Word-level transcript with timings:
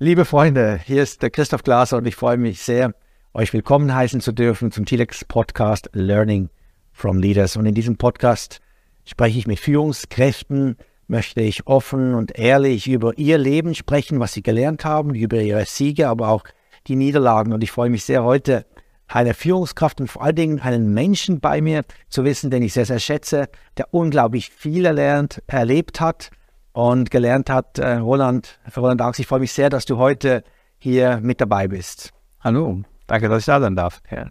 Liebe 0.00 0.24
Freunde, 0.24 0.78
hier 0.86 1.02
ist 1.02 1.22
der 1.22 1.30
Christoph 1.30 1.64
Glaser 1.64 1.96
und 1.96 2.06
ich 2.06 2.14
freue 2.14 2.36
mich 2.36 2.62
sehr, 2.62 2.94
euch 3.34 3.52
willkommen 3.52 3.92
heißen 3.92 4.20
zu 4.20 4.30
dürfen 4.30 4.70
zum 4.70 4.84
Telex 4.84 5.24
Podcast 5.24 5.90
Learning 5.92 6.50
from 6.92 7.18
Leaders. 7.18 7.56
Und 7.56 7.66
in 7.66 7.74
diesem 7.74 7.96
Podcast 7.96 8.60
spreche 9.04 9.40
ich 9.40 9.48
mit 9.48 9.58
Führungskräften, 9.58 10.76
möchte 11.08 11.40
ich 11.40 11.66
offen 11.66 12.14
und 12.14 12.38
ehrlich 12.38 12.86
über 12.86 13.18
ihr 13.18 13.38
Leben 13.38 13.74
sprechen, 13.74 14.20
was 14.20 14.34
sie 14.34 14.42
gelernt 14.44 14.84
haben, 14.84 15.16
über 15.16 15.40
ihre 15.40 15.64
Siege, 15.64 16.06
aber 16.06 16.28
auch 16.28 16.44
die 16.86 16.94
Niederlagen. 16.94 17.52
Und 17.52 17.64
ich 17.64 17.72
freue 17.72 17.90
mich 17.90 18.04
sehr, 18.04 18.22
heute 18.22 18.66
eine 19.08 19.34
Führungskraft 19.34 20.00
und 20.00 20.06
vor 20.06 20.22
allen 20.22 20.36
Dingen 20.36 20.60
einen 20.60 20.94
Menschen 20.94 21.40
bei 21.40 21.60
mir 21.60 21.82
zu 22.08 22.22
wissen, 22.22 22.52
den 22.52 22.62
ich 22.62 22.72
sehr, 22.72 22.86
sehr 22.86 23.00
schätze, 23.00 23.48
der 23.76 23.92
unglaublich 23.92 24.50
viel 24.50 24.84
erlernt, 24.84 25.42
erlebt 25.48 26.00
hat 26.00 26.30
und 26.72 27.10
gelernt 27.10 27.50
hat. 27.50 27.78
Äh, 27.78 27.94
Roland, 27.96 28.58
Roland 28.76 29.00
Ax, 29.00 29.18
ich 29.18 29.26
freue 29.26 29.40
mich 29.40 29.52
sehr, 29.52 29.70
dass 29.70 29.84
du 29.84 29.98
heute 29.98 30.44
hier 30.78 31.20
mit 31.22 31.40
dabei 31.40 31.68
bist. 31.68 32.12
Hallo, 32.40 32.82
danke, 33.06 33.28
dass 33.28 33.40
ich 33.40 33.46
da 33.46 33.60
sein 33.60 33.76
darf. 33.76 34.00
Ja. 34.10 34.26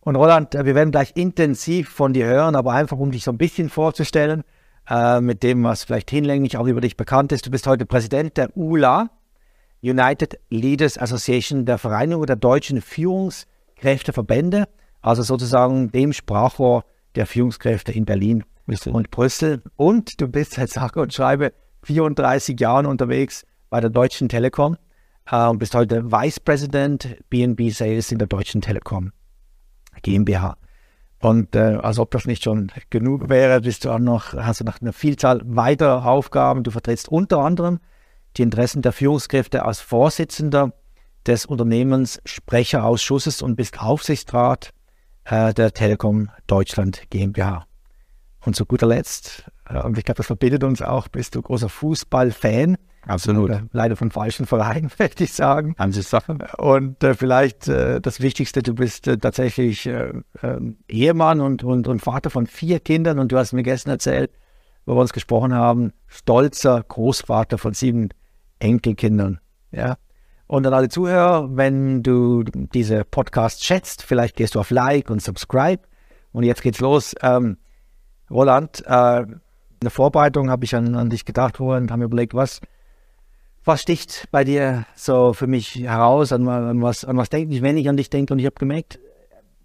Und 0.00 0.16
Roland, 0.16 0.54
äh, 0.54 0.64
wir 0.64 0.74
werden 0.74 0.90
gleich 0.90 1.12
intensiv 1.14 1.88
von 1.90 2.12
dir 2.12 2.26
hören, 2.26 2.56
aber 2.56 2.72
einfach 2.72 2.98
um 2.98 3.10
dich 3.10 3.24
so 3.24 3.30
ein 3.30 3.38
bisschen 3.38 3.68
vorzustellen, 3.68 4.42
äh, 4.88 5.20
mit 5.20 5.42
dem, 5.42 5.62
was 5.64 5.84
vielleicht 5.84 6.10
hinlänglich 6.10 6.56
auch 6.56 6.66
über 6.66 6.80
dich 6.80 6.96
bekannt 6.96 7.32
ist. 7.32 7.46
Du 7.46 7.50
bist 7.50 7.66
heute 7.66 7.86
Präsident 7.86 8.36
der 8.36 8.56
ULA, 8.56 9.10
United 9.82 10.38
Leaders 10.50 10.98
Association, 10.98 11.66
der 11.66 11.78
Vereinigung 11.78 12.26
der 12.26 12.36
deutschen 12.36 12.80
Führungskräfteverbände, 12.80 14.68
also 15.00 15.22
sozusagen 15.22 15.90
dem 15.90 16.12
Sprachrohr 16.12 16.84
der 17.14 17.26
Führungskräfte 17.26 17.92
in 17.92 18.04
Berlin 18.04 18.44
und 18.86 19.10
Brüssel. 19.10 19.62
Und 19.76 20.20
du 20.20 20.28
bist 20.28 20.54
seit 20.54 20.70
sage 20.70 21.00
und 21.00 21.12
schreibe 21.12 21.52
34 21.84 22.58
Jahren 22.60 22.86
unterwegs 22.86 23.44
bei 23.70 23.80
der 23.80 23.90
Deutschen 23.90 24.28
Telekom 24.28 24.76
äh, 25.30 25.46
und 25.46 25.58
bist 25.58 25.74
heute 25.74 26.10
Vice 26.10 26.40
President 26.40 27.16
BNB 27.30 27.70
Sales 27.70 28.12
in 28.12 28.18
der 28.18 28.28
Deutschen 28.28 28.60
Telekom 28.60 29.12
GmbH. 30.02 30.56
Und 31.20 31.54
äh, 31.54 31.78
als 31.80 31.98
ob 31.98 32.10
das 32.10 32.24
nicht 32.24 32.42
schon 32.42 32.72
genug 32.90 33.28
wäre, 33.28 33.60
bist 33.60 33.84
du 33.84 33.90
auch 33.90 34.00
noch, 34.00 34.34
hast 34.34 34.60
du 34.60 34.64
noch 34.64 34.80
eine 34.80 34.92
Vielzahl 34.92 35.40
weiterer 35.44 36.04
Aufgaben. 36.06 36.64
Du 36.64 36.72
vertrittst 36.72 37.08
unter 37.08 37.38
anderem 37.38 37.78
die 38.36 38.42
Interessen 38.42 38.82
der 38.82 38.92
Führungskräfte 38.92 39.64
als 39.64 39.80
Vorsitzender 39.80 40.72
des 41.26 41.46
Unternehmens 41.46 42.20
Sprecherausschusses 42.24 43.42
und 43.42 43.54
bist 43.54 43.80
Aufsichtsrat 43.80 44.70
äh, 45.24 45.54
der 45.54 45.72
Telekom 45.72 46.30
Deutschland 46.48 47.02
GmbH. 47.10 47.66
Und 48.44 48.56
zu 48.56 48.66
guter 48.66 48.88
Letzt 48.88 49.44
und 49.68 49.96
ich 49.98 50.04
glaube, 50.04 50.16
das 50.16 50.26
verbindet 50.26 50.64
uns 50.64 50.82
auch. 50.82 51.08
Bist 51.08 51.34
du 51.34 51.42
großer 51.42 51.68
Fußballfan? 51.68 52.76
Absolut. 53.06 53.50
Äh, 53.50 53.62
leider 53.72 53.96
vom 53.96 54.10
falschen 54.10 54.46
Verein, 54.46 54.90
möchte 54.98 55.24
ich 55.24 55.32
sagen. 55.32 55.74
Ansichtssache. 55.78 56.38
Und 56.58 57.02
äh, 57.02 57.14
vielleicht 57.14 57.68
äh, 57.68 58.00
das 58.00 58.20
Wichtigste, 58.20 58.62
du 58.62 58.74
bist 58.74 59.08
äh, 59.08 59.18
tatsächlich 59.18 59.86
äh, 59.86 60.12
ähm, 60.42 60.78
Ehemann 60.88 61.40
und, 61.40 61.64
und, 61.64 61.88
und 61.88 62.00
Vater 62.00 62.30
von 62.30 62.46
vier 62.46 62.80
Kindern. 62.80 63.18
Und 63.18 63.32
du 63.32 63.38
hast 63.38 63.52
mir 63.52 63.62
gestern 63.62 63.90
erzählt, 63.90 64.30
wo 64.86 64.94
wir 64.94 65.00
uns 65.00 65.12
gesprochen 65.12 65.54
haben, 65.54 65.92
stolzer 66.06 66.82
Großvater 66.86 67.58
von 67.58 67.74
sieben 67.74 68.10
Enkelkindern. 68.58 69.40
Ja. 69.72 69.96
Und 70.46 70.66
an 70.66 70.74
alle 70.74 70.88
Zuhörer, 70.88 71.56
wenn 71.56 72.02
du 72.02 72.44
diese 72.44 73.04
Podcast 73.04 73.64
schätzt, 73.64 74.02
vielleicht 74.02 74.36
gehst 74.36 74.54
du 74.54 74.60
auf 74.60 74.70
Like 74.70 75.10
und 75.10 75.22
Subscribe. 75.22 75.82
Und 76.32 76.44
jetzt 76.44 76.62
geht's 76.62 76.80
los. 76.80 77.14
Ähm, 77.22 77.56
Roland, 78.30 78.82
äh, 78.86 79.24
in 79.82 79.86
der 79.86 79.90
Vorbereitung 79.90 80.48
habe 80.48 80.64
ich 80.64 80.76
an, 80.76 80.94
an 80.94 81.10
dich 81.10 81.24
gedacht 81.24 81.60
und 81.60 81.90
habe 81.90 81.98
mir 81.98 82.04
überlegt, 82.04 82.34
was, 82.34 82.60
was 83.64 83.82
sticht 83.82 84.28
bei 84.30 84.44
dir 84.44 84.86
so 84.94 85.32
für 85.32 85.48
mich 85.48 85.74
heraus, 85.74 86.32
an, 86.32 86.48
an 86.48 86.80
was, 86.82 87.04
an 87.04 87.16
was 87.16 87.30
denke 87.30 87.52
ich, 87.52 87.62
wenn 87.62 87.76
ich 87.76 87.88
an 87.88 87.96
dich 87.96 88.08
denke. 88.08 88.32
Und 88.32 88.38
ich 88.38 88.46
habe 88.46 88.54
gemerkt, 88.54 89.00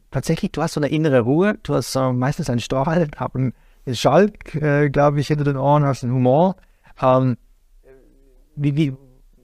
tatsächlich, 0.10 0.52
du 0.52 0.64
hast 0.64 0.74
so 0.74 0.80
eine 0.80 0.90
innere 0.90 1.22
Ruhe, 1.22 1.60
du 1.62 1.76
hast 1.76 1.92
so 1.92 2.12
meistens 2.14 2.50
einen 2.50 2.60
Stahl, 2.60 3.08
einen 3.34 3.54
Schalk, 3.94 4.56
äh, 4.56 4.90
glaube 4.90 5.20
ich, 5.20 5.28
hinter 5.28 5.44
den 5.44 5.56
Ohren, 5.58 5.86
hast 5.86 6.04
einen 6.04 6.14
Humor. 6.14 6.56
Ähm, 7.00 7.38
wie, 8.56 8.76
wie, 8.76 8.98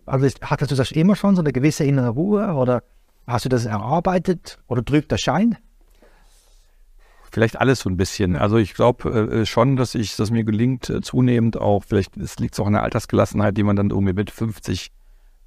also 0.07 0.25
ist, 0.25 0.41
hattest 0.41 0.71
du 0.71 0.75
das 0.75 0.91
immer 0.91 1.15
schon, 1.15 1.35
so 1.35 1.43
eine 1.43 1.53
gewisse 1.53 1.83
innere 1.83 2.09
Ruhe 2.09 2.51
oder 2.53 2.81
hast 3.27 3.45
du 3.45 3.49
das 3.49 3.65
erarbeitet 3.65 4.57
oder 4.67 4.83
trügt 4.83 5.11
der 5.11 5.17
Schein? 5.17 5.55
Vielleicht 7.33 7.59
alles 7.59 7.79
so 7.79 7.89
ein 7.89 7.97
bisschen. 7.97 8.35
Also 8.35 8.57
ich 8.57 8.75
glaube 8.75 9.09
äh, 9.09 9.41
äh, 9.41 9.45
schon, 9.47 9.75
dass 9.75 9.95
ich, 9.95 10.15
dass 10.15 10.29
mir 10.29 10.43
gelingt, 10.43 10.91
äh, 10.91 11.01
zunehmend 11.01 11.59
auch, 11.59 11.83
vielleicht 11.83 12.15
es 12.15 12.37
liegt 12.37 12.59
auch 12.59 12.67
an 12.67 12.73
der 12.73 12.83
Altersgelassenheit, 12.83 13.57
die 13.57 13.63
man 13.63 13.75
dann 13.75 13.89
irgendwie 13.89 14.13
mit 14.13 14.29
50 14.29 14.91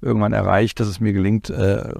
irgendwann 0.01 0.33
erreicht, 0.33 0.81
dass 0.81 0.89
es 0.89 0.99
mir 0.99 1.13
gelingt, 1.13 1.49
äh, 1.49 1.93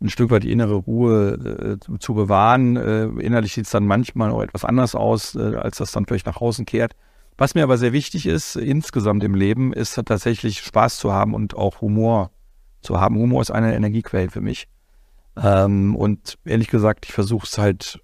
ein 0.00 0.08
Stück 0.08 0.30
weit 0.30 0.44
die 0.44 0.50
innere 0.50 0.76
Ruhe 0.76 1.78
äh, 1.78 1.98
zu 1.98 2.14
bewahren. 2.14 2.76
Äh, 2.76 3.04
innerlich 3.20 3.52
sieht 3.52 3.66
es 3.66 3.70
dann 3.70 3.86
manchmal 3.86 4.30
auch 4.30 4.40
etwas 4.40 4.64
anders 4.64 4.94
aus, 4.94 5.36
als 5.36 5.76
das 5.76 5.92
dann 5.92 6.06
vielleicht 6.06 6.24
nach 6.24 6.40
außen 6.40 6.64
kehrt. 6.64 6.96
Was 7.36 7.54
mir 7.54 7.64
aber 7.64 7.76
sehr 7.76 7.92
wichtig 7.92 8.24
ist, 8.24 8.56
insgesamt 8.56 9.22
im 9.24 9.34
Leben, 9.34 9.74
ist 9.74 9.94
tatsächlich 10.06 10.60
Spaß 10.60 10.96
zu 10.96 11.12
haben 11.12 11.34
und 11.34 11.54
auch 11.54 11.82
Humor 11.82 12.30
zu 12.80 12.98
haben. 12.98 13.18
Humor 13.18 13.42
ist 13.42 13.50
eine 13.50 13.74
Energiequelle 13.74 14.30
für 14.30 14.40
mich. 14.40 14.68
Ähm, 15.36 15.96
und 15.96 16.38
ehrlich 16.46 16.68
gesagt, 16.68 17.04
ich 17.04 17.12
versuche 17.12 17.46
es 17.46 17.58
halt 17.58 18.00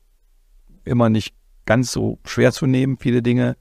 immer 0.89 1.09
nicht 1.09 1.35
ganz 1.67 1.93
so 1.93 2.19
schwer 2.25 2.53
zu 2.53 2.67
nehmen, 2.67 2.97
viele 2.99 3.23
Dinge. 3.23 3.57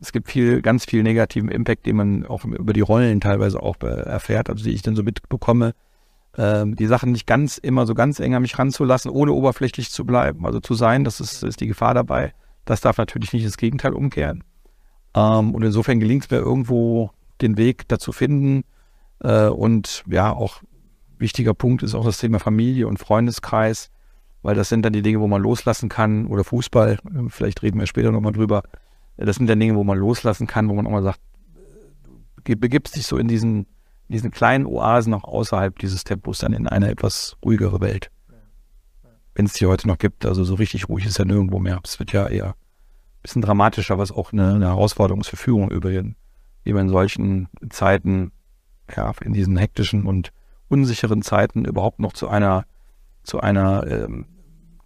Es 0.00 0.12
gibt 0.12 0.28
viel, 0.28 0.60
ganz 0.60 0.84
viel 0.84 1.02
negativen 1.02 1.48
Impact, 1.48 1.86
den 1.86 1.96
man 1.96 2.26
auch 2.26 2.44
über 2.44 2.72
die 2.72 2.80
Rollen 2.80 3.20
teilweise 3.20 3.62
auch 3.62 3.76
erfährt, 3.80 4.50
also 4.50 4.64
die 4.64 4.72
ich 4.72 4.82
dann 4.82 4.96
so 4.96 5.02
mitbekomme. 5.02 5.74
Ähm, 6.36 6.74
die 6.74 6.86
Sachen 6.86 7.12
nicht 7.12 7.26
ganz 7.26 7.58
immer 7.58 7.86
so 7.86 7.94
ganz 7.94 8.18
eng 8.18 8.34
an 8.34 8.42
mich 8.42 8.58
ranzulassen, 8.58 9.10
ohne 9.10 9.32
oberflächlich 9.32 9.90
zu 9.90 10.04
bleiben. 10.04 10.44
Also 10.46 10.60
zu 10.60 10.74
sein, 10.74 11.04
das 11.04 11.20
ist, 11.20 11.44
ist 11.44 11.60
die 11.60 11.68
Gefahr 11.68 11.94
dabei. 11.94 12.34
Das 12.64 12.80
darf 12.80 12.98
natürlich 12.98 13.32
nicht 13.32 13.46
das 13.46 13.56
Gegenteil 13.56 13.92
umkehren. 13.92 14.42
Ähm, 15.14 15.54
und 15.54 15.62
insofern 15.62 16.00
gelingt 16.00 16.24
es 16.24 16.30
mir 16.30 16.38
irgendwo, 16.38 17.10
den 17.40 17.56
Weg 17.56 17.88
dazu 17.88 18.12
finden. 18.12 18.64
Äh, 19.20 19.46
und 19.46 20.02
ja, 20.08 20.32
auch 20.32 20.62
wichtiger 21.18 21.54
Punkt 21.54 21.82
ist 21.82 21.94
auch 21.94 22.04
das 22.04 22.18
Thema 22.18 22.40
Familie 22.40 22.88
und 22.88 22.98
Freundeskreis 22.98 23.90
weil 24.44 24.54
das 24.54 24.68
sind 24.68 24.84
dann 24.84 24.92
die 24.92 25.00
Dinge, 25.00 25.20
wo 25.20 25.26
man 25.26 25.40
loslassen 25.40 25.88
kann 25.88 26.26
oder 26.26 26.44
Fußball, 26.44 26.92
äh, 26.92 27.28
vielleicht 27.28 27.62
reden 27.62 27.80
wir 27.80 27.86
später 27.86 28.12
nochmal 28.12 28.32
drüber. 28.32 28.62
Das 29.16 29.36
sind 29.36 29.48
dann 29.48 29.58
Dinge, 29.58 29.74
wo 29.74 29.84
man 29.84 29.96
loslassen 29.96 30.46
kann, 30.46 30.68
wo 30.68 30.74
man 30.74 30.86
auch 30.86 30.90
mal 30.90 31.02
sagt, 31.02 31.20
du 32.44 32.54
begibst 32.54 32.94
dich 32.94 33.06
so 33.06 33.16
in 33.16 33.26
diesen, 33.26 33.60
in 34.08 34.12
diesen 34.12 34.30
kleinen 34.30 34.66
Oasen 34.66 35.14
auch 35.14 35.24
außerhalb 35.24 35.78
dieses 35.78 36.04
Tempos 36.04 36.38
dann 36.38 36.52
in 36.52 36.68
eine 36.68 36.90
etwas 36.90 37.38
ruhigere 37.42 37.80
Welt. 37.80 38.10
Wenn 39.34 39.46
es 39.46 39.54
die 39.54 39.64
heute 39.64 39.88
noch 39.88 39.96
gibt, 39.96 40.26
also 40.26 40.44
so 40.44 40.54
richtig 40.54 40.90
ruhig 40.90 41.06
ist 41.06 41.18
ja 41.18 41.24
nirgendwo 41.24 41.58
mehr. 41.58 41.80
Es 41.82 41.98
wird 41.98 42.12
ja 42.12 42.26
eher 42.26 42.48
ein 42.48 43.22
bisschen 43.22 43.40
dramatischer, 43.40 43.96
was 43.96 44.12
auch 44.12 44.32
eine, 44.32 44.54
eine 44.54 44.66
Herausforderung 44.66 45.22
ist 45.22 45.28
für 45.28 45.38
Führung 45.38 45.70
übrigens, 45.70 46.16
wie 46.64 46.74
man 46.74 46.82
in 46.82 46.92
solchen 46.92 47.48
Zeiten, 47.70 48.30
ja, 48.94 49.10
in 49.22 49.32
diesen 49.32 49.56
hektischen 49.56 50.04
und 50.04 50.32
unsicheren 50.68 51.22
Zeiten 51.22 51.64
überhaupt 51.64 51.98
noch 51.98 52.12
zu 52.12 52.28
einer, 52.28 52.66
zu 53.22 53.40
einer 53.40 53.86
ähm, 53.86 54.26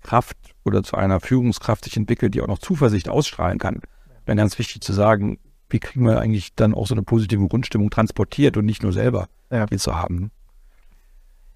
Kraft 0.03 0.37
oder 0.65 0.83
zu 0.83 0.97
einer 0.97 1.21
Führungskraft 1.21 1.85
sich 1.85 1.97
entwickelt, 1.97 2.35
die 2.35 2.43
auch 2.43 2.47
noch 2.47 2.59
Zuversicht 2.59 3.09
ausstrahlen 3.09 3.59
kann. 3.59 3.81
Dann 4.27 4.37
ganz 4.37 4.59
wichtig 4.59 4.83
zu 4.83 4.93
sagen, 4.93 5.39
wie 5.71 5.81
kriegen 5.81 6.05
wir 6.05 6.21
eigentlich 6.21 6.55
dann 6.55 6.75
auch 6.75 6.87
so 6.87 6.95
eine 6.95 7.03
positive 7.03 7.47
Grundstimmung 7.49 7.91
transportiert 7.91 8.57
und 8.57 8.65
nicht 8.65 8.83
nur 8.83 8.93
selber 8.93 9.29
ja. 9.51 9.67
die 9.67 9.77
zu 9.77 9.97
haben. 9.97 10.31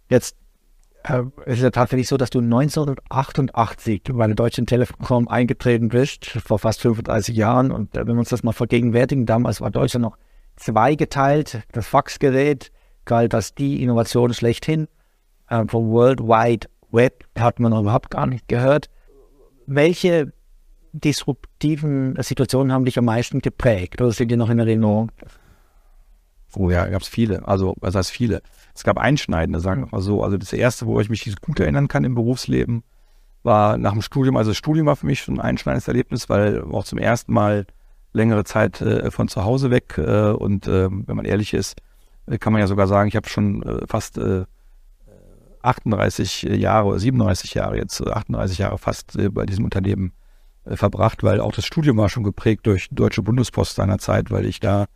Jetzt 0.08 0.36
äh, 1.04 1.22
ist 1.46 1.56
es 1.56 1.62
ja 1.62 1.70
tatsächlich 1.70 2.08
so, 2.08 2.16
dass 2.16 2.30
du 2.30 2.40
1988 2.40 4.02
bei 4.12 4.26
der 4.26 4.36
Deutschen 4.36 4.66
Telekom 4.66 5.28
eingetreten 5.28 5.88
bist, 5.88 6.26
vor 6.26 6.58
fast 6.58 6.80
35 6.82 7.34
Jahren. 7.36 7.72
Und 7.72 7.96
äh, 7.96 8.06
wenn 8.06 8.14
wir 8.14 8.20
uns 8.20 8.28
das 8.28 8.42
mal 8.42 8.52
vergegenwärtigen, 8.52 9.26
damals 9.26 9.60
war 9.60 9.70
Deutschland 9.70 10.02
noch 10.02 10.16
zweigeteilt. 10.56 11.62
Das 11.72 11.86
Faxgerät 11.86 12.70
galt 13.04 13.34
als 13.34 13.54
die 13.54 13.82
Innovation 13.82 14.32
schlechthin 14.34 14.88
äh, 15.48 15.64
vom 15.66 15.90
World 15.90 16.20
Wide 16.20 16.68
Web 16.92 17.24
hat 17.38 17.58
man 17.58 17.72
überhaupt 17.72 18.10
gar 18.10 18.26
nicht 18.26 18.48
gehört. 18.48 18.88
Welche 19.66 20.32
disruptiven 20.92 22.16
Situationen 22.20 22.72
haben 22.72 22.84
dich 22.84 22.98
am 22.98 23.06
meisten 23.06 23.40
geprägt 23.40 24.00
oder 24.00 24.12
sind 24.12 24.30
dir 24.30 24.36
noch 24.36 24.50
in 24.50 24.58
Erinnerung? 24.58 25.10
Oh 26.54 26.70
ja, 26.70 26.86
gab 26.86 27.00
es 27.00 27.08
viele. 27.08 27.48
Also, 27.48 27.74
was 27.80 27.94
heißt 27.94 28.10
viele? 28.10 28.42
Es 28.74 28.84
gab 28.84 28.98
einschneidende, 28.98 29.60
sagen 29.60 29.82
wir 29.82 29.88
mal 29.90 30.02
so. 30.02 30.22
Also 30.22 30.36
das 30.36 30.52
erste, 30.52 30.86
wo 30.86 31.00
ich 31.00 31.08
mich 31.08 31.34
gut 31.40 31.60
erinnern 31.60 31.88
kann 31.88 32.04
im 32.04 32.14
Berufsleben, 32.14 32.82
war 33.42 33.78
nach 33.78 33.92
dem 33.92 34.02
Studium. 34.02 34.36
Also 34.36 34.50
das 34.50 34.58
Studium 34.58 34.86
war 34.86 34.96
für 34.96 35.06
mich 35.06 35.20
schon 35.20 35.36
ein 35.36 35.40
einschneidendes 35.40 35.88
Erlebnis, 35.88 36.28
weil 36.28 36.62
auch 36.62 36.84
zum 36.84 36.98
ersten 36.98 37.32
Mal 37.32 37.66
längere 38.12 38.44
Zeit 38.44 38.80
äh, 38.82 39.10
von 39.10 39.28
zu 39.28 39.44
Hause 39.44 39.70
weg 39.70 39.96
äh, 39.96 40.30
und 40.30 40.66
äh, 40.66 40.88
wenn 40.90 41.16
man 41.16 41.24
ehrlich 41.24 41.54
ist, 41.54 41.80
äh, 42.26 42.36
kann 42.36 42.52
man 42.52 42.60
ja 42.60 42.66
sogar 42.66 42.86
sagen, 42.86 43.08
ich 43.08 43.16
habe 43.16 43.28
schon 43.28 43.62
äh, 43.62 43.86
fast 43.86 44.18
äh, 44.18 44.44
38 45.62 46.42
Jahre 46.42 46.88
oder 46.88 46.98
37 46.98 47.54
Jahre 47.54 47.76
jetzt, 47.76 48.06
38 48.06 48.58
Jahre 48.58 48.78
fast 48.78 49.16
äh, 49.16 49.28
bei 49.28 49.46
diesem 49.46 49.64
Unternehmen 49.64 50.12
äh, 50.64 50.76
verbracht, 50.76 51.22
weil 51.22 51.40
auch 51.40 51.52
das 51.52 51.64
Studium 51.64 51.96
war 51.96 52.08
schon 52.08 52.24
geprägt 52.24 52.66
durch 52.66 52.88
Deutsche 52.90 53.22
Bundespost 53.22 53.76
seiner 53.76 53.98
Zeit, 53.98 54.30
weil 54.30 54.46
ich 54.46 54.60
da 54.60 54.86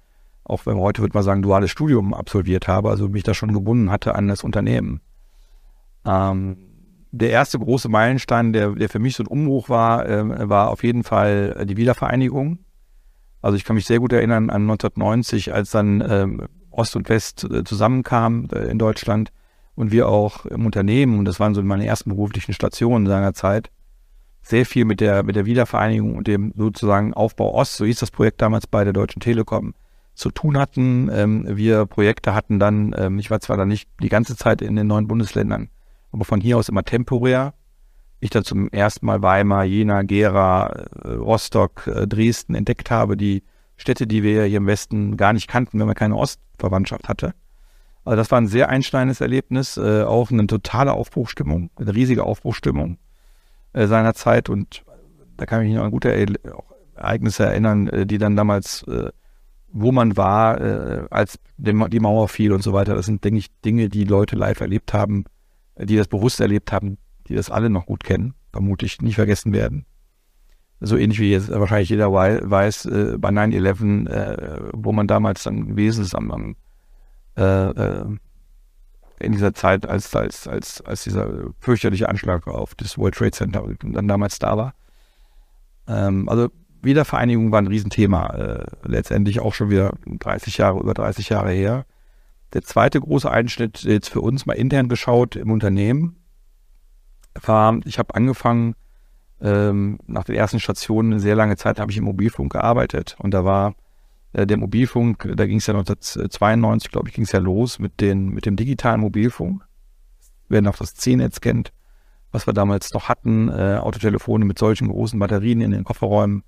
auch 0.49 0.65
wenn 0.65 0.77
heute 0.77 1.03
würde 1.03 1.15
man 1.15 1.25
sagen, 1.25 1.43
duales 1.43 1.71
Studium 1.71 2.15
absolviert 2.15 2.69
habe, 2.69 2.91
also 2.91 3.09
mich 3.09 3.25
da 3.25 3.35
schon 3.35 3.53
gebunden 3.53 3.91
hatte 3.91 4.15
an 4.15 4.29
das 4.29 4.45
Unternehmen. 4.45 5.01
Ähm, 6.05 6.57
der 7.11 7.31
erste 7.31 7.59
große 7.59 7.89
Meilenstein, 7.89 8.53
der, 8.53 8.71
der 8.71 8.89
für 8.89 8.99
mich 8.99 9.17
so 9.17 9.25
ein 9.25 9.27
Umbruch 9.27 9.69
war, 9.69 10.09
äh, 10.09 10.49
war 10.49 10.71
auf 10.71 10.85
jeden 10.85 11.03
Fall 11.03 11.65
die 11.67 11.77
Wiedervereinigung. 11.77 12.59
Also 13.43 13.57
ich 13.57 13.65
kann 13.65 13.77
mich 13.77 13.87
sehr 13.87 13.99
gut 13.99 14.13
erinnern 14.13 14.51
an 14.51 14.63
1990, 14.63 15.53
als 15.53 15.71
dann 15.71 16.05
ähm, 16.09 16.43
Ost 16.71 16.95
und 16.95 17.09
West 17.09 17.45
äh, 17.45 17.65
zusammenkamen 17.65 18.49
äh, 18.51 18.67
in 18.67 18.79
Deutschland 18.79 19.33
und 19.77 19.93
wir 19.93 20.09
auch 20.09 20.47
im 20.47 20.67
Unternehmen, 20.67 21.19
und 21.19 21.27
das 21.27 21.39
waren 21.39 21.55
so 21.55 21.63
meine 21.63 21.87
ersten 21.87 22.11
beruflichen 22.11 22.53
Stationen 22.53 23.07
seiner 23.07 23.35
Zeit, 23.35 23.71
sehr 24.43 24.67
viel 24.67 24.85
mit 24.85 25.01
der, 25.01 25.23
mit 25.23 25.37
der 25.37 25.47
Wiedervereinigung 25.47 26.17
und 26.17 26.27
dem 26.27 26.53
sozusagen 26.57 27.15
Aufbau 27.15 27.55
Ost, 27.55 27.77
so 27.77 27.85
hieß 27.85 27.99
das 27.99 28.11
Projekt 28.11 28.41
damals 28.43 28.67
bei 28.67 28.85
der 28.85 28.93
Deutschen 28.93 29.21
Telekom, 29.21 29.75
zu 30.15 30.31
tun 30.31 30.57
hatten. 30.59 31.11
Ähm, 31.13 31.45
wir 31.47 31.87
Projekte 31.87 32.35
hatten 32.35 32.59
dann, 32.59 32.95
ähm, 32.97 33.19
ich 33.19 33.31
war 33.31 33.41
zwar 33.41 33.57
dann 33.57 33.69
nicht 33.69 33.89
die 34.03 34.09
ganze 34.09 34.35
Zeit 34.37 34.63
in 34.63 34.75
den 34.75 34.87
neuen 34.87 35.07
Bundesländern, 35.07 35.69
aber 36.11 36.25
von 36.25 36.41
hier 36.41 36.57
aus 36.57 36.69
immer 36.69 36.83
temporär. 36.83 37.55
Ich 38.19 38.31
dann 38.31 38.45
zum 38.45 38.71
ersten 38.71 39.05
Mal 39.05 39.23
Weimar, 39.23 39.65
Jena, 39.65 40.03
Gera, 40.03 40.69
äh, 40.69 41.09
Rostock, 41.11 41.87
äh, 41.87 42.07
Dresden 42.07 42.55
entdeckt 42.55 42.91
habe, 42.91 43.17
die 43.17 43.43
Städte, 43.77 44.07
die 44.07 44.23
wir 44.23 44.45
hier 44.45 44.57
im 44.57 44.67
Westen 44.67 45.19
gar 45.19 45.35
nicht 45.35 45.49
kannten, 45.49 45.79
wenn 45.79 45.87
man 45.87 45.95
keine 45.95 46.17
Ostverwandtschaft 46.17 47.09
hatte. 47.09 47.35
Also 48.07 48.17
das 48.19 48.31
war 48.31 48.41
ein 48.41 48.47
sehr 48.47 48.69
einschneidendes 48.69 49.21
Erlebnis, 49.21 49.77
äh, 49.77 50.05
auch 50.05 50.31
eine 50.31 50.47
totale 50.47 50.93
Aufbruchstimmung, 50.93 51.71
eine 51.75 51.93
riesige 51.93 52.23
Aufbruchstimmung 52.23 52.99
äh, 53.73 53.89
seiner 53.89 54.15
Zeit 54.15 54.49
und 54.49 54.85
da 55.37 55.45
kann 55.45 55.63
ich 55.63 55.69
mich 55.69 55.77
noch 55.77 55.85
an 55.85 55.91
gute 55.91 56.11
er 56.11 56.29
Ereignisse 56.95 57.47
erinnern, 57.47 57.89
äh, 57.89 58.07
die 58.07 58.19
dann 58.19 58.37
damals, 58.37 58.85
äh, 58.85 59.11
wo 59.73 59.91
man 59.91 60.17
war, 60.17 60.61
äh, 60.61 61.07
als 61.11 61.41
die 61.59 62.01
Mauer 62.01 62.29
fiel 62.29 62.53
und 62.53 62.63
so 62.63 62.73
weiter. 62.73 62.95
Das 62.95 63.07
sind, 63.07 63.25
denke 63.25 63.39
ich, 63.39 63.49
Dinge, 63.63 63.89
die 63.89 64.05
Leute 64.05 64.37
live 64.37 64.61
erlebt 64.61 64.95
haben, 64.95 65.25
die 65.77 65.97
das 65.97 66.07
bewusst 66.07 66.39
erlebt 66.39 66.71
haben, 66.71 66.99
die 67.27 67.35
das 67.35 67.51
alle 67.51 67.71
noch 67.71 67.87
gut 67.87 68.05
kennen, 68.05 68.35
vermutlich 68.53 69.03
nicht 69.03 69.17
vergessen 69.17 69.53
werden. 69.53 69.85
So 70.79 70.97
ähnlich 70.97 71.19
wie 71.19 71.33
jetzt 71.33 71.51
wahrscheinlich 71.51 71.89
jeder 71.89 72.13
weiß, 72.13 72.85
äh, 72.87 73.17
bei 73.19 73.31
9-11, 73.31 74.07
äh, 74.09 74.71
wo 74.75 74.93
man 74.93 75.09
damals 75.09 75.43
dann 75.43 75.67
gewesen 75.67 76.03
ist 76.05 76.15
am, 76.15 76.31
am 76.31 76.57
äh, 77.37 77.71
äh, 77.71 78.17
in 79.19 79.33
dieser 79.33 79.55
Zeit, 79.55 79.87
als, 79.87 80.15
als, 80.15 80.47
als, 80.47 80.83
als 80.83 81.05
dieser 81.05 81.29
fürchterliche 81.59 82.09
Anschlag 82.09 82.47
auf 82.47 82.75
das 82.75 82.99
World 82.99 83.15
Trade 83.15 83.31
Center 83.31 83.65
dann 83.83 84.09
damals 84.09 84.39
da 84.39 84.57
war. 84.57 84.75
Ähm, 85.89 86.29
also 86.29 86.51
Wiedervereinigung 86.83 87.51
war 87.51 87.61
ein 87.61 87.67
Riesenthema, 87.67 88.27
äh, 88.35 88.67
letztendlich 88.85 89.41
auch 89.41 89.55
schon 89.55 89.71
wieder 89.71 89.93
30 90.07 90.59
Jahre, 90.59 90.81
über 90.81 90.95
30 90.95 91.31
Jahre 91.31 91.51
her. 91.51 91.87
Der 92.53 92.63
zweite 92.63 93.01
große 93.01 93.31
Einschnitt, 93.31 93.83
jetzt 93.83 94.09
für 94.09 94.21
uns 94.21 94.47
mal 94.47 94.55
intern 94.55 94.89
geschaut 94.89 95.37
im 95.37 95.51
Unternehmen, 95.51 96.17
war, 97.43 97.79
ich 97.85 97.99
habe 97.99 98.15
angefangen, 98.15 98.75
ähm, 99.41 99.99
nach 100.07 100.25
den 100.25 100.37
ersten 100.37 100.61
Stationen 100.61 101.13
eine 101.13 101.21
sehr 101.21 101.35
lange 101.35 101.57
Zeit 101.57 101.79
habe 101.81 101.91
ich 101.91 101.99
im 101.99 102.05
Mobilfunk 102.05 102.53
gearbeitet 102.53 103.17
und 103.19 103.35
da 103.35 103.45
war 103.45 103.75
der 104.45 104.59
Mobilfunk, 104.59 105.33
da 105.35 105.47
ging 105.47 105.59
es 105.59 105.67
ja 105.67 105.73
1992, 105.75 106.91
glaube 106.91 107.09
ich, 107.09 107.15
ging 107.15 107.25
es 107.25 107.33
ja 107.33 107.39
los 107.39 107.79
mit, 107.79 108.01
den, 108.01 108.29
mit 108.29 108.45
dem 108.45 108.57
digitalen 108.57 109.01
Mobilfunk. 109.01 109.65
Wer 110.49 110.61
noch 110.61 110.77
das 110.77 110.95
C-Netz 110.95 111.41
kennt, 111.41 111.73
was 112.33 112.47
wir 112.47 112.53
damals 112.53 112.93
noch 112.93 113.09
hatten, 113.09 113.49
äh, 113.49 113.79
Autotelefone 113.81 114.45
mit 114.45 114.59
solchen 114.59 114.89
großen 114.89 115.19
Batterien 115.19 115.63
in 115.63 115.71
den 115.71 115.85
Kofferräumen, 115.85 116.43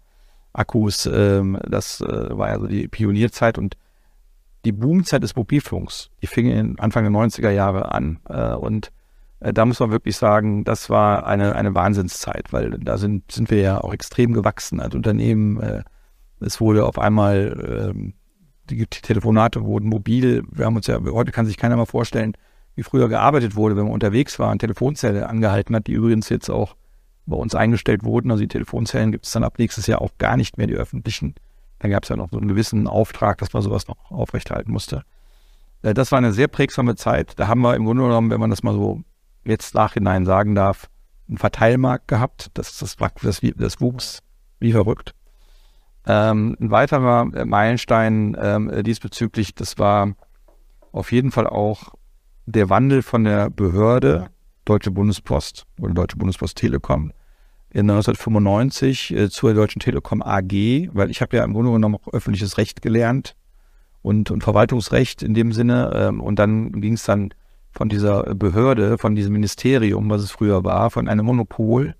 Akkus, 0.52 1.06
ähm, 1.06 1.58
das 1.66 2.00
äh, 2.02 2.36
war 2.36 2.60
so 2.60 2.66
die 2.66 2.88
Pionierzeit 2.88 3.56
und 3.56 3.76
die 4.64 4.72
Boomzeit 4.72 5.22
des 5.22 5.36
Mobilfunks, 5.36 6.10
die 6.20 6.26
fing 6.26 6.50
in 6.50 6.78
Anfang 6.78 7.04
der 7.04 7.12
90er 7.12 7.50
Jahre 7.50 7.92
an. 7.92 8.18
Äh, 8.28 8.54
und 8.54 8.90
äh, 9.40 9.52
da 9.52 9.64
muss 9.64 9.80
man 9.80 9.90
wirklich 9.90 10.16
sagen, 10.16 10.64
das 10.64 10.90
war 10.90 11.26
eine, 11.26 11.54
eine 11.54 11.74
Wahnsinnszeit, 11.74 12.52
weil 12.52 12.70
da 12.70 12.98
sind, 12.98 13.30
sind 13.32 13.50
wir 13.50 13.60
ja 13.60 13.80
auch 13.80 13.94
extrem 13.94 14.32
gewachsen 14.32 14.80
als 14.80 14.94
Unternehmen. 14.94 15.84
Es 16.40 16.60
wurde 16.60 16.86
auf 16.86 16.98
einmal, 16.98 17.90
ähm, 17.90 18.14
die 18.70 18.86
Telefonate 18.86 19.64
wurden 19.64 19.88
mobil. 19.88 20.44
Wir 20.50 20.66
haben 20.66 20.76
uns 20.76 20.86
ja, 20.86 21.00
heute 21.00 21.32
kann 21.32 21.46
sich 21.46 21.56
keiner 21.56 21.76
mal 21.76 21.86
vorstellen, 21.86 22.34
wie 22.74 22.82
früher 22.82 23.08
gearbeitet 23.08 23.56
wurde, 23.56 23.76
wenn 23.76 23.84
man 23.84 23.92
unterwegs 23.92 24.38
war, 24.38 24.50
eine 24.50 24.58
Telefonzelle 24.58 25.28
angehalten 25.28 25.74
hat, 25.74 25.86
die 25.86 25.92
übrigens 25.92 26.28
jetzt 26.28 26.48
auch 26.48 26.76
bei 27.26 27.36
uns 27.36 27.54
eingestellt 27.54 28.04
wurden. 28.04 28.30
Also 28.30 28.42
die 28.42 28.48
Telefonzellen 28.48 29.12
gibt 29.12 29.26
es 29.26 29.32
dann 29.32 29.44
ab 29.44 29.58
nächstes 29.58 29.86
Jahr 29.86 30.00
auch 30.00 30.12
gar 30.18 30.36
nicht 30.36 30.58
mehr, 30.58 30.66
die 30.66 30.74
öffentlichen. 30.74 31.34
Da 31.78 31.88
gab 31.88 32.04
es 32.04 32.08
ja 32.08 32.16
noch 32.16 32.28
so 32.30 32.38
einen 32.38 32.48
gewissen 32.48 32.86
Auftrag, 32.86 33.38
dass 33.38 33.52
man 33.52 33.62
sowas 33.62 33.88
noch 33.88 34.10
aufrechterhalten 34.10 34.72
musste. 34.72 35.02
Äh, 35.82 35.94
das 35.94 36.12
war 36.12 36.18
eine 36.18 36.32
sehr 36.32 36.48
prägsame 36.48 36.96
Zeit. 36.96 37.38
Da 37.38 37.48
haben 37.48 37.60
wir 37.60 37.74
im 37.74 37.84
Grunde 37.84 38.04
genommen, 38.04 38.30
wenn 38.30 38.40
man 38.40 38.50
das 38.50 38.62
mal 38.62 38.74
so 38.74 39.02
jetzt 39.44 39.74
nachhinein 39.74 40.24
sagen 40.24 40.54
darf, 40.54 40.88
einen 41.28 41.38
Verteilmarkt 41.38 42.08
gehabt. 42.08 42.50
Das, 42.54 42.78
das, 42.78 42.96
das, 42.96 43.40
das 43.56 43.80
wuchs 43.80 44.20
wie 44.60 44.72
verrückt. 44.72 45.14
Ähm, 46.08 46.56
ein 46.58 46.70
weiterer 46.70 47.26
Meilenstein 47.44 48.34
ähm, 48.40 48.82
diesbezüglich, 48.82 49.54
das 49.54 49.78
war 49.78 50.14
auf 50.90 51.12
jeden 51.12 51.30
Fall 51.30 51.46
auch 51.46 51.94
der 52.46 52.70
Wandel 52.70 53.02
von 53.02 53.24
der 53.24 53.50
Behörde 53.50 54.30
Deutsche 54.64 54.90
Bundespost 54.90 55.66
oder 55.78 55.92
Deutsche 55.92 56.16
Bundespost 56.16 56.56
Telekom 56.56 57.12
in 57.70 57.90
1995 57.90 59.14
äh, 59.14 59.28
zur 59.28 59.52
Deutschen 59.52 59.80
Telekom 59.80 60.22
AG, 60.22 60.88
weil 60.94 61.10
ich 61.10 61.20
habe 61.20 61.36
ja 61.36 61.44
im 61.44 61.52
Grunde 61.52 61.72
genommen 61.72 61.96
auch 61.96 62.12
öffentliches 62.12 62.56
Recht 62.56 62.80
gelernt 62.80 63.36
und, 64.00 64.30
und 64.30 64.42
Verwaltungsrecht 64.42 65.22
in 65.22 65.34
dem 65.34 65.52
Sinne. 65.52 65.92
Ähm, 65.94 66.22
und 66.22 66.38
dann 66.38 66.80
ging 66.80 66.94
es 66.94 67.04
dann 67.04 67.34
von 67.70 67.90
dieser 67.90 68.34
Behörde, 68.34 68.96
von 68.96 69.14
diesem 69.14 69.34
Ministerium, 69.34 70.08
was 70.08 70.22
es 70.22 70.30
früher 70.30 70.64
war, 70.64 70.90
von 70.90 71.06
einem 71.06 71.26
Monopol 71.26 71.94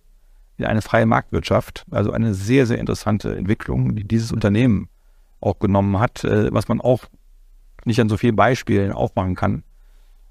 in 0.59 0.65
eine 0.67 0.83
freie 0.83 1.07
Marktwirtschaft. 1.07 1.87
Also 1.91 2.13
eine 2.13 2.35
sehr, 2.35 2.67
sehr 2.67 2.79
interessante 2.79 3.35
Entwicklung, 3.37 3.95
die 3.95 4.05
dieses 4.05 4.33
Unternehmen 4.33 4.89
auch 5.41 5.59
genommen 5.59 5.99
hat, 6.01 6.25
äh, 6.25 6.53
was 6.53 6.69
man 6.69 6.81
auch 6.81 7.05
nicht 7.85 8.01
an 8.01 8.09
so 8.09 8.17
vielen 8.17 8.37
Beispielen 8.37 8.93
aufmachen 8.93 9.37
kann 9.37 9.63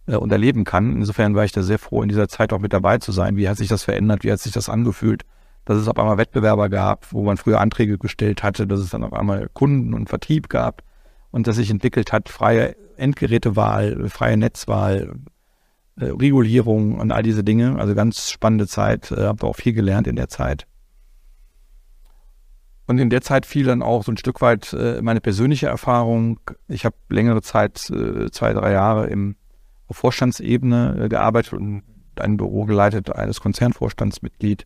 äh, 0.05 0.15
und 0.15 0.31
erleben 0.31 0.65
kann. 0.65 0.97
Insofern 0.97 1.33
war 1.33 1.45
ich 1.45 1.53
da 1.53 1.63
sehr 1.63 1.79
froh, 1.79 2.03
in 2.03 2.09
dieser 2.09 2.27
Zeit 2.27 2.51
auch 2.51 2.59
mit 2.59 2.73
dabei 2.73 2.97
zu 2.97 3.11
sein. 3.11 3.37
Wie 3.37 3.47
hat 3.47 3.57
sich 3.57 3.69
das 3.69 3.83
verändert? 3.83 4.23
Wie 4.23 4.31
hat 4.31 4.39
sich 4.39 4.51
das 4.51 4.69
angefühlt? 4.69 5.23
Dass 5.65 5.77
es 5.77 5.87
auf 5.87 5.97
einmal 5.97 6.17
Wettbewerber 6.17 6.69
gab, 6.69 7.11
wo 7.11 7.23
man 7.23 7.37
früher 7.37 7.59
Anträge 7.59 7.97
gestellt 7.97 8.43
hatte, 8.43 8.67
dass 8.67 8.79
es 8.79 8.89
dann 8.89 9.03
auf 9.03 9.13
einmal 9.13 9.49
Kunden 9.53 9.93
und 9.93 10.09
Vertrieb 10.09 10.49
gab 10.49 10.83
und 11.31 11.47
dass 11.47 11.57
sich 11.57 11.69
entwickelt 11.69 12.13
hat, 12.13 12.29
freie 12.29 12.75
Endgerätewahl, 12.97 14.09
freie 14.09 14.37
Netzwahl, 14.37 15.13
äh, 15.99 16.05
Regulierung 16.05 16.99
und 16.99 17.11
all 17.11 17.23
diese 17.23 17.43
Dinge. 17.43 17.77
Also 17.79 17.95
ganz 17.95 18.29
spannende 18.29 18.67
Zeit, 18.67 19.11
äh, 19.11 19.23
habe 19.23 19.47
auch 19.47 19.55
viel 19.55 19.73
gelernt 19.73 20.07
in 20.07 20.15
der 20.15 20.29
Zeit. 20.29 20.67
Und 22.85 22.99
in 22.99 23.09
der 23.09 23.21
Zeit 23.21 23.45
fiel 23.45 23.65
dann 23.65 23.81
auch 23.81 24.03
so 24.03 24.11
ein 24.11 24.17
Stück 24.17 24.39
weit 24.41 24.73
äh, 24.73 25.01
meine 25.01 25.21
persönliche 25.21 25.67
Erfahrung. 25.67 26.39
Ich 26.67 26.85
habe 26.85 26.95
längere 27.09 27.41
Zeit, 27.41 27.89
äh, 27.89 28.29
zwei, 28.31 28.53
drei 28.53 28.71
Jahre 28.71 29.07
im, 29.07 29.35
auf 29.87 29.97
Vorstandsebene 29.97 31.07
gearbeitet 31.09 31.53
und 31.53 31.83
ein 32.15 32.37
Büro 32.37 32.65
geleitet 32.65 33.15
eines 33.15 33.41
Konzernvorstandsmitglied 33.41 34.65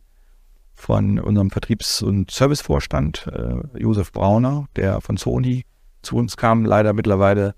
von 0.74 1.18
unserem 1.18 1.50
Vertriebs- 1.50 2.02
und 2.02 2.30
Servicevorstand, 2.30 3.30
Josef 3.78 4.10
Brauner, 4.10 4.68
der 4.74 5.02
von 5.02 5.18
Sony 5.18 5.66
zu 6.00 6.16
uns 6.16 6.36
kam, 6.36 6.64
leider 6.64 6.94
mittlerweile 6.94 7.54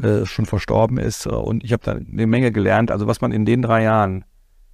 äh, 0.00 0.24
schon 0.24 0.46
verstorben 0.46 0.98
ist. 0.98 1.26
Und 1.26 1.64
ich 1.64 1.72
habe 1.72 1.82
da 1.84 1.92
eine 1.92 2.26
Menge 2.26 2.52
gelernt. 2.52 2.90
Also 2.90 3.06
was 3.06 3.20
man 3.20 3.32
in 3.32 3.44
den 3.44 3.62
drei 3.62 3.82
Jahren 3.82 4.24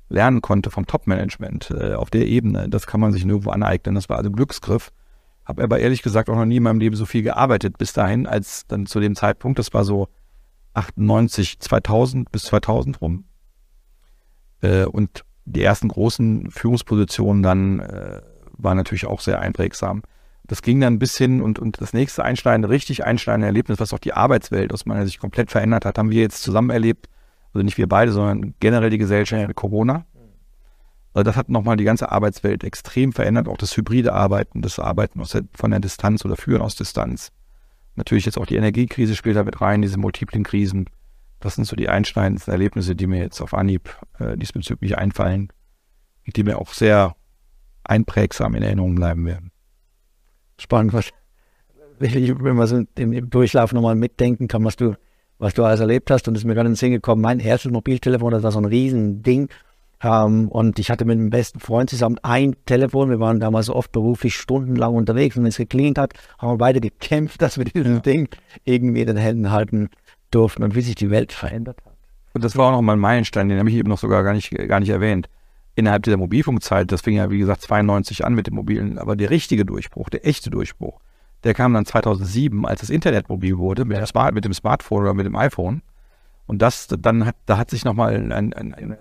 lernen 0.09 0.41
konnte 0.41 0.71
vom 0.71 0.87
Top-Management 0.87 1.71
äh, 1.71 1.95
auf 1.95 2.11
der 2.11 2.27
Ebene, 2.27 2.69
das 2.69 2.87
kann 2.87 3.01
man 3.01 3.13
sich 3.13 3.25
nirgendwo 3.25 3.51
aneignen. 3.51 3.95
Das 3.95 4.09
war 4.09 4.17
also 4.17 4.31
Glücksgriff. 4.31 4.91
Habe 5.45 5.63
aber 5.63 5.81
ehrlich 5.81 6.03
gesagt 6.03 6.31
auch 6.31 6.37
noch 6.37 6.45
nie 6.45 6.59
in 6.59 6.63
meinem 6.63 6.81
Leben 6.81 6.97
so 6.97 7.07
viel 7.07 7.23
gearbeitet 7.23 7.79
bis 7.79 7.93
dahin, 7.93 8.27
als 8.27 8.67
dann 8.67 8.87
zu 8.87 9.01
dem 9.01 9.17
Zeitpunkt, 9.17 9.59
das 9.59 9.73
war 9.73 9.85
so 9.85 10.09
98, 10.75 11.59
2000 11.59 12.31
bis 12.31 12.45
2000 12.45 13.01
rum. 13.01 13.25
Äh, 14.61 14.85
und 14.85 15.25
die 15.47 15.63
ersten 15.63 15.89
großen 15.89 16.51
Führungspositionen 16.51 17.43
dann 17.43 17.81
äh, 17.81 18.21
waren 18.59 18.77
natürlich 18.77 19.07
auch 19.07 19.21
sehr 19.21 19.41
einprägsam 19.41 20.03
das 20.49 20.63
ging 20.63 20.81
dann 20.81 20.99
bis 20.99 21.17
hin 21.17 21.43
und, 21.43 21.59
und 21.59 21.81
das 21.81 21.93
nächste 21.93 22.25
einschneidende, 22.25 22.71
richtig 22.71 23.05
einschneidende 23.05 23.47
Erlebnis, 23.47 23.79
was 23.81 23.93
auch 23.93 23.99
die 23.99 24.15
Arbeitswelt 24.15 24.73
aus 24.73 24.87
meiner 24.87 25.05
Sicht 25.05 25.21
komplett 25.21 25.51
verändert 25.51 25.85
hat, 25.85 25.99
haben 25.99 26.11
wir 26.11 26.23
jetzt 26.23 26.43
zusammen 26.43 26.71
erlebt. 26.71 27.09
Also 27.53 27.65
nicht 27.65 27.77
wir 27.77 27.87
beide, 27.87 28.13
sondern 28.13 28.55
generell 28.59 28.89
die 28.89 28.99
Gesellschaft 28.99 29.47
mit 29.47 29.57
Corona. 29.57 30.07
Also 31.13 31.25
das 31.25 31.37
hat 31.37 31.51
nochmal 31.51 31.77
die 31.77 31.85
ganze 31.85 32.11
Arbeitswelt 32.11 32.65
extrem 32.65 33.13
verändert, 33.13 33.47
auch 33.47 33.59
das 33.59 33.77
hybride 33.77 34.15
Arbeiten, 34.15 34.63
das 34.63 34.79
Arbeiten 34.79 35.23
der, 35.23 35.43
von 35.55 35.71
der 35.71 35.81
Distanz 35.81 36.25
oder 36.25 36.37
Führen 36.37 36.63
aus 36.63 36.77
Distanz. 36.77 37.31
Natürlich 37.97 38.25
jetzt 38.25 38.39
auch 38.39 38.47
die 38.47 38.57
Energiekrise 38.57 39.17
spielt 39.17 39.37
da 39.37 39.45
mit 39.45 39.61
rein, 39.61 39.83
diese 39.83 39.99
multiplen 39.99 40.45
Krisen. 40.45 40.89
Das 41.41 41.57
sind 41.57 41.67
so 41.67 41.77
die 41.77 41.91
einschneidendsten 41.91 42.53
Erlebnisse, 42.53 42.97
die 42.97 43.07
mir 43.07 43.19
jetzt 43.19 43.43
auf 43.43 43.53
Anhieb 43.53 43.95
äh, 44.19 44.37
diesbezüglich 44.37 44.97
einfallen, 44.97 45.53
die 46.27 46.43
mir 46.43 46.59
auch 46.59 46.73
sehr 46.73 47.17
einprägsam 47.85 48.55
in 48.55 48.63
Erinnerung 48.63 48.95
bleiben 48.95 49.27
werden 49.27 49.51
spannend. 50.59 50.93
Was, 50.93 51.11
wenn 51.99 52.57
man 52.57 52.67
so 52.67 52.85
im 52.97 53.31
Durchlauf 53.31 53.73
nochmal 53.73 53.95
mitdenken 53.95 54.49
kann, 54.49 54.65
was 54.65 54.77
du, 54.77 54.95
was 55.39 55.55
du 55.55 55.65
alles 55.65 55.81
erlebt 55.81 56.11
hast. 56.11 56.29
Und 56.29 56.35
es 56.35 56.43
ist 56.43 56.47
mir 56.47 56.55
gerade 56.55 56.67
in 56.67 56.73
den 56.73 56.77
Sinn 56.77 56.93
gekommen, 56.93 57.23
mein 57.23 57.41
erstes 57.41 57.73
Mobiltelefon, 57.73 58.33
das 58.33 58.43
war 58.43 58.53
so 58.53 58.61
ein 58.61 58.65
Riesending. 58.65 59.49
Ähm, 60.03 60.49
und 60.49 60.79
ich 60.79 60.91
hatte 60.91 61.05
mit 61.05 61.19
einem 61.19 61.31
besten 61.31 61.59
Freund 61.61 61.91
zusammen 61.91 62.19
ein 62.23 62.55
Telefon. 62.67 63.11
Wir 63.11 63.19
waren 63.19 63.41
damals 63.41 63.69
oft 63.69 63.91
beruflich 63.91 64.37
stundenlang 64.37 64.95
unterwegs. 64.95 65.37
Und 65.37 65.43
wenn 65.43 65.49
es 65.49 65.57
geklingelt 65.57 65.99
hat, 65.99 66.15
haben 66.39 66.53
wir 66.53 66.59
beide 66.59 66.81
gekämpft, 66.81 67.43
dass 67.43 67.59
wir 67.59 67.65
dieses 67.65 67.87
ja. 67.87 68.01
Ding 68.01 68.29
irgendwie 68.65 69.01
in 69.01 69.07
den 69.07 69.17
Händen 69.17 69.51
halten 69.51 69.91
durften 70.31 70.63
und 70.63 70.75
wie 70.75 70.83
sich 70.83 70.95
die 70.95 71.11
Welt 71.11 71.33
verändert 71.33 71.79
hat. 71.85 71.95
Und 72.35 72.45
das 72.45 72.57
war 72.57 72.69
auch 72.69 72.73
noch 72.73 72.83
mal 72.83 72.93
ein 72.93 73.01
Meilenstein, 73.01 73.49
den 73.49 73.59
habe 73.59 73.71
ich 73.71 73.77
eben 73.77 73.89
noch 73.89 73.99
sogar 73.99 74.23
gar 74.23 74.35
nicht, 74.35 74.51
gar 74.69 74.79
nicht 74.79 74.91
erwähnt. 74.91 75.29
Innerhalb 75.79 76.03
dieser 76.03 76.17
Mobilfunkzeit, 76.17 76.91
das 76.91 77.03
fing 77.03 77.15
ja 77.15 77.31
wie 77.31 77.39
gesagt 77.39 77.63
92 77.63 78.25
an 78.25 78.35
mit 78.35 78.49
dem 78.49 78.57
mobilen, 78.57 78.99
aber 78.99 79.15
der 79.15 79.31
richtige 79.31 79.65
Durchbruch, 79.65 80.09
der 80.09 80.27
echte 80.27 80.51
Durchbruch, 80.51 80.99
der 81.45 81.55
kam 81.55 81.73
dann 81.73 81.87
2007, 81.87 82.67
als 82.67 82.81
das 82.81 82.91
Internet 82.91 83.29
mobil 83.29 83.59
wurde, 83.59 83.85
mit, 83.85 84.05
Smart, 84.09 84.35
mit 84.35 84.45
dem 84.45 84.53
Smartphone 84.53 85.03
oder 85.03 85.15
mit 85.15 85.25
dem 85.25 85.37
iPhone. 85.37 85.83
Und 86.47 86.63
das, 86.63 86.89
dann 86.89 87.27
hat, 87.27 87.37
da 87.47 87.59
hat 87.59 87.71
sich 87.71 87.85
nochmal 87.85 88.13
ein, 88.17 88.33
ein, 88.33 88.53
ein, 88.55 88.97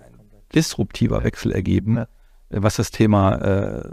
disruptiver 0.54 1.24
Wechsel 1.24 1.50
ergeben, 1.50 1.96
ja. 1.96 2.06
was 2.50 2.76
das 2.76 2.92
Thema 2.92 3.34
äh, 3.38 3.90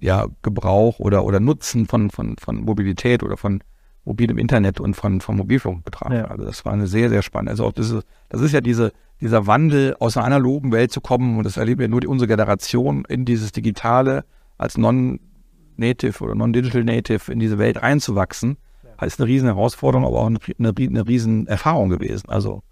ja, 0.00 0.26
Gebrauch 0.40 0.98
oder, 0.98 1.22
oder 1.22 1.38
Nutzen 1.38 1.84
von, 1.84 2.08
von, 2.08 2.36
von 2.38 2.62
Mobilität 2.62 3.22
oder 3.24 3.36
von 3.36 3.62
mobilem 4.06 4.38
Internet 4.38 4.80
und 4.80 4.94
von, 4.94 5.20
von 5.20 5.36
Mobilfunk 5.36 5.84
betraf. 5.84 6.12
Ja. 6.12 6.26
Also 6.26 6.44
das 6.44 6.64
war 6.64 6.72
eine 6.72 6.86
sehr, 6.86 7.10
sehr 7.10 7.22
spannende. 7.22 7.50
Also 7.50 7.66
auch 7.66 7.72
das 7.72 7.90
ist, 7.90 8.06
das 8.28 8.40
ist 8.40 8.52
ja 8.52 8.60
diese, 8.60 8.92
dieser 9.20 9.46
Wandel 9.46 9.96
aus 9.98 10.16
einer 10.16 10.26
analogen 10.26 10.72
Welt 10.72 10.92
zu 10.92 11.00
kommen 11.00 11.36
und 11.36 11.44
das 11.44 11.56
erleben 11.56 11.82
ja 11.82 11.88
nur 11.88 12.00
die, 12.00 12.06
unsere 12.06 12.28
Generation 12.28 13.04
in 13.08 13.24
dieses 13.24 13.52
Digitale 13.52 14.24
als 14.56 14.78
Non-Native 14.78 16.24
oder 16.24 16.34
Non-Digital 16.34 16.84
Native 16.84 17.30
in 17.30 17.40
diese 17.40 17.58
Welt 17.58 17.82
reinzuwachsen, 17.82 18.56
ja. 18.84 19.06
ist 19.06 19.20
eine 19.20 19.28
riesen 19.28 19.46
Herausforderung, 19.46 20.06
aber 20.06 20.20
auch 20.20 20.26
eine, 20.26 20.38
eine, 20.58 20.72
eine 20.78 21.06
riesen 21.06 21.48
Erfahrung 21.48 21.88
gewesen. 21.90 22.28
Also 22.30 22.62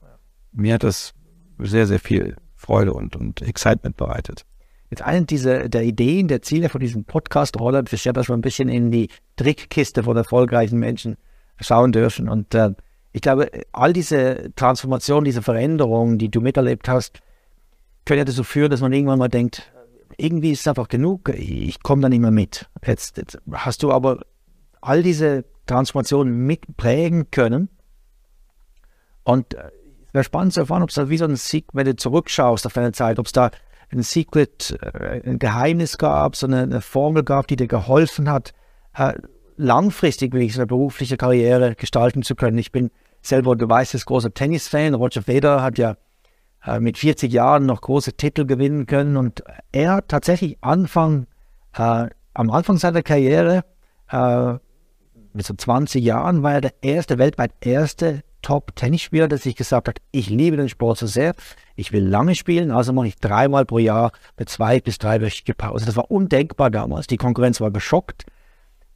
mir 0.53 0.75
hat 0.75 0.85
das 0.85 1.15
sehr, 1.59 1.87
sehr 1.87 1.99
viel 1.99 2.37
Freude 2.55 2.95
und, 2.95 3.17
und 3.17 3.43
Excitement 3.43 3.97
bereitet. 3.97 4.47
Jetzt 4.95 5.03
eine 5.03 5.27
dieser 5.27 5.69
der 5.69 5.83
Ideen, 5.83 6.29
der 6.29 6.41
Ziele 6.43 6.69
von 6.69 6.81
diesem 6.81 7.03
Podcast 7.03 7.59
Roller 7.59 7.83
ist 7.91 8.05
ja, 8.05 8.13
dass 8.13 8.29
wir 8.29 8.37
ein 8.37 8.43
bisschen 8.43 8.69
in 8.69 8.93
die 8.93 9.09
Trickkiste 9.35 10.05
von 10.05 10.17
erfolgreichen 10.17 10.79
Menschen 10.79 11.17
schauen 11.61 11.91
dürfen. 11.91 12.29
Und 12.29 12.55
äh, 12.55 12.71
ich 13.11 13.21
glaube, 13.21 13.51
all 13.73 13.93
diese 13.93 14.53
Transformationen, 14.55 15.25
diese 15.25 15.43
Veränderungen, 15.43 16.19
die 16.19 16.31
du 16.31 16.41
miterlebt 16.41 16.89
hast, 16.89 17.19
können 18.05 18.19
ja 18.19 18.25
dazu 18.25 18.45
führen, 18.45 18.71
dass 18.71 18.83
man 18.83 18.93
irgendwann 18.93 19.19
mal 19.19 19.27
denkt, 19.27 19.69
irgendwie 20.17 20.53
ist 20.53 20.61
es 20.61 20.69
einfach 20.69 20.87
genug, 20.87 21.29
ich 21.31 21.83
komme 21.83 22.03
da 22.03 22.09
nicht 22.09 22.21
mehr 22.21 22.31
mit. 22.31 22.69
Jetzt, 22.87 23.17
jetzt 23.17 23.37
hast 23.51 23.83
du 23.83 23.91
aber 23.91 24.21
all 24.81 25.03
diese 25.03 25.45
Transformationen 25.67 26.47
mitprägen 26.47 27.33
können. 27.33 27.69
Und 29.25 29.55
äh, 29.55 29.73
es 30.07 30.15
wäre 30.15 30.23
spannend 30.23 30.53
zu 30.53 30.61
erfahren, 30.61 30.85
ob 30.85 30.91
es 30.91 30.95
da 30.95 31.11
wie 31.11 31.19
so 31.19 31.25
ein 31.25 31.35
Sieg, 31.35 31.65
wenn 31.73 31.85
du 31.85 31.97
zurückschaust 31.97 32.65
auf 32.65 32.75
deine 32.75 32.93
Zeit, 32.93 33.19
ob 33.19 33.27
es 33.27 33.33
da 33.33 33.51
ein 33.93 34.03
Secret, 34.03 34.77
äh, 34.81 35.21
ein 35.29 35.39
Geheimnis 35.39 35.99
gab, 35.99 36.37
so 36.37 36.47
eine, 36.47 36.81
Formel 36.81 37.23
gab, 37.23 37.47
die 37.47 37.57
dir 37.57 37.69
geholfen 37.69 38.31
hat, 38.31 38.53
äh, 38.97 39.15
langfristig 39.57 40.33
wirklich 40.33 40.57
eine 40.57 40.67
berufliche 40.67 41.17
Karriere 41.17 41.75
gestalten 41.75 42.23
zu 42.23 42.35
können. 42.35 42.59
Ich 42.59 42.73
bin 42.73 42.91
selber, 43.23 43.57
du 43.57 43.69
weißt, 43.69 43.95
ist 43.95 44.07
großer 44.07 44.35
Tennisfan. 44.35 44.95
Roger 44.95 45.23
Federer 45.23 45.63
hat 45.63 45.79
ja 45.79 45.97
äh, 46.65 46.81
mit 46.81 46.99
40 46.99 47.33
Jahren 47.33 47.67
noch 47.67 47.81
große 47.81 48.15
Titel 48.15 48.47
gewinnen 48.47 48.87
können 48.87 49.17
und 49.17 49.43
er 49.73 49.95
hat 49.95 50.09
tatsächlich 50.09 50.59
Anfang, 50.61 51.27
äh, 51.77 52.09
am 52.35 52.51
Anfang 52.51 52.79
seiner 52.79 53.03
Karriere, 53.03 53.65
äh, 54.11 54.55
mit 55.33 55.47
so 55.47 55.55
20 55.55 56.03
Jahren, 56.03 56.43
war 56.43 56.55
er 56.55 56.61
der 56.61 56.75
erste, 56.83 57.19
weltweit 57.19 57.53
erste 57.61 58.23
Top-Tennisspieler, 58.45 59.27
der 59.27 59.39
sich 59.39 59.57
gesagt 59.57 59.89
hat, 59.89 59.99
ich 60.13 60.29
liebe 60.29 60.57
den 60.57 60.69
Sport 60.69 60.99
so 60.99 61.07
sehr, 61.07 61.35
ich 61.77 61.93
will 61.93 62.07
lange 62.07 62.35
spielen, 62.35 62.71
also 62.71 62.93
mache 62.93 63.09
ich 63.09 63.17
dreimal 63.17 63.65
pro 63.65 63.79
Jahr 63.79 64.13
eine 64.37 64.47
zwei- 64.47 64.81
bis 64.81 64.99
dreiwöchige 64.99 65.55
Pause. 65.55 65.87
Das 65.87 65.97
war 65.97 66.11
undenkbar 66.11 66.71
damals. 66.71 67.07
Die 67.07 67.17
Konkurrenz 67.17 67.61
war 67.61 67.71
geschockt. 67.71 68.27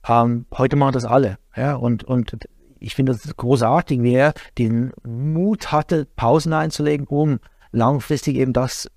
Ähm, 0.06 0.46
heute 0.56 0.76
machen 0.76 0.92
das 0.92 1.04
alle. 1.04 1.38
Ja, 1.56 1.74
und, 1.74 2.04
und 2.04 2.36
ich 2.78 2.94
finde 2.94 3.12
es 3.12 3.36
großartig, 3.36 4.02
wie 4.02 4.14
er 4.14 4.34
den 4.58 4.92
Mut 5.02 5.72
hatte, 5.72 6.06
Pausen 6.14 6.52
einzulegen, 6.52 7.06
um 7.06 7.40
langfristig 7.72 8.36
eben 8.36 8.52
das 8.52 8.90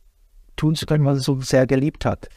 tun 0.58 0.76
zu 0.76 0.86
können, 0.86 1.06
was 1.06 1.20
er 1.20 1.24
so 1.24 1.42
sehr 1.42 1.66
geliebt 1.66 2.06
hat. 2.06 2.28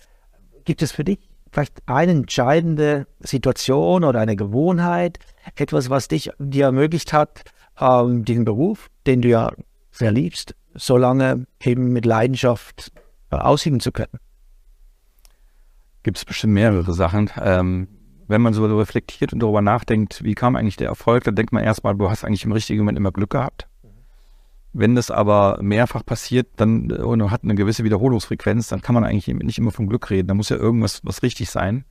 Gibt 0.64 0.83
es 0.83 0.92
für 0.92 1.04
dich 1.04 1.18
vielleicht 1.52 1.83
eine 1.87 2.12
entscheidende 2.12 3.06
Situation 3.21 4.04
oder 4.04 4.21
eine 4.21 4.37
Gewohnheit, 4.37 5.18
etwas, 5.56 5.90
was 5.90 6.09
dich 6.09 6.30
dir 6.38 6.66
ermöglicht 6.66 7.12
hat, 7.12 7.42
ähm, 7.81 8.25
diesen 8.25 8.45
Beruf, 8.45 8.90
den 9.07 9.23
du 9.23 9.28
ja 9.28 9.52
sehr 9.90 10.12
liebst, 10.12 10.54
so 10.75 10.97
lange 10.97 11.47
eben 11.62 11.93
mit 11.93 12.04
Leidenschaft 12.04 12.93
äh, 13.31 13.37
ausüben 13.37 13.81
zu 13.81 13.93
können? 13.93 14.19
Gibt 16.02 16.19
es 16.19 16.25
bestimmt 16.25 16.54
mehrere 16.54 16.93
Sachen. 16.93 17.31
Ähm, 17.40 17.88
wenn 18.26 18.43
man 18.43 18.54
so 18.54 18.64
reflektiert 18.64 19.33
und 19.33 19.40
darüber 19.40 19.62
nachdenkt, 19.62 20.25
wie 20.25 20.35
kam 20.35 20.57
eigentlich 20.57 20.76
der 20.76 20.88
Erfolg, 20.88 21.25
dann 21.25 21.35
denkt 21.35 21.52
man 21.52 21.62
erstmal, 21.62 21.95
du 21.95 22.09
hast 22.09 22.25
eigentlich 22.25 22.45
im 22.45 22.52
richtigen 22.52 22.81
Moment 22.81 22.99
immer 22.99 23.12
Glück 23.12 23.31
gehabt. 23.31 23.69
Wenn 24.73 24.97
das 24.97 25.11
aber 25.11 25.59
mehrfach 25.62 26.04
passiert 26.04 26.49
dann 26.57 26.90
äh, 26.90 26.95
und 26.95 27.31
hat 27.31 27.45
eine 27.45 27.54
gewisse 27.54 27.85
Wiederholungsfrequenz, 27.85 28.69
dann 28.69 28.83
kann 28.83 28.95
man 28.95 29.04
eigentlich 29.04 29.28
nicht 29.28 29.59
immer 29.59 29.71
vom 29.71 29.88
Glück 29.88 30.11
reden. 30.11 30.28
Da 30.28 30.35
muss 30.35 30.49
ja 30.49 30.57
irgendwas 30.57 31.00
was 31.04 31.23
richtig 31.23 31.50
sein. 31.50 31.85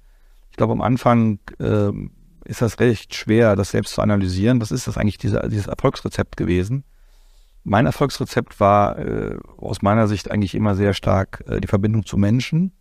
Ich 0.51 0.57
glaube, 0.57 0.73
am 0.73 0.81
Anfang 0.81 1.39
äh, 1.59 1.91
ist 2.45 2.61
das 2.61 2.79
recht 2.79 3.15
schwer, 3.15 3.55
das 3.55 3.71
selbst 3.71 3.93
zu 3.93 4.01
analysieren. 4.01 4.61
Was 4.61 4.71
ist 4.71 4.87
das 4.87 4.97
eigentlich, 4.97 5.17
dieser, 5.17 5.47
dieses 5.47 5.67
Erfolgsrezept 5.67 6.37
gewesen? 6.37 6.83
Mein 7.63 7.85
Erfolgsrezept 7.85 8.59
war 8.59 8.97
äh, 8.99 9.37
aus 9.57 9.81
meiner 9.81 10.07
Sicht 10.07 10.29
eigentlich 10.29 10.53
immer 10.53 10.75
sehr 10.75 10.93
stark 10.93 11.43
äh, 11.47 11.61
die 11.61 11.67
Verbindung 11.67 12.05
zu 12.05 12.17
Menschen, 12.17 12.73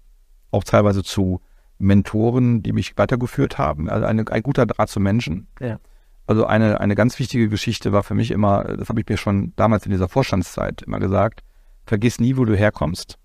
auch 0.51 0.65
teilweise 0.65 1.05
zu 1.05 1.41
Mentoren, 1.79 2.63
die 2.63 2.73
mich 2.73 2.97
weitergeführt 2.99 3.59
haben. 3.59 3.89
Also 3.89 4.07
eine, 4.07 4.27
ein 4.29 4.43
guter 4.43 4.67
Draht 4.67 4.89
zu 4.89 5.01
Menschen. 5.01 5.47
Ja. 5.61 5.79
Also 6.27 6.47
eine, 6.47 6.81
eine 6.81 6.95
ganz 6.95 7.19
wichtige 7.19 7.49
Geschichte 7.49 7.93
war 7.93 8.03
für 8.03 8.15
mich 8.15 8.31
immer, 8.31 8.65
das 8.65 8.89
habe 8.89 9.01
ich 9.01 9.09
mir 9.09 9.17
schon 9.17 9.53
damals 9.57 9.85
in 9.87 9.93
dieser 9.93 10.09
Vorstandszeit 10.09 10.83
immer 10.83 11.01
gesagt, 11.01 11.43
vergiss 11.85 12.21
nie, 12.21 12.37
wo 12.37 12.45
du 12.45 12.57
herkommst. 12.57 13.19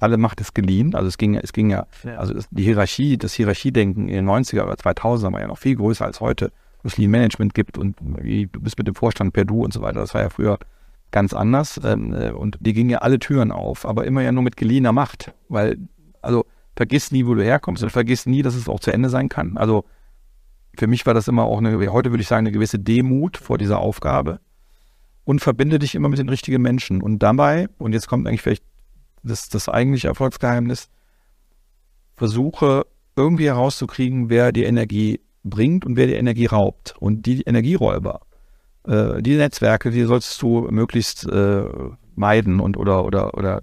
Alle 0.00 0.16
Macht 0.16 0.40
ist 0.40 0.54
geliehen. 0.54 0.94
Also 0.94 1.08
es 1.08 1.18
ging, 1.18 1.34
es 1.34 1.52
ging 1.52 1.70
ja, 1.70 1.86
also 2.16 2.34
die 2.50 2.62
Hierarchie, 2.62 3.18
das 3.18 3.34
Hierarchiedenken 3.34 4.08
in 4.08 4.14
den 4.14 4.28
90er 4.28 4.64
oder 4.64 4.74
2000er 4.74 5.32
war 5.32 5.40
ja 5.40 5.46
noch 5.48 5.58
viel 5.58 5.76
größer 5.76 6.04
als 6.04 6.20
heute, 6.20 6.52
wo 6.82 6.88
es 6.88 6.96
Lean 6.96 7.10
Management 7.10 7.54
gibt 7.54 7.78
und 7.78 7.96
du 8.00 8.60
bist 8.60 8.78
mit 8.78 8.86
dem 8.86 8.94
Vorstand 8.94 9.32
per 9.32 9.44
Du 9.44 9.64
und 9.64 9.72
so 9.72 9.80
weiter. 9.82 10.00
Das 10.00 10.14
war 10.14 10.22
ja 10.22 10.30
früher 10.30 10.58
ganz 11.10 11.32
anders. 11.32 11.80
Ähm, 11.84 12.14
äh, 12.14 12.30
und 12.30 12.58
die 12.60 12.72
gingen 12.72 12.90
ja 12.90 12.98
alle 12.98 13.18
Türen 13.18 13.52
auf, 13.52 13.86
aber 13.86 14.06
immer 14.06 14.22
ja 14.22 14.32
nur 14.32 14.42
mit 14.42 14.56
geliehener 14.56 14.92
Macht. 14.92 15.32
Weil, 15.48 15.78
also 16.22 16.44
vergiss 16.76 17.10
nie, 17.10 17.26
wo 17.26 17.34
du 17.34 17.42
herkommst 17.42 17.82
und 17.82 17.90
vergiss 17.90 18.26
nie, 18.26 18.42
dass 18.42 18.54
es 18.54 18.68
auch 18.68 18.80
zu 18.80 18.92
Ende 18.92 19.08
sein 19.08 19.28
kann. 19.28 19.56
Also 19.56 19.84
für 20.76 20.86
mich 20.86 21.06
war 21.06 21.14
das 21.14 21.28
immer 21.28 21.44
auch 21.44 21.58
eine, 21.58 21.90
heute 21.90 22.10
würde 22.10 22.22
ich 22.22 22.28
sagen, 22.28 22.46
eine 22.46 22.52
gewisse 22.52 22.78
Demut 22.78 23.36
vor 23.36 23.58
dieser 23.58 23.80
Aufgabe. 23.80 24.40
Und 25.24 25.40
verbinde 25.40 25.78
dich 25.78 25.94
immer 25.94 26.08
mit 26.08 26.18
den 26.18 26.28
richtigen 26.30 26.62
Menschen. 26.62 27.02
Und 27.02 27.18
dabei, 27.18 27.68
und 27.76 27.92
jetzt 27.92 28.08
kommt 28.08 28.26
eigentlich 28.26 28.40
vielleicht 28.40 28.64
das, 29.28 29.48
das 29.48 29.68
eigentliche 29.68 30.08
Erfolgsgeheimnis, 30.08 30.88
versuche 32.16 32.86
irgendwie 33.16 33.46
herauszukriegen, 33.46 34.30
wer 34.30 34.52
die 34.52 34.64
Energie 34.64 35.20
bringt 35.44 35.84
und 35.84 35.96
wer 35.96 36.06
die 36.06 36.14
Energie 36.14 36.46
raubt. 36.46 36.94
Und 36.98 37.26
die 37.26 37.42
Energieräuber, 37.42 38.20
äh, 38.86 39.22
die 39.22 39.36
Netzwerke, 39.36 39.90
die 39.90 40.04
solltest 40.04 40.40
du 40.42 40.68
möglichst 40.70 41.26
äh, 41.28 41.64
meiden 42.14 42.60
und 42.60 42.76
oder 42.76 43.04
oder 43.04 43.34
oder 43.34 43.62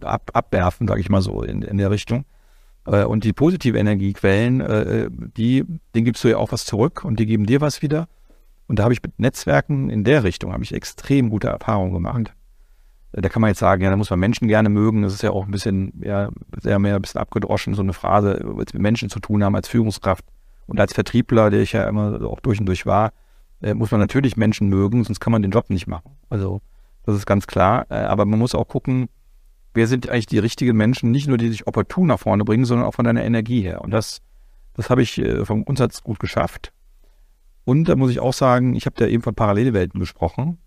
ab, 0.00 0.30
abwerfen, 0.34 0.86
sage 0.86 1.00
ich 1.00 1.08
mal 1.08 1.22
so 1.22 1.42
in, 1.42 1.62
in 1.62 1.78
der 1.78 1.90
Richtung. 1.90 2.24
Äh, 2.86 3.04
und 3.04 3.24
die 3.24 3.32
positive 3.32 3.78
Energiequellen, 3.78 4.60
äh, 4.60 5.08
die, 5.10 5.64
denen 5.94 6.04
gibst 6.04 6.22
du 6.24 6.28
ja 6.28 6.36
auch 6.36 6.52
was 6.52 6.64
zurück 6.64 7.04
und 7.04 7.18
die 7.18 7.26
geben 7.26 7.46
dir 7.46 7.60
was 7.60 7.82
wieder. 7.82 8.08
Und 8.66 8.78
da 8.78 8.84
habe 8.84 8.94
ich 8.94 9.02
mit 9.02 9.18
Netzwerken 9.18 9.90
in 9.90 10.04
der 10.04 10.24
Richtung 10.24 10.52
habe 10.52 10.64
ich 10.64 10.72
extrem 10.72 11.30
gute 11.30 11.48
Erfahrungen 11.48 11.92
gemacht. 11.92 12.32
Da 13.16 13.28
kann 13.28 13.40
man 13.40 13.48
jetzt 13.48 13.60
sagen, 13.60 13.82
ja, 13.82 13.90
da 13.90 13.96
muss 13.96 14.10
man 14.10 14.18
Menschen 14.18 14.48
gerne 14.48 14.68
mögen. 14.68 15.02
Das 15.02 15.14
ist 15.14 15.22
ja 15.22 15.30
auch 15.30 15.44
ein 15.44 15.50
bisschen, 15.52 15.92
ja, 16.02 16.30
sehr 16.60 16.80
mehr 16.80 16.96
ein 16.96 17.02
bisschen 17.02 17.20
abgedroschen, 17.20 17.74
so 17.74 17.82
eine 17.82 17.92
Phrase, 17.92 18.44
mit 18.56 18.74
Menschen 18.74 19.08
zu 19.08 19.20
tun 19.20 19.44
haben 19.44 19.54
als 19.54 19.68
Führungskraft. 19.68 20.24
Und 20.66 20.80
als 20.80 20.94
Vertriebler, 20.94 21.50
der 21.50 21.60
ich 21.60 21.72
ja 21.72 21.88
immer 21.88 22.24
auch 22.24 22.40
durch 22.40 22.58
und 22.58 22.66
durch 22.66 22.86
war, 22.86 23.12
äh, 23.62 23.74
muss 23.74 23.90
man 23.90 24.00
natürlich 24.00 24.36
Menschen 24.36 24.68
mögen, 24.68 25.04
sonst 25.04 25.20
kann 25.20 25.32
man 25.32 25.42
den 25.42 25.52
Job 25.52 25.70
nicht 25.70 25.86
machen. 25.86 26.16
Also 26.28 26.60
das 27.04 27.14
ist 27.14 27.26
ganz 27.26 27.46
klar. 27.46 27.86
Äh, 27.90 27.94
aber 27.94 28.24
man 28.24 28.38
muss 28.38 28.54
auch 28.54 28.66
gucken, 28.66 29.08
wer 29.74 29.86
sind 29.86 30.08
eigentlich 30.08 30.26
die 30.26 30.38
richtigen 30.38 30.76
Menschen, 30.76 31.10
nicht 31.10 31.28
nur 31.28 31.38
die 31.38 31.50
sich 31.50 31.66
opportun 31.66 32.08
nach 32.08 32.18
vorne 32.18 32.44
bringen, 32.44 32.64
sondern 32.64 32.86
auch 32.86 32.94
von 32.94 33.04
deiner 33.04 33.24
Energie 33.24 33.62
her. 33.62 33.82
Und 33.82 33.90
das, 33.90 34.22
das 34.74 34.90
habe 34.90 35.02
ich 35.02 35.18
äh, 35.18 35.44
vom 35.44 35.64
Grundsatz 35.64 36.02
gut 36.02 36.18
geschafft. 36.18 36.72
Und 37.64 37.88
da 37.88 37.96
muss 37.96 38.10
ich 38.10 38.20
auch 38.20 38.32
sagen, 38.32 38.74
ich 38.74 38.86
habe 38.86 38.96
da 38.98 39.06
eben 39.06 39.22
von 39.22 39.34
Parallelwelten 39.34 40.00
gesprochen. 40.00 40.58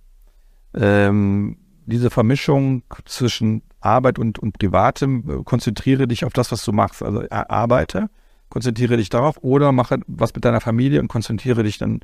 Ähm, 0.74 1.58
diese 1.88 2.10
Vermischung 2.10 2.84
zwischen 3.06 3.64
Arbeit 3.80 4.20
und, 4.20 4.40
und 4.40 4.60
Privatem, 4.60 5.24
äh, 5.28 5.44
konzentriere 5.44 6.08
dich 6.08 6.26
auf 6.26 6.34
das, 6.34 6.52
was 6.52 6.64
du 6.64 6.72
machst. 6.72 7.02
Also 7.02 7.24
arbeite, 7.30 8.10
konzentriere 8.50 8.98
dich 8.98 9.10
darauf 9.10 9.38
oder 9.42 9.72
mache 9.72 10.00
was 10.08 10.34
mit 10.36 10.46
deiner 10.46 10.62
Familie 10.62 11.00
und 11.00 11.08
konzentriere 11.08 11.64
dich 11.64 11.78
dann 11.78 12.02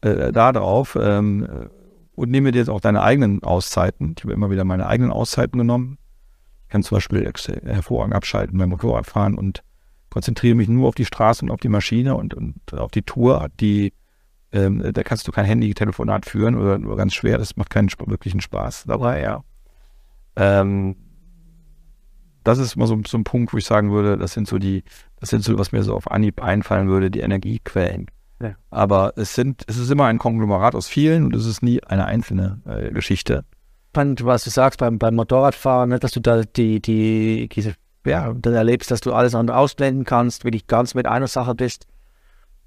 äh, 0.00 0.32
da 0.32 0.52
drauf 0.52 0.98
ähm, 1.00 1.46
und 2.14 2.30
nehme 2.30 2.52
dir 2.52 2.58
jetzt 2.58 2.70
auch 2.70 2.80
deine 2.80 3.02
eigenen 3.02 3.42
Auszeiten. 3.42 4.14
Ich 4.16 4.24
habe 4.24 4.32
immer 4.32 4.50
wieder 4.50 4.64
meine 4.64 4.86
eigenen 4.86 5.12
Auszeiten 5.12 5.58
genommen. 5.58 5.98
Ich 6.64 6.72
kann 6.72 6.82
zum 6.82 6.96
Beispiel 6.96 7.30
hervorragend 7.64 8.14
abschalten 8.14 8.58
beim 8.58 8.70
Motorradfahren 8.70 9.36
und 9.36 9.62
konzentriere 10.10 10.54
mich 10.54 10.68
nur 10.68 10.88
auf 10.88 10.94
die 10.94 11.04
Straße 11.04 11.44
und 11.44 11.50
auf 11.50 11.60
die 11.60 11.68
Maschine 11.68 12.16
und, 12.16 12.34
und 12.34 12.56
auf 12.74 12.90
die 12.90 13.02
Tour, 13.02 13.48
die 13.60 13.92
ähm, 14.52 14.92
da 14.92 15.02
kannst 15.02 15.28
du 15.28 15.32
kein 15.32 15.44
Handy-Telefonat 15.44 16.26
führen 16.26 16.56
oder 16.56 16.78
nur 16.78 16.96
ganz 16.96 17.14
schwer, 17.14 17.38
das 17.38 17.56
macht 17.56 17.70
keinen 17.70 17.88
wirklichen 18.06 18.40
Spaß 18.40 18.84
dabei, 18.86 19.20
ja. 19.20 19.44
Ähm, 20.36 20.96
das 22.44 22.58
ist 22.58 22.76
mal 22.76 22.86
so, 22.86 22.98
so, 23.06 23.18
ein 23.18 23.24
Punkt, 23.24 23.52
wo 23.52 23.58
ich 23.58 23.66
sagen 23.66 23.90
würde, 23.92 24.16
das 24.16 24.32
sind 24.32 24.48
so 24.48 24.58
die, 24.58 24.84
das 25.20 25.30
sind 25.30 25.44
so, 25.44 25.58
was 25.58 25.72
mir 25.72 25.82
so 25.82 25.94
auf 25.94 26.10
Anhieb 26.10 26.42
einfallen 26.42 26.88
würde, 26.88 27.10
die 27.10 27.20
Energiequellen. 27.20 28.06
Ja. 28.40 28.54
Aber 28.70 29.12
es 29.16 29.34
sind, 29.34 29.64
es 29.66 29.76
ist 29.76 29.90
immer 29.90 30.06
ein 30.06 30.18
Konglomerat 30.18 30.74
aus 30.74 30.88
vielen 30.88 31.24
und 31.24 31.34
es 31.34 31.44
ist 31.44 31.62
nie 31.62 31.82
eine 31.82 32.06
einzelne 32.06 32.60
äh, 32.66 32.90
Geschichte. 32.90 33.44
Spannend, 33.90 34.24
was 34.24 34.44
du 34.44 34.50
sagst 34.50 34.78
beim, 34.78 34.98
beim 34.98 35.16
Motorradfahren, 35.16 35.90
ne, 35.90 35.98
dass 35.98 36.12
du 36.12 36.20
da 36.20 36.42
die, 36.42 36.80
die, 36.80 37.48
diese, 37.48 37.74
ja, 38.06 38.32
dann 38.32 38.54
erlebst, 38.54 38.90
dass 38.90 39.00
du 39.00 39.12
alles 39.12 39.34
andere 39.34 39.58
ausblenden 39.58 40.04
kannst, 40.04 40.44
wirklich 40.44 40.66
ganz 40.68 40.94
mit 40.94 41.06
einer 41.06 41.26
Sache 41.26 41.54
bist. 41.54 41.86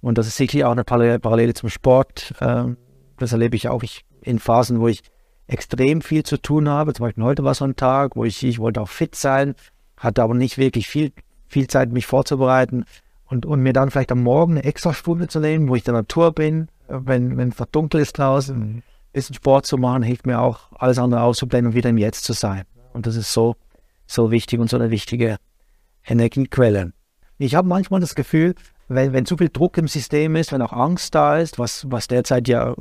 Und 0.02 0.18
das 0.18 0.28
ist 0.28 0.38
sicherlich 0.38 0.66
auch 0.66 0.72
eine 0.72 0.84
Parallele 0.84 1.54
zum 1.54 1.70
Sport. 1.70 2.34
Ähm, 2.42 2.78
das 3.18 3.32
erlebe 3.32 3.56
ich 3.56 3.70
auch 3.70 3.84
in 4.22 4.40
Phasen, 4.40 4.80
wo 4.80 4.88
ich 4.88 5.02
extrem 5.48 6.02
viel 6.02 6.24
zu 6.24 6.38
tun 6.38 6.70
habe. 6.70 6.94
Zum 6.94 7.06
Beispiel 7.06 7.24
heute 7.24 7.44
war 7.44 7.54
so 7.54 7.66
ein 7.66 7.76
Tag, 7.76 8.16
wo 8.16 8.26
ich, 8.26 8.44
ich 8.44 8.60
wollte 8.60 8.82
auch 8.82 8.90
fit 8.90 9.16
sein, 9.16 9.56
hatte 9.98 10.24
aber 10.24 10.34
nicht 10.34 10.58
wirklich 10.58 10.88
viel, 10.88 11.12
viel 11.48 11.68
Zeit, 11.68 11.92
mich 11.92 12.06
vorzubereiten 12.06 12.86
und, 13.26 13.46
und 13.46 13.62
mir 13.62 13.74
dann 13.74 13.92
vielleicht 13.92 14.12
am 14.12 14.24
Morgen 14.24 14.54
eine 14.54 14.64
extra 14.64 14.94
Stunde 14.94 15.28
zu 15.28 15.40
nehmen, 15.40 15.68
wo 15.68 15.76
ich 15.76 15.82
in 15.82 15.94
der 15.94 16.02
Natur 16.02 16.34
bin, 16.34 16.70
wenn, 16.88 17.38
wenn 17.38 17.50
es 17.50 17.56
dunkel 17.72 18.02
ist 18.02 18.18
draußen, 18.18 18.58
mhm. 18.58 18.76
ein 18.78 18.84
bisschen 19.14 19.36
Sport 19.36 19.66
zu 19.66 19.78
machen, 19.78 20.04
hilft 20.04 20.26
mir 20.26 20.40
auch, 20.40 20.72
alles 20.74 20.98
andere 20.98 21.22
auszublenden 21.22 21.72
und 21.72 21.76
wieder 21.76 21.90
im 21.90 21.98
Jetzt 21.98 22.24
zu 22.24 22.34
sein. 22.34 22.64
Und 22.94 23.06
das 23.06 23.16
ist 23.16 23.32
so, 23.32 23.56
so 24.08 24.32
wichtig 24.32 24.60
und 24.60 24.70
so 24.70 24.78
eine 24.78 24.92
wichtige 24.92 25.38
Energiequelle. 26.06 26.94
Ich 27.38 27.56
habe 27.56 27.68
manchmal 27.68 28.00
das 28.00 28.16
Gefühl, 28.16 28.56
wenn, 28.96 29.14
wenn 29.14 29.26
zu 29.26 29.38
viel 29.38 29.50
Druck 29.50 29.78
im 29.78 29.88
System 29.88 30.36
ist, 30.36 30.52
wenn 30.52 30.62
auch 30.62 30.74
Angst 30.74 31.16
da 31.16 31.38
ist, 31.38 31.60
was, 31.60 31.90
was 31.90 32.08
derzeit 32.08 32.48
ja 32.48 32.76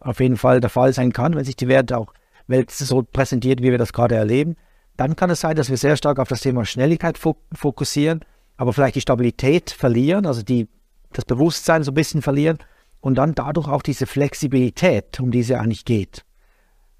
auf 0.00 0.20
jeden 0.20 0.36
Fall 0.36 0.60
der 0.60 0.70
Fall 0.70 0.92
sein 0.92 1.12
kann, 1.12 1.34
wenn 1.34 1.44
sich 1.44 1.56
die 1.56 1.68
Welt 1.68 1.92
auch 1.92 2.12
Welt 2.46 2.70
so 2.70 3.02
präsentiert, 3.02 3.60
wie 3.60 3.72
wir 3.72 3.78
das 3.78 3.92
gerade 3.92 4.14
erleben, 4.14 4.56
dann 4.96 5.16
kann 5.16 5.30
es 5.30 5.40
sein, 5.40 5.56
dass 5.56 5.68
wir 5.68 5.76
sehr 5.76 5.96
stark 5.96 6.18
auf 6.18 6.28
das 6.28 6.40
Thema 6.40 6.64
Schnelligkeit 6.64 7.18
fokussieren, 7.18 8.20
aber 8.56 8.72
vielleicht 8.72 8.94
die 8.94 9.00
Stabilität 9.00 9.70
verlieren, 9.70 10.26
also 10.26 10.42
die, 10.42 10.68
das 11.12 11.24
Bewusstsein 11.24 11.82
so 11.82 11.90
ein 11.90 11.94
bisschen 11.94 12.22
verlieren 12.22 12.58
und 13.00 13.16
dann 13.16 13.34
dadurch 13.34 13.68
auch 13.68 13.82
diese 13.82 14.06
Flexibilität, 14.06 15.20
um 15.20 15.32
die 15.32 15.40
es 15.40 15.48
ja 15.48 15.60
eigentlich 15.60 15.84
geht. 15.84 16.24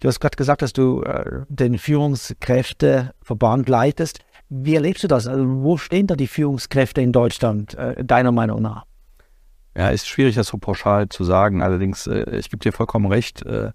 Du 0.01 0.09
hast 0.09 0.21
gerade 0.21 0.37
gesagt, 0.37 0.61
dass 0.63 0.73
du 0.73 1.03
äh, 1.03 1.45
den 1.49 1.79
Führungskräfteverband 1.79 3.69
leitest. 3.69 4.21
Wie 4.49 4.75
erlebst 4.75 5.03
du 5.03 5.09
das? 5.09 5.27
Also 5.27 5.45
wo 5.63 5.77
stehen 5.77 6.07
da 6.07 6.15
die 6.15 6.29
Führungskräfte 6.29 7.01
in 7.01 7.13
Deutschland, 7.13 7.75
äh, 7.75 8.05
deiner 8.05 8.33
Meinung 8.33 8.63
nach? 8.63 8.85
Ja, 9.77 9.91
ist 9.91 10.09
schwierig, 10.09 10.37
das 10.37 10.47
so 10.49 10.59
pauschal 10.59 11.09
zu 11.09 11.25
sagen. 11.25 11.63
Allerdings, 11.63 12.07
äh, 12.07 12.39
ich 12.39 12.49
gebe 12.51 12.63
dir 12.63 12.73
vollkommen 12.73 13.07
recht. 13.07 13.45
Äh, 13.45 13.73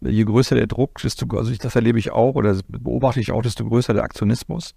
je 0.00 0.24
größer 0.24 0.56
der 0.56 0.66
Druck, 0.66 1.00
desto, 1.02 1.26
also 1.36 1.50
ich, 1.50 1.58
das 1.58 1.74
erlebe 1.76 1.98
ich 1.98 2.10
auch 2.10 2.34
oder 2.34 2.56
beobachte 2.68 3.20
ich 3.20 3.32
auch, 3.32 3.42
desto 3.42 3.64
größer 3.64 3.94
der 3.94 4.02
Aktionismus. 4.02 4.74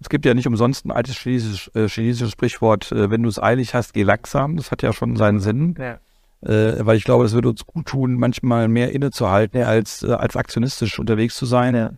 Es 0.00 0.08
gibt 0.08 0.24
ja 0.24 0.34
nicht 0.34 0.46
umsonst 0.46 0.84
ein 0.84 0.90
altes 0.90 1.16
chinesisches, 1.16 1.74
äh, 1.74 1.88
chinesisches 1.88 2.32
Sprichwort, 2.32 2.90
wenn 2.90 3.22
du 3.22 3.28
es 3.28 3.40
eilig 3.40 3.74
hast, 3.74 3.92
geh 3.92 4.02
langsam. 4.02 4.56
Das 4.56 4.70
hat 4.70 4.82
ja 4.82 4.92
schon 4.92 5.16
seinen 5.16 5.40
Sinn. 5.40 5.74
Ja. 5.78 5.98
Weil 6.42 6.96
ich 6.96 7.04
glaube, 7.04 7.24
das 7.24 7.34
würde 7.34 7.50
uns 7.50 7.66
gut 7.66 7.84
tun, 7.84 8.14
manchmal 8.14 8.66
mehr 8.68 8.92
innezuhalten, 8.92 9.62
als, 9.62 10.02
als 10.02 10.36
aktionistisch 10.36 10.98
unterwegs 10.98 11.36
zu 11.36 11.44
sein. 11.44 11.74
Ja. 11.74 11.90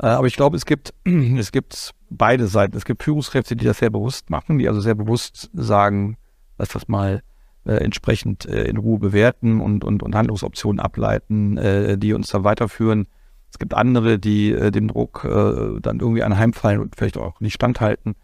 Äh, 0.00 0.06
aber 0.06 0.26
ich 0.26 0.36
glaube, 0.36 0.56
es 0.56 0.66
gibt, 0.66 0.94
es 1.04 1.52
gibt 1.52 1.92
beide 2.08 2.46
Seiten. 2.46 2.76
Es 2.76 2.84
gibt 2.84 3.02
Führungskräfte, 3.02 3.56
die 3.56 3.64
das 3.64 3.78
sehr 3.78 3.90
bewusst 3.90 4.30
machen, 4.30 4.58
die 4.58 4.68
also 4.68 4.80
sehr 4.80 4.94
bewusst 4.94 5.50
sagen, 5.52 6.16
lass 6.58 6.70
das 6.70 6.88
mal 6.88 7.22
äh, 7.64 7.74
entsprechend 7.74 8.46
äh, 8.46 8.64
in 8.64 8.78
Ruhe 8.78 8.98
bewerten 8.98 9.60
und, 9.60 9.84
und, 9.84 10.02
und 10.02 10.14
Handlungsoptionen 10.14 10.80
ableiten, 10.80 11.58
äh, 11.58 11.98
die 11.98 12.14
uns 12.14 12.30
da 12.30 12.44
weiterführen. 12.44 13.06
Es 13.52 13.58
gibt 13.58 13.74
andere, 13.74 14.18
die 14.18 14.52
äh, 14.52 14.70
dem 14.70 14.88
Druck 14.88 15.24
äh, 15.24 15.80
dann 15.80 16.00
irgendwie 16.00 16.22
anheimfallen 16.22 16.80
und 16.80 16.96
vielleicht 16.96 17.18
auch 17.18 17.40
nicht 17.40 17.54
standhalten, 17.54 18.14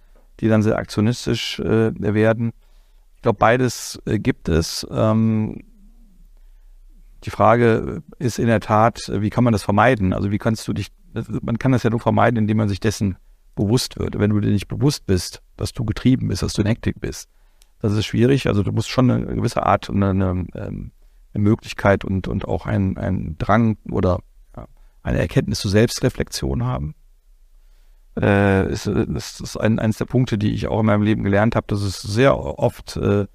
die 0.41 0.49
dann 0.49 0.63
sehr 0.63 0.79
aktionistisch 0.79 1.59
werden. 1.59 2.53
Ich 3.17 3.23
glaube, 3.23 3.39
beides 3.39 3.99
gibt 4.05 4.51
es. 4.51 4.87
Ähm, 4.91 5.63
die 7.25 7.31
Frage 7.31 8.03
ist 8.19 8.39
in 8.39 8.47
der 8.47 8.61
Tat, 8.61 9.11
wie 9.11 9.31
kann 9.31 9.45
man 9.45 9.55
das 9.55 9.63
vermeiden? 9.63 10.13
Also 10.13 10.31
wie 10.31 10.37
kannst 10.37 10.69
du 10.69 10.75
dich 10.75 10.89
man 11.43 11.59
kann 11.59 11.73
das 11.73 11.83
ja 11.83 11.91
nur 11.91 12.01
vermeiden, 12.01 12.39
indem 12.39 12.59
man 12.59 12.69
sich 12.69 12.81
dessen 12.81 13.17
bewusst 13.55 13.99
wird. 13.99 14.19
Wenn 14.19 14.31
du 14.31 14.41
dir 14.41 14.51
nicht 14.51 14.69
bewusst 14.69 15.07
bist, 15.07 15.43
dass 15.57 15.73
du 15.73 15.85
getrieben 15.85 16.29
bist, 16.29 16.43
dass 16.43 16.53
du 16.53 16.63
in 16.63 16.69
Hektik 16.69 17.01
bist, 17.01 17.29
das 17.81 17.93
ist 17.93 18.07
schwierig. 18.07 18.47
Also 18.47 18.63
du 18.63 18.73
musst 18.73 18.89
schon 18.89 19.11
eine 19.11 19.27
gewisse 19.27 19.65
Art 19.65 19.89
und 19.89 20.03
eine, 20.03 20.31
eine, 20.31 20.47
eine, 20.55 20.91
Möglichkeit 21.35 22.05
und, 22.05 22.29
und 22.29 22.47
auch 22.47 22.67
einen, 22.67 22.97
einen 22.97 23.37
Drang 23.39 23.77
oder 23.91 24.21
eine 25.03 25.19
Erkenntnis 25.19 25.61
zur 25.61 25.71
Selbstreflexion 25.71 26.65
haben. 26.65 26.95
Äh, 28.19 28.73
ist, 28.73 28.87
das 28.87 29.41
ist 29.41 29.57
ein, 29.57 29.79
eines 29.79 29.99
der 29.99 30.07
Punkte, 30.07 30.39
die 30.39 30.53
ich 30.53 30.69
auch 30.69 30.81
in 30.81 30.87
meinem 30.87 31.03
Leben 31.03 31.23
gelernt 31.23 31.55
habe, 31.55 31.67
dass 31.69 31.83
es 31.83 32.01
sehr 32.01 32.39
oft 32.39 32.97
äh, 32.97 33.27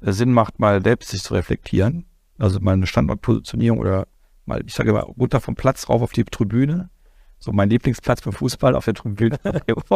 Sinn 0.00 0.32
macht, 0.32 0.60
mal 0.60 0.82
selbst 0.82 1.10
sich 1.10 1.22
zu 1.22 1.34
reflektieren. 1.34 2.04
Also 2.38 2.60
mal 2.60 2.74
eine 2.74 2.86
Standortpositionierung 2.86 3.78
oder 3.78 4.06
mal, 4.44 4.62
ich 4.66 4.74
sage 4.74 4.92
mal, 4.92 5.00
runter 5.00 5.40
vom 5.40 5.54
Platz 5.54 5.88
rauf 5.88 6.02
auf 6.02 6.12
die 6.12 6.24
Tribüne 6.24 6.90
so 7.38 7.52
mein 7.52 7.70
Lieblingsplatz 7.70 8.22
beim 8.22 8.32
Fußball 8.32 8.74
auf 8.74 8.84
der 8.84 8.94
Tribüne, 8.94 9.38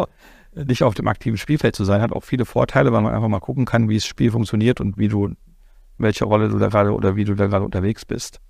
nicht 0.55 0.83
auf 0.83 0.95
dem 0.95 1.09
aktiven 1.09 1.39
Spielfeld 1.39 1.75
zu 1.75 1.85
sein, 1.85 2.03
hat 2.03 2.13
auch 2.13 2.25
viele 2.25 2.45
Vorteile, 2.45 2.93
weil 2.93 3.03
man 3.03 3.15
einfach 3.15 3.29
mal 3.29 3.41
gucken 3.41 3.65
kann, 3.65 3.89
wie 3.89 3.97
das 3.97 4.07
Spiel 4.07 4.31
funktioniert 4.31 4.81
und 4.81 4.99
wie 4.99 5.09
du, 5.09 5.31
welche 5.99 6.25
Rolle 6.25 6.49
du 6.49 6.59
da 6.59 6.69
gerade 6.69 6.93
oder 6.93 7.17
wie 7.17 7.25
du 7.25 7.35
da 7.35 7.47
gerade 7.47 7.65
unterwegs 7.65 8.05
bist. 8.05 8.41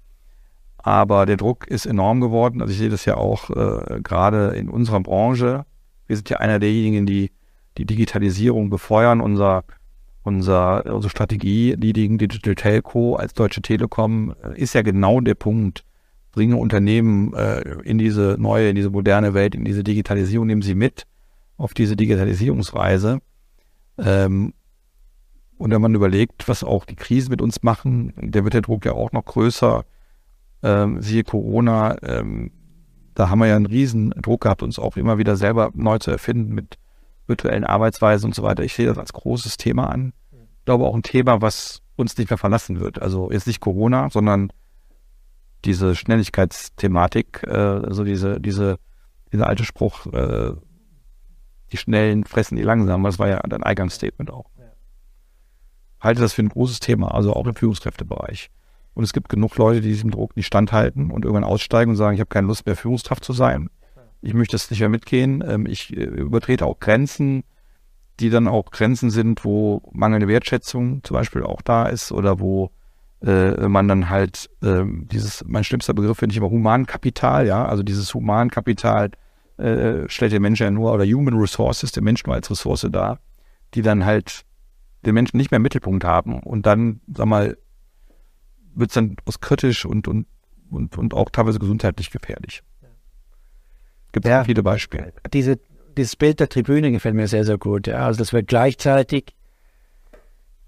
Aber 0.79 1.26
der 1.26 1.37
Druck 1.37 1.66
ist 1.66 1.87
enorm 1.87 2.20
geworden. 2.20 2.62
Also 2.62 2.72
ich 2.72 2.79
sehe 2.79 2.88
das 2.88 3.05
ja 3.05 3.16
auch 3.16 3.50
äh, 3.50 4.00
gerade 4.03 4.48
in 4.48 4.70
unserer 4.70 5.00
Branche. 5.00 5.66
Wir 6.07 6.16
sind 6.16 6.31
ja 6.31 6.38
einer 6.38 6.59
derjenigen, 6.59 7.05
die 7.05 7.31
die 7.79 7.85
Digitalisierung 7.85 8.70
befeuern. 8.70 9.20
Unser, 9.20 9.64
unser, 10.22 10.85
unsere 10.87 11.11
Strategie, 11.11 11.72
Leading 11.72 12.18
Digital 12.18 12.55
Telco 12.55 13.16
als 13.16 13.35
Deutsche 13.35 13.62
Telekom, 13.62 14.35
äh, 14.42 14.61
ist 14.61 14.74
ja 14.74 14.83
genau 14.83 15.20
der 15.20 15.35
Punkt, 15.35 15.85
bringe 16.33 16.57
Unternehmen 16.57 17.35
äh, 17.35 17.61
in 17.83 17.99
diese 17.99 18.37
neue, 18.38 18.71
in 18.71 18.77
diese 18.77 18.90
moderne 18.90 19.35
Welt, 19.35 19.55
in 19.55 19.64
diese 19.64 19.85
Digitalisierung, 19.85 20.47
nehmen 20.47 20.62
sie 20.62 20.75
mit 20.75 21.07
auf 21.57 21.75
diese 21.75 21.97
Digitalisierungsreise. 21.97 23.21
Ähm, 23.99 24.55
und 25.59 25.71
wenn 25.71 25.83
man 25.83 25.95
überlegt, 25.95 26.49
was 26.49 26.64
auch 26.64 26.87
die 26.87 26.97
Krisen 26.97 27.31
mit 27.31 27.43
uns 27.43 27.62
machen, 27.62 28.14
der 28.16 28.45
wird 28.45 28.55
der 28.55 28.62
Druck 28.62 28.87
ja 28.87 28.93
auch 28.93 29.12
noch 29.12 29.27
größer. 29.27 29.85
Ähm, 30.62 31.03
siehe 31.03 31.25
Corona, 31.25 31.97
ähm, 32.03 32.51
da 33.14 33.29
haben 33.29 33.40
wir 33.40 33.47
ja 33.47 33.57
einen 33.57 33.66
riesen 33.66 34.11
Druck 34.11 34.43
gehabt, 34.43 34.62
uns 34.62 34.79
auch 34.79 34.97
immer 34.97 35.19
wieder 35.19 35.37
selber 35.37 35.71
neu 35.75 35.99
zu 35.99 36.11
erfinden 36.11 36.55
mit 36.55 36.79
virtuellen 37.27 37.64
Arbeitsweisen 37.64 38.29
und 38.29 38.35
so 38.35 38.43
weiter. 38.43 38.62
Ich 38.62 38.75
sehe 38.75 38.87
das 38.87 38.97
als 38.97 39.12
großes 39.12 39.59
Thema 39.59 39.90
an. 39.90 40.12
Ich 40.33 40.64
glaube 40.64 40.85
auch 40.85 40.95
ein 40.95 41.03
Thema, 41.03 41.43
was 41.43 41.83
uns 41.97 42.16
nicht 42.16 42.31
mehr 42.31 42.38
verlassen 42.38 42.81
wird. 42.81 43.01
Also 43.03 43.31
jetzt 43.31 43.47
nicht 43.47 43.61
Corona, 43.61 44.09
sondern 44.11 44.53
diese 45.64 45.94
Schnelligkeitsthematik, 45.94 47.42
äh, 47.46 47.51
also 47.51 48.05
diese, 48.05 48.40
diese, 48.40 48.79
dieser 49.33 49.46
alte 49.46 49.64
Spruch, 49.64 50.07
äh, 50.07 50.53
die 51.73 51.77
Schnellen 51.77 52.25
fressen 52.25 52.57
die 52.57 52.62
Langsamen, 52.62 53.05
das 53.05 53.18
war 53.18 53.29
ja 53.29 53.40
dein 53.49 53.62
Eingangsstatement 53.62 54.31
auch. 54.31 54.51
Ja. 54.59 54.64
Halte 56.01 56.20
das 56.20 56.33
für 56.33 56.42
ein 56.42 56.49
großes 56.49 56.81
Thema, 56.81 57.14
also 57.14 57.35
auch 57.35 57.46
im 57.46 57.55
Führungskräftebereich. 57.55 58.51
Und 58.94 59.05
es 59.05 59.12
gibt 59.12 59.29
genug 59.29 59.57
Leute, 59.57 59.81
die 59.81 59.88
diesem 59.88 60.11
Druck 60.11 60.37
nicht 60.37 60.46
standhalten 60.46 61.11
und 61.11 61.25
irgendwann 61.25 61.44
aussteigen 61.44 61.92
und 61.92 61.96
sagen, 61.96 62.14
ich 62.14 62.20
habe 62.20 62.29
keine 62.29 62.49
Lust 62.49 62.66
mehr, 62.66 62.77
Führungskraft 62.77 63.25
zu 63.25 63.33
sein. 63.33 63.70
Ich 64.20 64.35
möchte 64.35 64.53
das 64.53 64.70
nicht 64.70 64.81
mehr 64.81 64.88
mitgehen. 64.88 65.42
Ähm, 65.46 65.66
ich 65.66 65.96
äh, 65.96 66.03
übertrete 66.03 66.66
auch 66.66 66.79
Grenzen, 66.81 67.44
die 68.18 68.31
dann 68.31 68.49
auch 68.49 68.70
Grenzen 68.70 69.11
sind, 69.11 69.44
wo 69.44 69.83
mangelnde 69.92 70.29
Wertschätzung 70.29 71.03
zum 71.05 71.14
Beispiel 71.14 71.42
auch 71.42 71.62
da 71.62 71.87
ist 71.87 72.12
oder 72.12 72.40
wo 72.40 72.70
äh, 73.25 73.69
man 73.69 73.89
dann 73.89 74.09
halt 74.09 74.49
äh, 74.63 74.85
dieses, 74.85 75.45
mein 75.47 75.65
schlimmster 75.65 75.95
Begriff 75.95 76.19
finde 76.19 76.33
ich 76.33 76.39
immer 76.39 76.51
Humankapital, 76.51 77.47
ja, 77.47 77.67
also 77.67 77.83
dieses 77.83 78.15
Humankapital 78.15 79.11
äh, 79.59 80.09
stellt 80.09 80.33
der 80.33 80.41
Mensch 80.41 80.61
ja 80.61 80.71
nur, 80.71 80.93
oder 80.93 81.05
Human 81.05 81.35
Resources, 81.35 81.93
der 81.93 82.03
Mensch 82.03 82.25
nur 82.25 82.35
als 82.35 82.51
Ressource 82.51 82.87
dar, 82.91 83.19
die 83.75 83.83
dann 83.83 84.05
halt 84.05 84.45
den 85.05 85.15
Menschen 85.15 85.37
nicht 85.37 85.51
mehr 85.51 85.57
im 85.57 85.63
Mittelpunkt 85.63 86.05
haben 86.05 86.41
und 86.41 86.67
dann, 86.67 87.01
sag 87.15 87.27
mal, 87.27 87.57
wird 88.75 88.91
es 88.91 88.95
dann 88.95 89.17
aus 89.25 89.41
kritisch 89.41 89.85
und, 89.85 90.09
und, 90.09 90.27
und, 90.71 90.97
und 90.97 91.15
auch 91.15 91.31
teilweise 91.31 91.59
gesundheitlich 91.59 92.11
gefährlich. 92.11 92.63
Gibt 94.13 94.27
es 94.27 94.31
ja, 94.31 94.45
viele 94.45 94.63
Beispiele. 94.63 95.13
Diese, 95.33 95.59
dieses 95.97 96.17
Bild 96.17 96.41
der 96.41 96.49
Tribüne 96.49 96.91
gefällt 96.91 97.15
mir 97.15 97.29
sehr, 97.29 97.45
sehr 97.45 97.59
gut. 97.59 97.87
Ja. 97.87 98.07
Also 98.07 98.19
das 98.19 98.33
wird 98.33 98.49
gleichzeitig 98.49 99.35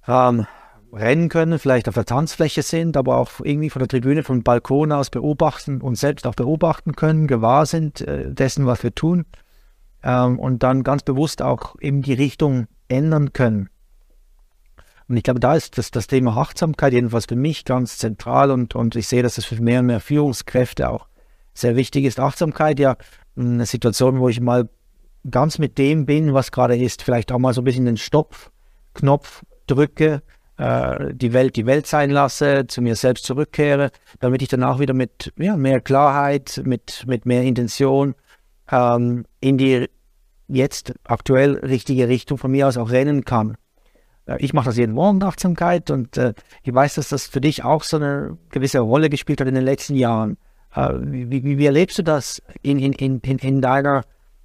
ähm, 0.06 0.46
rennen 0.92 1.28
können, 1.28 1.58
vielleicht 1.58 1.88
auf 1.88 1.94
der 1.94 2.04
Tanzfläche 2.04 2.62
sind, 2.62 2.96
aber 2.96 3.16
auch 3.16 3.30
irgendwie 3.42 3.70
von 3.70 3.80
der 3.80 3.88
Tribüne, 3.88 4.22
vom 4.22 4.42
Balkon 4.42 4.92
aus 4.92 5.10
beobachten 5.10 5.80
und 5.80 5.96
selbst 5.96 6.26
auch 6.26 6.34
beobachten 6.34 6.94
können, 6.94 7.26
gewahr 7.26 7.66
sind 7.66 8.00
äh, 8.02 8.32
dessen, 8.32 8.66
was 8.66 8.82
wir 8.82 8.94
tun 8.94 9.24
ähm, 10.02 10.38
und 10.38 10.62
dann 10.62 10.82
ganz 10.82 11.02
bewusst 11.02 11.42
auch 11.42 11.76
eben 11.80 12.02
die 12.02 12.12
Richtung 12.12 12.66
ändern 12.88 13.32
können. 13.32 13.68
Und 15.08 15.16
ich 15.16 15.22
glaube, 15.24 15.40
da 15.40 15.54
ist 15.54 15.78
das, 15.78 15.90
das 15.90 16.06
Thema 16.06 16.36
Achtsamkeit 16.36 16.92
jedenfalls 16.92 17.26
für 17.26 17.36
mich 17.36 17.64
ganz 17.64 17.98
zentral 17.98 18.50
und, 18.50 18.74
und 18.74 18.94
ich 18.96 19.08
sehe, 19.08 19.22
dass 19.22 19.34
das 19.34 19.44
für 19.44 19.60
mehr 19.60 19.80
und 19.80 19.86
mehr 19.86 20.00
Führungskräfte 20.00 20.88
auch 20.88 21.08
sehr 21.54 21.76
wichtig 21.76 22.04
ist. 22.04 22.20
Achtsamkeit 22.20 22.78
ja 22.78 22.96
eine 23.36 23.66
Situation, 23.66 24.20
wo 24.20 24.28
ich 24.28 24.40
mal 24.40 24.68
ganz 25.30 25.58
mit 25.58 25.78
dem 25.78 26.06
bin, 26.06 26.34
was 26.34 26.50
gerade 26.50 26.76
ist, 26.76 27.02
vielleicht 27.02 27.32
auch 27.32 27.38
mal 27.38 27.54
so 27.54 27.60
ein 27.60 27.64
bisschen 27.64 27.84
den 27.84 27.96
Stopp-Knopf 27.96 29.42
drücke, 29.66 30.22
äh, 30.62 31.12
die 31.14 31.32
Welt 31.32 31.56
die 31.56 31.66
Welt 31.66 31.86
sein 31.88 32.10
lasse, 32.10 32.66
zu 32.68 32.82
mir 32.82 32.94
selbst 32.94 33.24
zurückkehre, 33.24 33.90
damit 34.20 34.42
ich 34.42 34.48
danach 34.48 34.78
wieder 34.78 34.94
mit 34.94 35.32
ja, 35.36 35.56
mehr 35.56 35.80
Klarheit, 35.80 36.62
mit, 36.64 37.04
mit 37.06 37.26
mehr 37.26 37.42
Intention 37.42 38.14
ähm, 38.70 39.24
in 39.40 39.58
die 39.58 39.88
jetzt 40.46 40.94
aktuell 41.04 41.56
richtige 41.56 42.08
Richtung 42.08 42.38
von 42.38 42.52
mir 42.52 42.68
aus 42.68 42.76
auch 42.76 42.90
rennen 42.90 43.24
kann. 43.24 43.56
Äh, 44.26 44.36
ich 44.38 44.52
mache 44.52 44.66
das 44.66 44.76
jeden 44.76 44.92
Morgen, 44.92 45.22
Achtsamkeit, 45.24 45.90
und 45.90 46.16
äh, 46.16 46.32
ich 46.62 46.72
weiß, 46.72 46.94
dass 46.94 47.08
das 47.08 47.26
für 47.26 47.40
dich 47.40 47.64
auch 47.64 47.82
so 47.82 47.96
eine 47.96 48.38
gewisse 48.50 48.78
Rolle 48.78 49.10
gespielt 49.10 49.40
hat 49.40 49.48
in 49.48 49.56
den 49.56 49.64
letzten 49.64 49.96
Jahren. 49.96 50.36
Äh, 50.76 50.90
wie, 51.00 51.42
wie, 51.44 51.58
wie, 51.58 51.66
erlebst 51.66 51.98
du 51.98 52.04
das 52.04 52.40
in, 52.62 52.78
in, 52.78 52.92
in, 52.92 53.18
in, 53.18 53.60
deiner, 53.60 54.02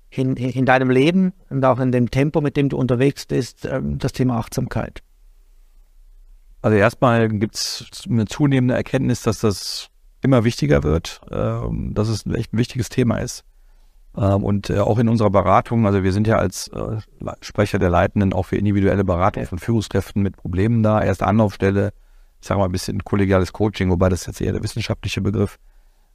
in, 0.10 0.36
in 0.36 0.66
deinem 0.66 0.90
Leben 0.90 1.34
und 1.52 1.64
auch 1.64 1.80
in 1.80 1.92
dem 1.92 2.10
Tempo, 2.10 2.42
mit 2.42 2.58
dem 2.58 2.70
du 2.70 2.78
unterwegs 2.78 3.28
bist, 3.28 3.66
äh, 3.66 3.82
das 3.84 4.14
Thema 4.14 4.40
Achtsamkeit? 4.40 5.04
Also 6.62 6.78
erstmal 6.78 7.30
gibt 7.30 7.56
es 7.56 8.04
eine 8.10 8.26
zunehmende 8.26 8.74
Erkenntnis, 8.74 9.22
dass 9.22 9.40
das 9.40 9.90
immer 10.22 10.44
wichtiger 10.44 10.84
wird, 10.84 11.22
äh, 11.30 11.60
dass 11.92 12.10
es 12.10 12.26
echt 12.26 12.54
ein 12.54 12.58
wichtiges 12.58 12.90
Thema 12.90 13.18
ist. 13.18 13.44
Ähm, 14.18 14.44
und 14.44 14.70
äh, 14.70 14.80
auch 14.80 14.98
in 14.98 15.10
unserer 15.10 15.30
Beratung, 15.30 15.86
also 15.86 16.04
wir 16.04 16.12
sind 16.12 16.28
ja 16.28 16.38
als 16.38 16.70
äh, 16.70 16.98
Sprecher 17.42 17.78
der 17.78 17.90
Leitenden 17.90 18.34
auch 18.34 18.48
für 18.48 18.58
individuelle 18.58 19.04
Beratung 19.04 19.46
von 19.46 19.60
Führungskräften 19.60 20.24
mit 20.24 20.36
Problemen 20.36 20.82
da. 20.82 21.02
Erste 21.02 21.28
Anlaufstelle, 21.28 21.94
ich 22.42 22.48
sage 22.48 22.60
mal 22.60 22.66
ein 22.66 22.72
bisschen 22.72 23.04
kollegiales 23.04 23.54
Coaching, 23.54 23.90
wobei 23.92 24.10
das 24.10 24.26
jetzt 24.26 24.42
eher 24.42 24.54
der 24.54 24.64
wissenschaftliche 24.64 25.22
Begriff. 25.22 25.60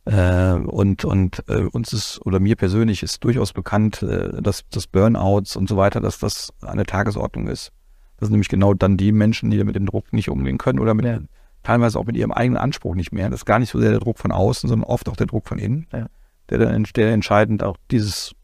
Äh, 0.04 0.54
und 0.54 1.04
und 1.04 1.44
äh, 1.48 1.62
uns 1.62 1.92
ist, 1.92 2.20
oder 2.26 2.40
mir 2.40 2.56
persönlich 2.56 3.04
ist 3.04 3.22
durchaus 3.22 3.52
bekannt, 3.52 4.02
äh, 4.02 4.42
dass 4.42 4.64
das 4.68 4.88
Burnouts 4.88 5.54
und 5.54 5.68
so 5.68 5.76
weiter, 5.76 6.00
dass 6.00 6.18
das 6.18 6.52
eine 6.60 6.84
Tagesordnung 6.84 7.46
ist. 7.46 7.70
Das 8.22 8.28
sind 8.28 8.34
nämlich 8.34 8.48
genau 8.48 8.72
dann 8.72 8.96
die 8.96 9.12
Menschen, 9.12 9.50
die 9.50 9.62
mit 9.64 9.76
dem 9.76 9.86
Druck 9.86 10.12
nicht 10.12 10.28
umgehen 10.30 10.58
können 10.58 10.78
oder 10.78 10.94
mit, 10.94 11.04
ja. 11.04 11.18
teilweise 11.62 11.98
auch 11.98 12.06
mit 12.06 12.16
ihrem 12.16 12.32
eigenen 12.32 12.56
Anspruch 12.56 12.94
nicht 12.94 13.12
mehr. 13.12 13.28
Das 13.28 13.40
ist 13.40 13.46
gar 13.46 13.58
nicht 13.58 13.70
so 13.70 13.80
sehr 13.80 13.90
der 13.90 14.00
Druck 14.00 14.18
von 14.18 14.32
außen, 14.32 14.68
sondern 14.68 14.88
oft 14.88 15.08
auch 15.08 15.16
der 15.16 15.26
Druck 15.26 15.46
von 15.46 15.58
innen. 15.58 15.86
Ja 15.92 16.06
der 16.52 16.58
dann 16.58 16.84
der 16.96 17.12
entscheidend 17.12 17.62
auch 17.62 17.76
dieses 17.90 18.34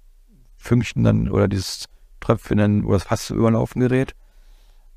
Fünkchen 0.57 1.05
dann 1.05 1.29
oder 1.29 1.49
dieses 1.49 1.87
Tröpfchen 2.21 2.85
oder 2.85 2.97
das 2.97 3.05
fast 3.05 3.31
überlaufen 3.31 3.81
gerät. 3.81 4.15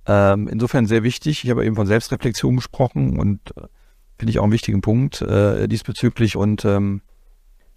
Ähm, 0.05 0.47
insofern 0.47 0.87
sehr 0.87 1.03
wichtig. 1.03 1.43
Ich 1.43 1.49
habe 1.49 1.65
eben 1.65 1.75
von 1.75 1.87
Selbstreflexion 1.87 2.55
gesprochen 2.55 3.19
und 3.19 3.39
äh, 3.57 3.67
finde 4.17 4.31
ich 4.31 4.39
auch 4.39 4.43
einen 4.43 4.53
wichtigen 4.53 4.81
Punkt 4.81 5.21
äh, 5.21 5.67
diesbezüglich. 5.67 6.35
Und 6.35 6.65
ähm, 6.65 7.01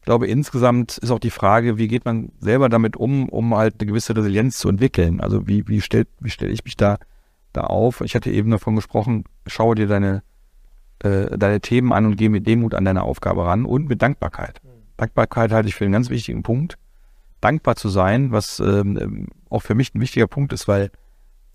ich 0.05 0.07
glaube, 0.07 0.27
insgesamt 0.27 0.99
ist 0.99 1.11
auch 1.11 1.19
die 1.19 1.31
Frage, 1.31 1.79
wie 1.79 1.88
geht 1.88 2.05
man 2.05 2.31
selber 2.38 2.69
damit 2.69 2.95
um, 2.95 3.27
um 3.31 3.57
halt 3.57 3.77
eine 3.79 3.88
gewisse 3.88 4.14
Resilienz 4.14 4.59
zu 4.59 4.69
entwickeln. 4.69 5.23
Also 5.23 5.49
wie, 5.49 5.67
wie 5.67 5.81
stelle 5.81 6.07
wie 6.21 6.29
stell 6.29 6.51
ich 6.51 6.62
mich 6.62 6.77
da, 6.77 6.99
da 7.55 7.62
auf? 7.62 8.03
Ich 8.03 8.14
hatte 8.14 8.31
eben 8.31 8.51
davon 8.51 8.77
gesprochen, 8.77 9.25
schaue 9.47 9.77
dir 9.77 9.87
deine, 9.87 10.23
äh, 10.99 11.38
deine 11.38 11.62
Themen 11.62 11.90
an 11.90 12.05
und 12.05 12.17
gehe 12.17 12.29
mit 12.29 12.47
Demut 12.47 12.75
an 12.75 12.85
deine 12.85 13.03
Aufgabe 13.03 13.47
ran 13.47 13.64
und 13.64 13.88
mit 13.88 14.03
Dankbarkeit. 14.03 14.61
Mhm. 14.62 14.69
Dankbarkeit 14.99 15.53
halte 15.53 15.71
ich 15.71 15.75
für 15.75 15.85
einen 15.85 15.95
ganz 15.95 16.11
wichtigen 16.11 16.43
Punkt. 16.43 16.77
Dankbar 17.40 17.77
zu 17.77 17.88
sein, 17.88 18.31
was 18.31 18.61
ähm, 18.61 19.29
auch 19.49 19.62
für 19.62 19.75
mich 19.75 19.95
ein 19.95 20.03
wichtiger 20.03 20.27
Punkt 20.27 20.53
ist, 20.53 20.69
weil 20.69 20.90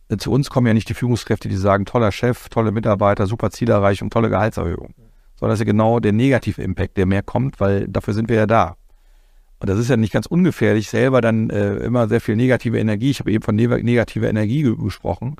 äh, 0.07 0.17
zu 0.17 0.31
uns 0.31 0.49
kommen 0.49 0.65
ja 0.65 0.73
nicht 0.73 0.89
die 0.89 0.95
Führungskräfte, 0.95 1.49
die 1.49 1.55
sagen, 1.55 1.85
toller 1.85 2.11
Chef, 2.11 2.49
tolle 2.49 2.71
Mitarbeiter, 2.71 3.27
super 3.27 3.51
Zielerreichung, 3.51 4.09
tolle 4.09 4.31
Gehaltserhöhung. 4.31 4.95
Sondern 5.39 5.53
das 5.53 5.59
ist 5.59 5.67
ja 5.67 5.71
genau 5.71 5.99
der 5.99 6.11
negative 6.11 6.61
Impact, 6.61 6.97
der 6.97 7.05
mehr 7.05 7.23
kommt, 7.23 7.59
weil 7.59 7.87
dafür 7.87 8.13
sind 8.13 8.29
wir 8.29 8.35
ja 8.35 8.45
da. 8.45 8.75
Und 9.59 9.69
das 9.69 9.79
ist 9.79 9.89
ja 9.89 9.97
nicht 9.97 10.13
ganz 10.13 10.25
ungefährlich, 10.25 10.89
selber 10.89 11.21
dann 11.21 11.49
äh, 11.49 11.75
immer 11.77 12.07
sehr 12.07 12.21
viel 12.21 12.35
negative 12.35 12.79
Energie, 12.79 13.11
ich 13.11 13.19
habe 13.19 13.31
eben 13.31 13.43
von 13.43 13.55
ne 13.55 13.67
negativer 13.67 14.29
Energie 14.29 14.63
gesprochen, 14.63 15.35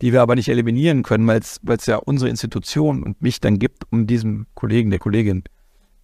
die 0.00 0.12
wir 0.12 0.22
aber 0.22 0.34
nicht 0.34 0.48
eliminieren 0.48 1.02
können, 1.02 1.26
weil 1.26 1.40
es 1.40 1.86
ja 1.86 1.96
unsere 1.96 2.28
Institution 2.28 3.02
und 3.02 3.22
mich 3.22 3.40
dann 3.40 3.58
gibt, 3.58 3.84
um 3.90 4.06
diesem 4.06 4.46
Kollegen, 4.54 4.90
der 4.90 4.98
Kollegin 4.98 5.44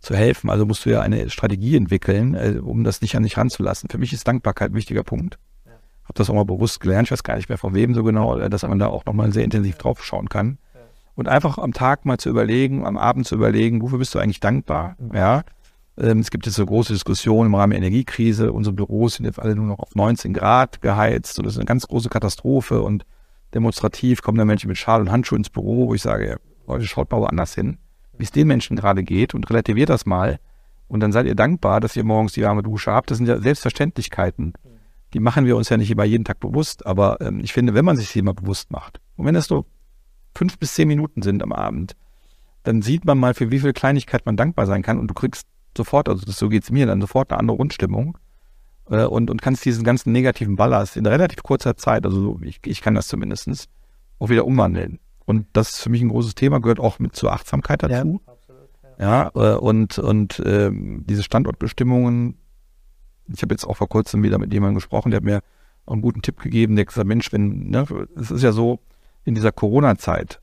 zu 0.01 0.15
helfen. 0.15 0.51
Also 0.51 0.67
musst 0.67 0.87
du 0.87 0.91
ja 0.91 1.01
eine 1.01 1.31
Strategie 1.31 1.77
entwickeln, 1.77 2.35
äh, 2.35 2.61
um 2.63 2.85
das 2.85 3.01
nicht 3.01 3.17
an 3.17 3.25
dich 3.25 3.37
ranzulassen. 3.37 3.89
Für 3.91 3.99
mich 3.99 4.13
ist 4.13 4.27
Dankbarkeit 4.27 4.71
ein 4.71 4.77
wichtiger 4.77 5.03
Punkt. 5.03 5.39
Ja. 5.67 5.73
Habe 6.05 6.15
das 6.15 6.31
auch 6.31 6.35
mal 6.35 6.45
bewusst 6.45 6.81
gelernt. 6.81 7.09
Ich 7.09 7.13
weiß 7.13 7.25
gar 7.25 7.37
nicht 7.37 7.49
mehr 7.49 7.59
von 7.59 7.75
wem 7.75 7.95
so 7.95 8.05
genau, 8.05 8.39
äh, 8.39 8.49
dass 8.51 8.63
man 8.63 8.79
da 8.79 8.87
auch 8.87 9.05
nochmal 9.05 9.33
sehr 9.33 9.45
intensiv 9.45 9.77
drauf 9.77 10.05
schauen 10.05 10.29
kann. 10.29 10.59
Und 11.19 11.29
einfach 11.29 11.59
am 11.59 11.73
Tag 11.73 12.05
mal 12.05 12.19
zu 12.19 12.29
überlegen, 12.29 12.87
am 12.87 12.97
Abend 12.97 13.27
zu 13.27 13.35
überlegen, 13.35 13.83
wofür 13.83 13.99
bist 13.99 14.15
du 14.15 14.19
eigentlich 14.19 14.41
dankbar? 14.41 14.97
Ja. 15.13 15.43
Ähm, 15.99 16.21
es 16.21 16.31
gibt 16.31 16.47
jetzt 16.47 16.55
so 16.55 16.65
große 16.65 16.93
Diskussionen 16.93 17.49
im 17.49 17.55
Rahmen 17.57 17.73
der 17.73 17.79
Energiekrise. 17.79 18.53
Unsere 18.53 18.75
Büros 18.75 19.15
sind 19.15 19.27
jetzt 19.27 19.41
alle 19.41 19.57
nur 19.57 19.67
noch 19.67 19.81
auf 19.81 19.95
19 19.97 20.33
Grad 20.33 20.81
geheizt. 20.81 21.39
Und 21.39 21.45
das 21.45 21.55
ist 21.55 21.59
eine 21.59 21.67
ganz 21.67 21.89
große 21.89 22.09
Katastrophe. 22.09 22.83
Und 22.83 23.05
demonstrativ 23.53 24.23
kommen 24.23 24.39
da 24.39 24.45
Menschen 24.45 24.69
mit 24.69 24.79
Schal 24.79 25.01
und 25.01 25.11
Handschuh 25.11 25.35
ins 25.35 25.51
Büro, 25.51 25.89
wo 25.89 25.95
ich 25.95 26.03
sage, 26.03 26.39
Leute, 26.69 26.87
schaut 26.87 27.11
mal 27.11 27.21
woanders 27.21 27.55
hin 27.55 27.79
wie 28.19 28.25
es 28.25 28.33
den 28.33 28.49
Menschen 28.49 28.77
gerade 28.77 29.03
geht 29.03 29.35
und 29.35 29.49
relativiert 29.49 29.89
das 29.89 30.05
mal. 30.05 30.39
Und 30.89 31.01
dann 31.01 31.13
seid 31.13 31.27
ihr 31.27 31.35
dankbar, 31.35 31.81
dass 31.81 31.97
ihr 31.97 32.05
morgens 32.05 32.33
die 32.33 32.43
warme 32.43 32.63
Dusche 32.63 32.93
habt. 32.93 33.11
Das 33.11 33.19
sind 33.19 33.27
ja 33.27 33.41
Selbstverständlichkeiten. 33.41 34.55
Die 35.15 35.21
machen 35.21 35.47
wir 35.47 35.57
uns 35.57 35.69
ja 35.69 35.77
nicht 35.77 35.91
immer 35.91 36.05
jeden 36.05 36.25
Tag 36.25 36.41
bewusst. 36.41 36.87
Aber 36.87 37.21
ähm, 37.21 37.41
ich 37.41 37.53
finde, 37.53 37.75
wenn 37.75 37.85
man 37.85 37.97
sich 37.97 38.09
sie 38.09 38.23
mal 38.23 38.35
bewusst 38.35 38.71
macht, 38.71 39.01
und 39.17 39.27
wenn 39.27 39.35
es 39.35 39.47
so 39.47 39.67
fünf 40.39 40.59
bis 40.59 40.75
zehn 40.75 40.87
Minuten 40.87 41.23
sind 41.23 41.43
am 41.43 41.53
Abend, 41.53 41.97
dann 42.63 42.81
sieht 42.81 43.05
man 43.05 43.19
mal, 43.19 43.35
für 43.35 43.51
wie 43.51 43.59
viel 43.59 43.73
Kleinigkeit 43.73 44.25
man 44.25 44.37
dankbar 44.37 44.67
sein 44.67 44.83
kann. 44.83 44.99
Und 44.99 45.09
du 45.09 45.15
kriegst 45.15 45.47
sofort, 45.77 46.09
also 46.09 46.25
das, 46.25 46.39
so 46.39 46.49
geht 46.49 46.63
es 46.63 46.71
mir, 46.71 46.87
dann 46.87 47.01
sofort 47.01 47.33
eine 47.33 47.41
andere 47.41 47.57
Grundstimmung. 47.57 48.17
Äh, 48.89 49.05
und, 49.05 49.31
und 49.31 49.43
kannst 49.43 49.65
diesen 49.65 49.85
ganzen 49.85 50.13
negativen 50.13 50.55
Ballast 50.57 50.97
in 50.97 51.07
relativ 51.07 51.43
kurzer 51.43 51.77
Zeit, 51.77 52.07
also 52.07 52.39
ich, 52.43 52.61
ich 52.65 52.81
kann 52.81 52.95
das 52.95 53.09
zumindestens 53.09 53.69
auch 54.21 54.29
wieder 54.29 54.47
umwandeln. 54.47 55.01
Und 55.27 55.47
das 55.53 55.71
ist 55.71 55.81
für 55.81 55.91
mich 55.91 56.03
ein 56.03 56.09
großes 56.09 56.37
Thema, 56.37 56.61
gehört 56.61 56.81
auch 56.81 57.01
mit 57.01 57.17
zur 57.17 57.33
Achtsamkeit 57.33 57.83
dazu. 57.83 58.21
Ja, 58.25 58.33
absolut, 58.33 58.69
ja. 58.99 59.31
ja 59.35 59.55
äh, 59.55 59.59
und, 59.59 59.99
und 59.99 60.39
äh, 60.39 60.71
diese 60.73 61.23
Standortbestimmungen, 61.25 62.39
ich 63.27 63.43
habe 63.43 63.53
jetzt 63.53 63.65
auch 63.65 63.77
vor 63.77 63.89
kurzem 63.89 64.23
wieder 64.23 64.39
mit 64.39 64.53
jemandem 64.53 64.77
gesprochen, 64.77 65.11
der 65.11 65.19
hat 65.19 65.25
mir 65.25 65.41
einen 65.87 66.01
guten 66.01 66.23
Tipp 66.23 66.39
gegeben, 66.41 66.77
der 66.77 66.85
gesagt, 66.85 67.09
Mensch, 67.09 67.33
wenn, 67.33 67.71
ne, 67.71 67.87
es 68.17 68.31
ist 68.31 68.43
ja 68.43 68.53
so, 68.53 68.79
in 69.29 69.35
dieser 69.35 69.53
Corona-Zeit 69.53 70.41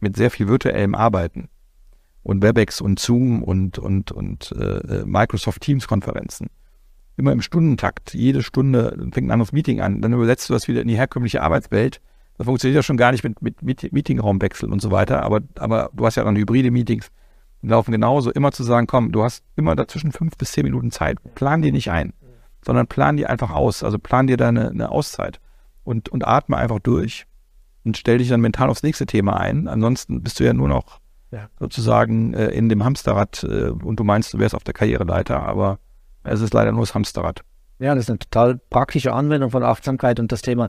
mit 0.00 0.16
sehr 0.16 0.30
viel 0.30 0.48
virtuellem 0.48 0.94
Arbeiten 0.94 1.48
und 2.22 2.42
Webex 2.42 2.80
und 2.80 2.98
Zoom 2.98 3.42
und, 3.42 3.78
und, 3.78 4.12
und 4.12 4.52
äh, 4.52 5.04
Microsoft 5.04 5.62
Teams-Konferenzen, 5.62 6.48
immer 7.16 7.32
im 7.32 7.42
Stundentakt, 7.42 8.14
jede 8.14 8.42
Stunde 8.42 8.96
fängt 9.12 9.28
ein 9.28 9.30
anderes 9.30 9.52
Meeting 9.52 9.80
an, 9.80 10.02
dann 10.02 10.12
übersetzt 10.12 10.48
du 10.48 10.52
das 10.52 10.68
wieder 10.68 10.82
in 10.82 10.88
die 10.88 10.96
herkömmliche 10.96 11.42
Arbeitswelt 11.42 12.00
das 12.38 12.44
funktioniert 12.46 12.76
ja 12.76 12.82
schon 12.84 12.96
gar 12.96 13.10
nicht 13.10 13.24
mit, 13.24 13.42
mit, 13.42 13.62
mit 13.62 13.92
Meetingraumwechsel 13.92 14.72
und 14.72 14.80
so 14.80 14.92
weiter, 14.92 15.22
aber, 15.22 15.40
aber 15.58 15.90
du 15.92 16.06
hast 16.06 16.14
ja 16.14 16.24
dann 16.24 16.36
hybride 16.36 16.70
Meetings, 16.70 17.10
die 17.62 17.66
laufen 17.66 17.90
genauso. 17.90 18.30
Immer 18.30 18.52
zu 18.52 18.62
sagen, 18.62 18.86
komm, 18.86 19.10
du 19.10 19.24
hast 19.24 19.42
immer 19.56 19.74
dazwischen 19.74 20.12
fünf 20.12 20.36
bis 20.38 20.52
zehn 20.52 20.64
Minuten 20.64 20.92
Zeit. 20.92 21.18
Plan 21.34 21.62
die 21.62 21.72
nicht 21.72 21.90
ein, 21.90 22.12
sondern 22.64 22.86
plan 22.86 23.16
die 23.16 23.26
einfach 23.26 23.50
aus. 23.50 23.82
Also 23.82 23.98
plan 23.98 24.28
dir 24.28 24.36
da 24.36 24.48
eine, 24.48 24.70
eine 24.70 24.90
Auszeit 24.90 25.40
und, 25.82 26.08
und 26.08 26.26
atme 26.26 26.56
einfach 26.56 26.78
durch 26.78 27.26
und 27.88 27.96
stell 27.96 28.18
dich 28.18 28.28
dann 28.28 28.40
mental 28.40 28.70
aufs 28.70 28.82
nächste 28.82 29.06
Thema 29.06 29.38
ein. 29.38 29.66
Ansonsten 29.66 30.22
bist 30.22 30.38
du 30.40 30.44
ja 30.44 30.52
nur 30.52 30.68
noch 30.68 31.00
ja. 31.30 31.48
sozusagen 31.58 32.34
äh, 32.34 32.48
in 32.48 32.68
dem 32.68 32.84
Hamsterrad 32.84 33.44
äh, 33.44 33.70
und 33.70 33.98
du 33.98 34.04
meinst, 34.04 34.32
du 34.32 34.38
wärst 34.38 34.54
auf 34.54 34.64
der 34.64 34.74
Karriereleiter, 34.74 35.42
aber 35.42 35.78
es 36.24 36.40
ist 36.40 36.54
leider 36.54 36.72
nur 36.72 36.82
das 36.82 36.94
Hamsterrad. 36.94 37.40
Ja, 37.78 37.94
das 37.94 38.04
ist 38.04 38.10
eine 38.10 38.18
total 38.18 38.58
praktische 38.70 39.12
Anwendung 39.12 39.50
von 39.50 39.62
Achtsamkeit 39.62 40.20
und 40.20 40.32
das 40.32 40.42
Thema 40.42 40.68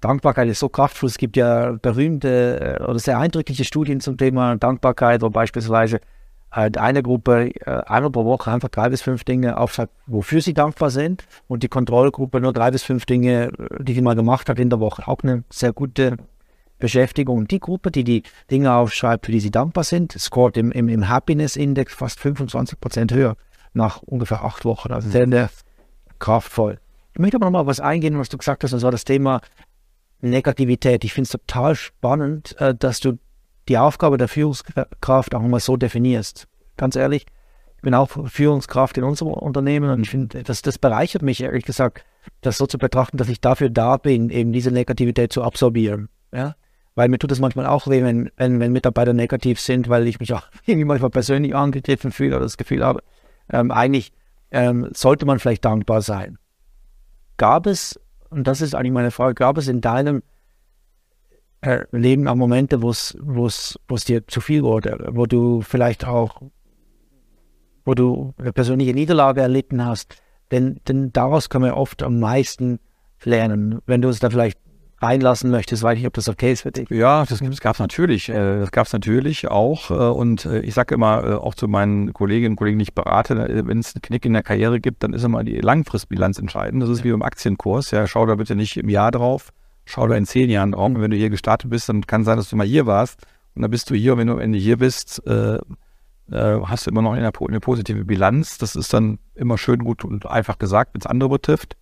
Dankbarkeit 0.00 0.48
ist 0.48 0.60
so 0.60 0.68
kraftvoll. 0.68 1.08
Es 1.08 1.18
gibt 1.18 1.36
ja 1.36 1.72
berühmte 1.72 2.78
äh, 2.78 2.82
oder 2.82 2.98
sehr 2.98 3.18
eindrückliche 3.18 3.64
Studien 3.64 4.00
zum 4.00 4.16
Thema 4.16 4.56
Dankbarkeit, 4.56 5.22
wo 5.22 5.30
beispielsweise 5.30 6.00
halt 6.50 6.78
eine 6.78 7.02
Gruppe 7.02 7.50
äh, 7.54 7.82
einmal 7.86 8.10
pro 8.10 8.24
Woche 8.24 8.50
einfach 8.50 8.68
drei 8.68 8.88
bis 8.88 9.02
fünf 9.02 9.24
Dinge 9.24 9.58
aufschreibt, 9.58 9.92
wofür 10.06 10.40
sie 10.40 10.54
dankbar 10.54 10.90
sind 10.90 11.26
und 11.46 11.62
die 11.62 11.68
Kontrollgruppe 11.68 12.40
nur 12.40 12.52
drei 12.52 12.70
bis 12.70 12.82
fünf 12.82 13.06
Dinge, 13.06 13.50
äh, 13.58 13.82
die 13.82 13.94
sie 13.94 14.00
mal 14.00 14.14
gemacht 14.14 14.48
hat 14.48 14.58
in 14.58 14.70
der 14.70 14.80
Woche. 14.80 15.06
Auch 15.06 15.18
eine 15.22 15.44
sehr 15.50 15.72
gute 15.72 16.16
Beschäftigung. 16.78 17.38
Und 17.38 17.50
die 17.50 17.60
Gruppe, 17.60 17.90
die 17.90 18.04
die 18.04 18.22
Dinge 18.50 18.72
aufschreibt, 18.72 19.26
für 19.26 19.32
die 19.32 19.40
sie 19.40 19.50
dankbar 19.50 19.84
sind, 19.84 20.12
scoret 20.12 20.56
im, 20.56 20.72
im, 20.72 20.88
im 20.88 21.08
Happiness-Index 21.08 21.94
fast 21.94 22.20
25 22.20 22.80
Prozent 22.80 23.12
höher 23.12 23.36
nach 23.72 24.02
ungefähr 24.02 24.44
acht 24.44 24.64
Wochen. 24.64 24.92
Also 24.92 25.10
sehr, 25.10 25.28
sehr 25.28 25.50
kraftvoll. 26.18 26.78
Ich 27.12 27.18
möchte 27.18 27.36
aber 27.36 27.46
noch 27.46 27.52
mal 27.52 27.66
was 27.66 27.80
eingehen, 27.80 28.18
was 28.18 28.28
du 28.28 28.38
gesagt 28.38 28.64
hast, 28.64 28.72
und 28.72 28.80
zwar 28.80 28.90
das 28.90 29.04
Thema 29.04 29.40
Negativität. 30.20 31.04
Ich 31.04 31.12
finde 31.12 31.26
es 31.26 31.32
total 31.32 31.74
spannend, 31.74 32.58
äh, 32.60 32.74
dass 32.74 33.00
du 33.00 33.18
die 33.68 33.78
Aufgabe 33.78 34.18
der 34.18 34.28
Führungskraft 34.28 35.34
auch 35.34 35.42
mal 35.42 35.60
so 35.60 35.76
definierst. 35.76 36.48
Ganz 36.76 36.96
ehrlich, 36.96 37.26
ich 37.76 37.82
bin 37.82 37.94
auch 37.94 38.10
Führungskraft 38.28 38.98
in 38.98 39.04
unserem 39.04 39.32
Unternehmen 39.32 39.90
und 39.90 40.00
ich 40.00 40.10
finde, 40.10 40.42
das, 40.42 40.62
das 40.62 40.78
bereichert 40.78 41.22
mich 41.22 41.42
ehrlich 41.42 41.64
gesagt, 41.64 42.04
das 42.40 42.56
so 42.56 42.66
zu 42.66 42.78
betrachten, 42.78 43.18
dass 43.18 43.28
ich 43.28 43.40
dafür 43.40 43.70
da 43.70 43.96
bin, 43.96 44.30
eben 44.30 44.52
diese 44.52 44.70
Negativität 44.70 45.32
zu 45.32 45.42
absorbieren. 45.42 46.08
Ja? 46.32 46.56
Weil 46.98 47.10
mir 47.10 47.18
tut 47.20 47.30
es 47.30 47.38
manchmal 47.38 47.66
auch 47.66 47.86
weh, 47.86 48.02
wenn, 48.02 48.28
wenn, 48.38 48.58
wenn 48.58 48.72
Mitarbeiter 48.72 49.12
negativ 49.12 49.60
sind, 49.60 49.88
weil 49.88 50.08
ich 50.08 50.18
mich 50.18 50.32
auch 50.32 50.42
irgendwie 50.66 50.84
manchmal 50.84 51.10
persönlich 51.10 51.54
angegriffen 51.54 52.10
fühle 52.10 52.34
oder 52.34 52.44
das 52.44 52.56
Gefühl 52.56 52.84
habe, 52.84 53.04
ähm, 53.52 53.70
eigentlich 53.70 54.10
ähm, 54.50 54.88
sollte 54.92 55.24
man 55.24 55.38
vielleicht 55.38 55.64
dankbar 55.64 56.02
sein. 56.02 56.38
Gab 57.36 57.68
es, 57.68 58.00
und 58.30 58.48
das 58.48 58.60
ist 58.60 58.74
eigentlich 58.74 58.90
meine 58.90 59.12
Frage, 59.12 59.34
gab 59.34 59.58
es 59.58 59.68
in 59.68 59.80
deinem 59.80 60.24
äh, 61.60 61.84
Leben 61.92 62.26
auch 62.26 62.34
Momente, 62.34 62.82
wo 62.82 62.90
es 62.90 64.04
dir 64.04 64.26
zu 64.26 64.40
viel 64.40 64.64
wurde, 64.64 65.10
wo 65.12 65.26
du 65.26 65.60
vielleicht 65.60 66.04
auch, 66.04 66.42
wo 67.84 67.94
du 67.94 68.34
eine 68.38 68.52
persönliche 68.52 68.92
Niederlage 68.92 69.40
erlitten 69.40 69.84
hast? 69.84 70.20
Denn, 70.50 70.80
denn 70.88 71.12
daraus 71.12 71.48
kann 71.48 71.62
man 71.62 71.70
oft 71.70 72.02
am 72.02 72.18
meisten 72.18 72.80
lernen. 73.22 73.82
Wenn 73.86 74.02
du 74.02 74.08
es 74.08 74.18
da 74.18 74.30
vielleicht 74.30 74.58
reinlassen 75.00 75.50
möchtest, 75.50 75.82
weiß 75.82 75.94
ich 75.94 76.00
nicht, 76.00 76.08
ob 76.08 76.14
das 76.14 76.28
okay 76.28 76.52
ist 76.52 76.62
für 76.62 76.72
dich. 76.72 76.88
Ja, 76.90 77.24
das, 77.24 77.38
das 77.38 77.60
gab 77.60 77.74
es 77.74 77.78
natürlich. 77.78 78.28
Äh, 78.28 78.60
das 78.60 78.70
gab 78.72 78.86
es 78.86 78.92
natürlich 78.92 79.48
auch. 79.48 79.90
Äh, 79.90 79.94
und 79.94 80.44
äh, 80.44 80.60
ich 80.60 80.74
sage 80.74 80.94
immer 80.94 81.42
auch 81.42 81.54
zu 81.54 81.68
meinen 81.68 82.12
Kolleginnen 82.12 82.52
und 82.52 82.56
Kollegen, 82.56 82.78
die 82.78 82.84
ich 82.84 82.94
berate, 82.94 83.36
wenn 83.66 83.78
es 83.78 83.94
einen 83.94 84.02
Knick 84.02 84.24
in 84.24 84.32
der 84.32 84.42
Karriere 84.42 84.80
gibt, 84.80 85.02
dann 85.02 85.12
ist 85.12 85.24
immer 85.24 85.44
die 85.44 85.60
Langfristbilanz 85.60 86.38
entscheidend. 86.38 86.82
Das 86.82 86.90
ist 86.90 87.04
wie 87.04 87.12
beim 87.12 87.22
Aktienkurs. 87.22 87.90
Ja, 87.90 88.06
schau 88.06 88.26
da 88.26 88.34
bitte 88.34 88.56
nicht 88.56 88.76
im 88.76 88.88
Jahr 88.88 89.10
drauf, 89.10 89.50
schau 89.84 90.06
da 90.06 90.16
in 90.16 90.26
zehn 90.26 90.50
Jahren 90.50 90.72
drauf. 90.72 90.86
Und 90.86 91.00
wenn 91.00 91.10
du 91.10 91.16
hier 91.16 91.30
gestartet 91.30 91.70
bist, 91.70 91.88
dann 91.88 92.06
kann 92.06 92.24
sein, 92.24 92.36
dass 92.36 92.48
du 92.48 92.56
mal 92.56 92.66
hier 92.66 92.86
warst. 92.86 93.20
Und 93.54 93.62
dann 93.62 93.70
bist 93.70 93.90
du 93.90 93.94
hier. 93.94 94.14
Und 94.14 94.18
wenn 94.18 94.26
du 94.26 94.34
am 94.34 94.40
Ende 94.40 94.58
hier 94.58 94.78
bist, 94.78 95.24
äh, 95.26 95.58
hast 96.30 96.86
du 96.86 96.90
immer 96.90 97.02
noch 97.02 97.12
eine, 97.12 97.30
eine 97.48 97.60
positive 97.60 98.04
Bilanz. 98.04 98.58
Das 98.58 98.76
ist 98.76 98.92
dann 98.92 99.18
immer 99.34 99.56
schön 99.58 99.78
gut 99.78 100.04
und 100.04 100.26
einfach 100.26 100.58
gesagt, 100.58 100.94
wenn 100.94 101.00
es 101.00 101.06
andere 101.06 101.30
betrifft. 101.30 101.76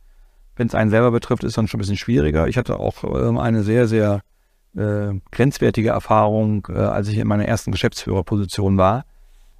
Wenn 0.57 0.67
es 0.67 0.75
einen 0.75 0.91
selber 0.91 1.11
betrifft, 1.11 1.45
ist 1.45 1.59
dann 1.59 1.69
schon 1.69 1.79
ein 1.79 1.83
bisschen 1.83 1.99
schwieriger. 1.99 2.49
Ich 2.49 2.57
hatte 2.57 2.81
auch 2.81 3.05
ähm, 3.05 3.39
eine 3.39 3.63
sehr, 3.63 3.87
sehr 3.87 4.23
äh, 4.75 5.13
grenzwertige 5.31 5.91
Erfahrung, 5.91 6.67
äh, 6.71 6.79
als 6.79 7.09
ich 7.09 7.19
in 7.19 7.29
meiner 7.29 7.47
ersten 7.47 7.73
Geschäftsführerposition 7.73 8.79
war. 8.79 9.05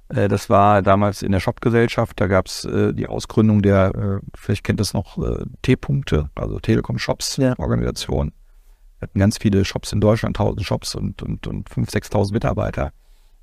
Äh, 0.09 0.27
das 0.27 0.49
war 0.49 0.81
damals 0.81 1.21
in 1.21 1.31
der 1.31 1.39
Shop-Gesellschaft. 1.39 2.19
Da 2.19 2.27
gab 2.27 2.47
es 2.47 2.65
äh, 2.65 2.93
die 2.93 3.07
Ausgründung 3.07 3.61
der, 3.61 3.93
äh, 3.95 4.25
vielleicht 4.35 4.63
kennt 4.63 4.79
das 4.79 4.93
noch, 4.93 5.17
äh, 5.17 5.45
T-Punkte, 5.61 6.29
also 6.35 6.59
Telekom-Shops-Organisation. 6.59 8.31
Wir 8.99 9.07
hatten 9.07 9.19
ganz 9.19 9.37
viele 9.37 9.63
Shops 9.65 9.93
in 9.93 10.01
Deutschland, 10.01 10.39
1000 10.39 10.65
Shops 10.65 10.95
und, 10.95 11.21
und, 11.21 11.45
und 11.45 11.69
5.000, 11.69 12.09
6.000 12.11 12.33
Mitarbeiter. 12.33 12.91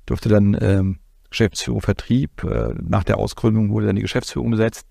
Durfte 0.05 0.27
dann 0.27 0.57
ähm, 0.59 0.99
Geschäftsführung, 1.29 1.81
Vertrieb. 1.81 2.43
nach 2.81 3.03
der 3.03 3.17
Ausgründung 3.17 3.71
wurde 3.71 3.87
dann 3.87 3.95
die 3.95 4.01
Geschäftsführung 4.01 4.51
besetzt. 4.51 4.85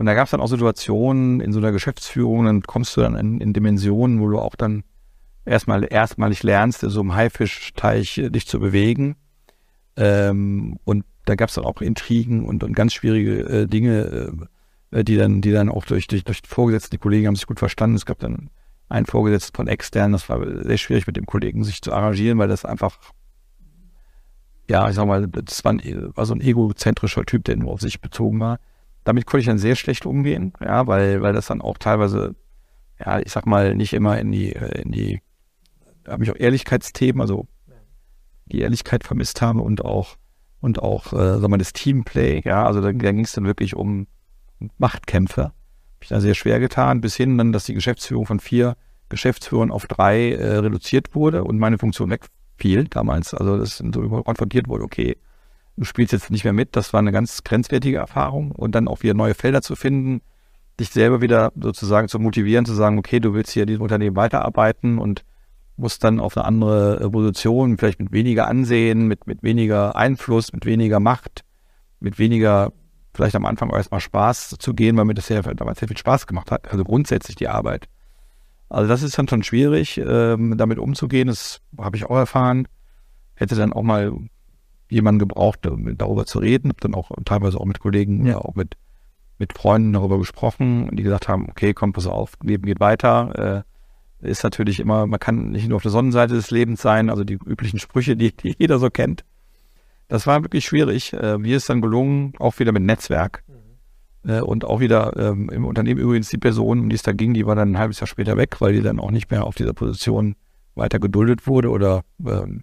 Und 0.00 0.06
da 0.06 0.14
gab 0.14 0.24
es 0.24 0.30
dann 0.30 0.40
auch 0.40 0.46
Situationen 0.46 1.40
in 1.40 1.52
so 1.52 1.58
einer 1.58 1.72
Geschäftsführung, 1.72 2.46
dann 2.46 2.62
kommst 2.62 2.96
du 2.96 3.02
dann 3.02 3.16
in, 3.16 3.38
in 3.38 3.52
Dimensionen, 3.52 4.18
wo 4.18 4.30
du 4.30 4.38
auch 4.38 4.56
dann 4.56 4.82
erstmal 5.44 5.84
erstmalig 5.84 6.42
lernst, 6.42 6.82
in 6.82 6.88
so 6.88 7.00
einem 7.00 7.14
Haifischteich 7.14 8.16
äh, 8.16 8.30
dich 8.30 8.46
zu 8.46 8.60
bewegen. 8.60 9.16
Ähm, 9.98 10.78
und 10.84 11.04
da 11.26 11.34
gab 11.34 11.50
es 11.50 11.56
dann 11.56 11.66
auch 11.66 11.82
Intrigen 11.82 12.46
und, 12.46 12.64
und 12.64 12.72
ganz 12.72 12.94
schwierige 12.94 13.40
äh, 13.40 13.66
Dinge, 13.66 14.48
äh, 14.90 15.04
die 15.04 15.18
dann, 15.18 15.42
die 15.42 15.52
dann 15.52 15.68
auch 15.68 15.84
durch, 15.84 16.06
durch, 16.06 16.24
durch 16.24 16.40
Vorgesetzte, 16.46 16.88
die 16.88 16.98
Kollegen 16.98 17.26
haben 17.26 17.36
sich 17.36 17.46
gut 17.46 17.58
verstanden. 17.58 17.96
Es 17.96 18.06
gab 18.06 18.20
dann 18.20 18.48
einen 18.88 19.04
Vorgesetzten 19.04 19.54
von 19.54 19.68
extern, 19.68 20.12
das 20.12 20.30
war 20.30 20.40
sehr 20.64 20.78
schwierig 20.78 21.06
mit 21.06 21.18
dem 21.18 21.26
Kollegen 21.26 21.62
sich 21.62 21.82
zu 21.82 21.92
arrangieren, 21.92 22.38
weil 22.38 22.48
das 22.48 22.64
einfach, 22.64 22.96
ja, 24.66 24.88
ich 24.88 24.94
sag 24.94 25.06
mal, 25.06 25.28
das 25.28 25.62
war, 25.62 25.72
ein, 25.72 26.10
war 26.14 26.24
so 26.24 26.32
ein 26.32 26.40
egozentrischer 26.40 27.26
Typ, 27.26 27.44
der 27.44 27.58
nur 27.58 27.72
auf 27.72 27.82
sich 27.82 28.00
bezogen 28.00 28.40
war 28.40 28.60
damit 29.04 29.26
konnte 29.26 29.40
ich 29.40 29.46
dann 29.46 29.58
sehr 29.58 29.76
schlecht 29.76 30.06
umgehen, 30.06 30.52
ja, 30.60 30.86
weil, 30.86 31.22
weil 31.22 31.32
das 31.32 31.46
dann 31.46 31.60
auch 31.60 31.78
teilweise, 31.78 32.34
ja, 32.98 33.18
ich 33.20 33.32
sag 33.32 33.46
mal, 33.46 33.74
nicht 33.74 33.92
immer 33.92 34.18
in 34.18 34.30
die, 34.32 34.54
äh, 34.54 34.82
in 34.82 34.92
die, 34.92 35.20
da 36.04 36.12
habe 36.12 36.24
ich 36.24 36.30
auch 36.30 36.38
Ehrlichkeitsthemen, 36.38 37.20
also 37.20 37.46
die 38.46 38.60
Ehrlichkeit 38.60 39.04
vermisst 39.04 39.40
habe 39.42 39.60
und 39.60 39.84
auch, 39.84 40.16
und 40.60 40.82
auch, 40.82 41.12
äh, 41.12 41.38
sag 41.38 41.48
mal, 41.48 41.58
das 41.58 41.72
Teamplay, 41.72 42.42
ja, 42.44 42.66
also 42.66 42.80
da, 42.80 42.92
da 42.92 43.12
ging 43.12 43.24
es 43.24 43.32
dann 43.32 43.44
wirklich 43.44 43.74
um 43.74 44.06
Machtkämpfe. 44.78 45.44
Habe 45.44 46.02
ich 46.02 46.08
da 46.08 46.20
sehr 46.20 46.34
schwer 46.34 46.60
getan, 46.60 47.00
bis 47.00 47.16
hin 47.16 47.38
dann, 47.38 47.52
dass 47.52 47.64
die 47.64 47.74
Geschäftsführung 47.74 48.26
von 48.26 48.40
vier 48.40 48.76
Geschäftsführern 49.08 49.70
auf 49.70 49.86
drei 49.86 50.32
äh, 50.32 50.58
reduziert 50.58 51.14
wurde 51.14 51.44
und 51.44 51.58
meine 51.58 51.78
Funktion 51.78 52.10
wegfiel 52.10 52.84
damals. 52.84 53.34
Also 53.34 53.58
das 53.58 53.78
so 53.78 54.22
konfrontiert 54.22 54.68
wurde, 54.68 54.84
okay, 54.84 55.16
du 55.80 55.86
spielst 55.86 56.12
jetzt 56.12 56.30
nicht 56.30 56.44
mehr 56.44 56.52
mit. 56.52 56.76
Das 56.76 56.92
war 56.92 56.98
eine 57.00 57.10
ganz 57.10 57.42
grenzwertige 57.42 57.96
Erfahrung. 57.96 58.52
Und 58.52 58.74
dann 58.74 58.86
auch 58.86 59.02
wieder 59.02 59.14
neue 59.14 59.32
Felder 59.32 59.62
zu 59.62 59.76
finden, 59.76 60.20
dich 60.78 60.90
selber 60.90 61.22
wieder 61.22 61.52
sozusagen 61.58 62.06
zu 62.06 62.18
motivieren, 62.18 62.66
zu 62.66 62.74
sagen, 62.74 62.98
okay, 62.98 63.18
du 63.18 63.32
willst 63.32 63.50
hier 63.52 63.62
in 63.62 63.68
diesem 63.68 63.82
Unternehmen 63.82 64.14
weiterarbeiten 64.14 64.98
und 64.98 65.24
musst 65.78 66.04
dann 66.04 66.20
auf 66.20 66.36
eine 66.36 66.44
andere 66.44 67.00
äh, 67.00 67.08
Position, 67.08 67.78
vielleicht 67.78 67.98
mit 67.98 68.12
weniger 68.12 68.46
Ansehen, 68.46 69.06
mit, 69.06 69.26
mit 69.26 69.42
weniger 69.42 69.96
Einfluss, 69.96 70.52
mit 70.52 70.66
weniger 70.66 71.00
Macht, 71.00 71.44
mit 71.98 72.18
weniger, 72.18 72.74
vielleicht 73.14 73.34
am 73.34 73.46
Anfang 73.46 73.70
erstmal 73.70 74.00
Spaß 74.00 74.56
zu 74.58 74.74
gehen, 74.74 74.98
weil 74.98 75.06
mir 75.06 75.14
das 75.14 75.30
ja 75.30 75.40
damals 75.40 75.78
sehr 75.78 75.88
viel 75.88 75.96
Spaß 75.96 76.26
gemacht 76.26 76.50
hat. 76.50 76.70
Also 76.70 76.84
grundsätzlich 76.84 77.36
die 77.36 77.48
Arbeit. 77.48 77.88
Also 78.68 78.86
das 78.86 79.02
ist 79.02 79.16
dann 79.16 79.28
schon 79.28 79.42
schwierig, 79.42 79.96
ähm, 79.96 80.58
damit 80.58 80.78
umzugehen. 80.78 81.28
Das 81.28 81.62
habe 81.78 81.96
ich 81.96 82.04
auch 82.04 82.16
erfahren. 82.16 82.68
Hätte 83.34 83.54
dann 83.54 83.72
auch 83.72 83.82
mal 83.82 84.12
jemanden 84.90 85.18
gebraucht, 85.18 85.60
darüber 85.62 86.26
zu 86.26 86.38
reden. 86.38 86.68
Habe 86.68 86.80
dann 86.80 86.94
auch 86.94 87.10
teilweise 87.24 87.58
auch 87.58 87.64
mit 87.64 87.80
Kollegen 87.80 88.26
ja. 88.26 88.38
auch 88.38 88.54
mit, 88.54 88.76
mit 89.38 89.52
Freunden 89.52 89.92
darüber 89.92 90.18
gesprochen, 90.18 90.94
die 90.94 91.02
gesagt 91.02 91.28
haben, 91.28 91.48
okay, 91.48 91.72
komm, 91.72 91.92
pass 91.92 92.06
auf, 92.06 92.34
Leben 92.42 92.66
geht 92.66 92.80
weiter. 92.80 93.64
Äh, 94.22 94.28
ist 94.28 94.44
natürlich 94.44 94.80
immer, 94.80 95.06
man 95.06 95.18
kann 95.18 95.50
nicht 95.50 95.68
nur 95.68 95.76
auf 95.76 95.82
der 95.82 95.90
Sonnenseite 95.90 96.34
des 96.34 96.50
Lebens 96.50 96.82
sein, 96.82 97.08
also 97.08 97.24
die 97.24 97.38
üblichen 97.46 97.78
Sprüche, 97.78 98.16
die, 98.16 98.36
die 98.36 98.54
jeder 98.58 98.78
so 98.78 98.90
kennt. 98.90 99.24
Das 100.08 100.26
war 100.26 100.42
wirklich 100.42 100.64
schwierig. 100.64 101.12
Äh, 101.14 101.38
mir 101.38 101.56
ist 101.56 101.70
dann 101.70 101.80
gelungen, 101.80 102.34
auch 102.38 102.58
wieder 102.58 102.72
mit 102.72 102.82
Netzwerk. 102.82 103.44
Mhm. 103.46 104.30
Äh, 104.30 104.40
und 104.40 104.64
auch 104.64 104.80
wieder 104.80 105.16
ähm, 105.16 105.48
im 105.50 105.64
Unternehmen 105.64 106.00
übrigens 106.00 106.28
die 106.28 106.38
Person, 106.38 106.80
um 106.80 106.88
die 106.88 106.96
es 106.96 107.02
da 107.02 107.12
ging, 107.12 107.32
die 107.32 107.46
war 107.46 107.54
dann 107.54 107.72
ein 107.72 107.78
halbes 107.78 108.00
Jahr 108.00 108.08
später 108.08 108.36
weg, 108.36 108.60
weil 108.60 108.74
die 108.74 108.82
dann 108.82 109.00
auch 109.00 109.10
nicht 109.10 109.30
mehr 109.30 109.44
auf 109.44 109.54
dieser 109.54 109.72
Position 109.72 110.34
weiter 110.74 110.98
geduldet 110.98 111.46
wurde 111.46 111.70
oder 111.70 112.02
ähm, 112.26 112.62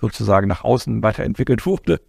sozusagen 0.00 0.48
nach 0.48 0.64
außen 0.64 1.02
weiterentwickelt 1.02 1.66
wurde. 1.66 2.00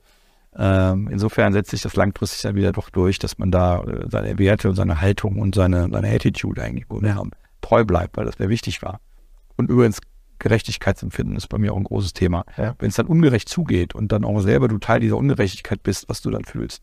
Ähm, 0.55 1.07
insofern 1.11 1.53
setzt 1.53 1.71
sich 1.71 1.81
das 1.81 1.95
langfristig 1.95 2.41
dann 2.41 2.55
wieder 2.55 2.71
doch 2.71 2.89
durch, 2.89 3.19
dass 3.19 3.37
man 3.37 3.51
da 3.51 3.83
äh, 3.83 4.07
seine 4.09 4.39
Werte 4.39 4.69
und 4.69 4.75
seine 4.75 4.99
Haltung 4.99 5.37
und 5.39 5.55
seine, 5.55 5.89
seine 5.91 6.09
Attitude 6.09 6.61
eigentlich 6.63 6.85
ja. 7.03 7.23
treu 7.61 7.83
bleibt, 7.83 8.17
weil 8.17 8.25
das 8.25 8.39
mir 8.39 8.49
wichtig 8.49 8.81
war. 8.81 8.99
Und 9.57 9.69
übrigens, 9.69 9.99
Gerechtigkeitsempfinden 10.39 11.35
ist 11.35 11.47
bei 11.47 11.57
mir 11.57 11.73
auch 11.73 11.77
ein 11.77 11.83
großes 11.83 12.13
Thema. 12.13 12.45
Ja. 12.57 12.73
Wenn 12.79 12.89
es 12.89 12.95
dann 12.95 13.07
ungerecht 13.07 13.49
zugeht 13.49 13.93
und 13.93 14.11
dann 14.11 14.23
auch 14.23 14.39
selber 14.39 14.67
du 14.67 14.77
Teil 14.77 15.01
dieser 15.01 15.17
Ungerechtigkeit 15.17 15.83
bist, 15.83 16.07
was 16.07 16.21
du 16.21 16.31
dann 16.31 16.45
fühlst, 16.45 16.81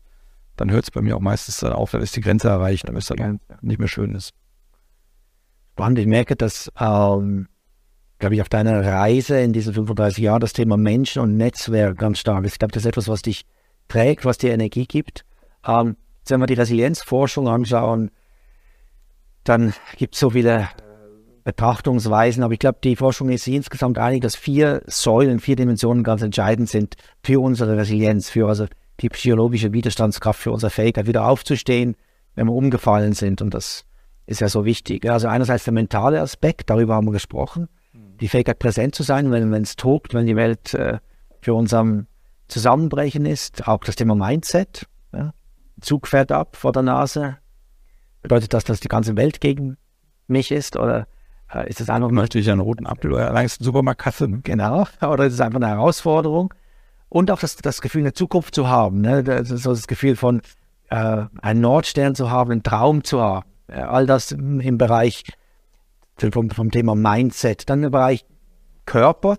dann 0.55 0.71
hört 0.71 0.83
es 0.83 0.91
bei 0.91 1.01
mir 1.01 1.15
auch 1.15 1.21
meistens 1.21 1.57
dann 1.59 1.73
auf, 1.73 1.91
dann 1.91 2.01
ist 2.01 2.15
die 2.15 2.21
Grenze 2.21 2.49
erreicht, 2.49 2.87
dann 2.87 2.95
ist 2.95 3.09
ja. 3.09 3.35
nicht 3.61 3.79
mehr 3.79 3.87
schön 3.87 4.15
ist. 4.15 4.33
Spannend, 5.73 5.99
ich 5.99 6.07
merke, 6.07 6.35
dass 6.35 6.71
ähm, 6.79 7.47
glaube 8.19 8.35
ich, 8.35 8.41
auf 8.41 8.49
deiner 8.49 8.83
Reise 8.83 9.39
in 9.39 9.53
diesen 9.53 9.73
35 9.73 10.23
Jahren 10.23 10.39
das 10.39 10.53
Thema 10.53 10.77
Menschen 10.77 11.21
und 11.21 11.37
Netzwerk 11.37 11.97
ganz 11.97 12.19
stark 12.19 12.45
ist. 12.45 12.53
Ich 12.53 12.59
glaube, 12.59 12.71
das 12.71 12.83
ist 12.83 12.89
etwas, 12.89 13.07
was 13.07 13.21
dich 13.21 13.45
trägt, 13.87 14.25
was 14.25 14.37
dir 14.37 14.53
Energie 14.53 14.85
gibt. 14.85 15.23
Ähm, 15.65 15.95
wenn 16.27 16.39
wir 16.39 16.47
die 16.47 16.55
Resilienzforschung 16.55 17.47
anschauen, 17.47 18.11
dann 19.43 19.73
gibt 19.97 20.15
es 20.15 20.19
so 20.19 20.31
viele 20.31 20.67
Betrachtungsweisen, 21.45 22.43
aber 22.43 22.53
ich 22.53 22.59
glaube, 22.59 22.79
die 22.83 22.97
Forschung 22.97 23.29
ist 23.29 23.47
insgesamt 23.47 23.97
einig, 23.97 24.21
dass 24.21 24.35
vier 24.35 24.81
Säulen, 24.87 25.39
vier 25.39 25.55
Dimensionen 25.55 26.03
ganz 26.03 26.21
entscheidend 26.21 26.67
sind 26.67 26.95
für 27.23 27.39
unsere 27.39 27.77
Resilienz, 27.77 28.29
für 28.29 28.49
also 28.49 28.65
die 28.99 29.07
psychologische 29.07 29.71
Widerstandskraft, 29.71 30.41
für 30.41 30.51
unsere 30.51 30.69
Fähigkeit, 30.69 31.07
wieder 31.07 31.25
aufzustehen, 31.25 31.95
wenn 32.35 32.47
wir 32.47 32.53
umgefallen 32.53 33.13
sind. 33.13 33.41
Und 33.41 33.53
das 33.53 33.85
ist 34.25 34.41
ja 34.41 34.49
so 34.49 34.65
wichtig. 34.65 35.09
Also 35.09 35.29
einerseits 35.29 35.63
der 35.63 35.73
mentale 35.73 36.19
Aspekt, 36.19 36.69
darüber 36.69 36.95
haben 36.95 37.05
wir 37.05 37.13
gesprochen 37.13 37.69
die 38.19 38.27
Fähigkeit 38.27 38.59
präsent 38.59 38.95
zu 38.95 39.03
sein, 39.03 39.31
wenn 39.31 39.53
es 39.53 39.75
tobt, 39.75 40.13
wenn 40.13 40.25
die 40.25 40.35
Welt 40.35 40.73
äh, 40.73 40.99
für 41.41 41.53
uns 41.53 41.73
am 41.73 42.07
Zusammenbrechen 42.47 43.25
ist. 43.25 43.67
Auch 43.67 43.83
das 43.83 43.95
Thema 43.95 44.15
Mindset. 44.15 44.87
Ja. 45.13 45.33
Zug 45.81 46.07
fährt 46.07 46.31
ab 46.31 46.55
vor 46.55 46.71
der 46.71 46.83
Nase. 46.83 47.37
Bedeutet 48.21 48.53
das, 48.53 48.63
dass 48.63 48.79
die 48.79 48.87
ganze 48.87 49.15
Welt 49.15 49.41
gegen 49.41 49.77
mich 50.27 50.51
ist? 50.51 50.77
Oder 50.77 51.07
äh, 51.53 51.69
ist 51.69 51.81
es 51.81 51.89
einfach 51.89 52.09
nur... 52.09 52.21
Natürlich 52.23 52.49
einen 52.49 52.61
roten 52.61 52.87
Apfel 52.87 53.13
oder 53.13 53.31
längst 53.31 53.63
Supermarktkasse. 53.63 54.27
Genau. 54.43 54.87
Oder 55.01 55.25
ist 55.25 55.33
es 55.33 55.41
einfach 55.41 55.59
eine 55.59 55.67
Herausforderung? 55.67 56.53
Und 57.09 57.31
auch 57.31 57.39
das, 57.39 57.55
das 57.55 57.81
Gefühl, 57.81 58.01
eine 58.01 58.13
Zukunft 58.13 58.53
zu 58.55 58.67
haben. 58.67 59.01
Ne? 59.01 59.23
Das 59.23 59.47
so 59.47 59.69
das 59.69 59.87
Gefühl 59.87 60.15
von 60.15 60.41
äh, 60.89 61.25
einen 61.41 61.61
Nordstern 61.61 62.15
zu 62.15 62.29
haben, 62.31 62.51
einen 62.51 62.63
Traum 62.63 63.03
zu 63.03 63.21
haben. 63.21 63.45
all 63.67 64.05
das 64.05 64.31
im 64.31 64.77
Bereich 64.77 65.23
vom, 66.19 66.49
vom 66.49 66.71
Thema 66.71 66.95
Mindset. 66.95 67.69
Dann 67.69 67.81
der 67.81 67.89
Bereich 67.89 68.25
Körper. 68.85 69.37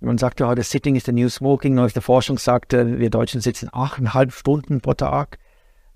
Man 0.00 0.18
sagt 0.18 0.40
ja 0.40 0.46
heute, 0.46 0.62
Sitting 0.62 0.96
is 0.96 1.04
the 1.04 1.12
new 1.12 1.28
smoking. 1.28 1.74
Neueste 1.74 2.00
Forschung 2.00 2.38
sagte, 2.38 2.98
wir 2.98 3.10
Deutschen 3.10 3.40
sitzen 3.40 3.68
achteinhalb 3.70 4.32
Stunden 4.32 4.80
pro 4.80 4.94
Tag, 4.94 5.38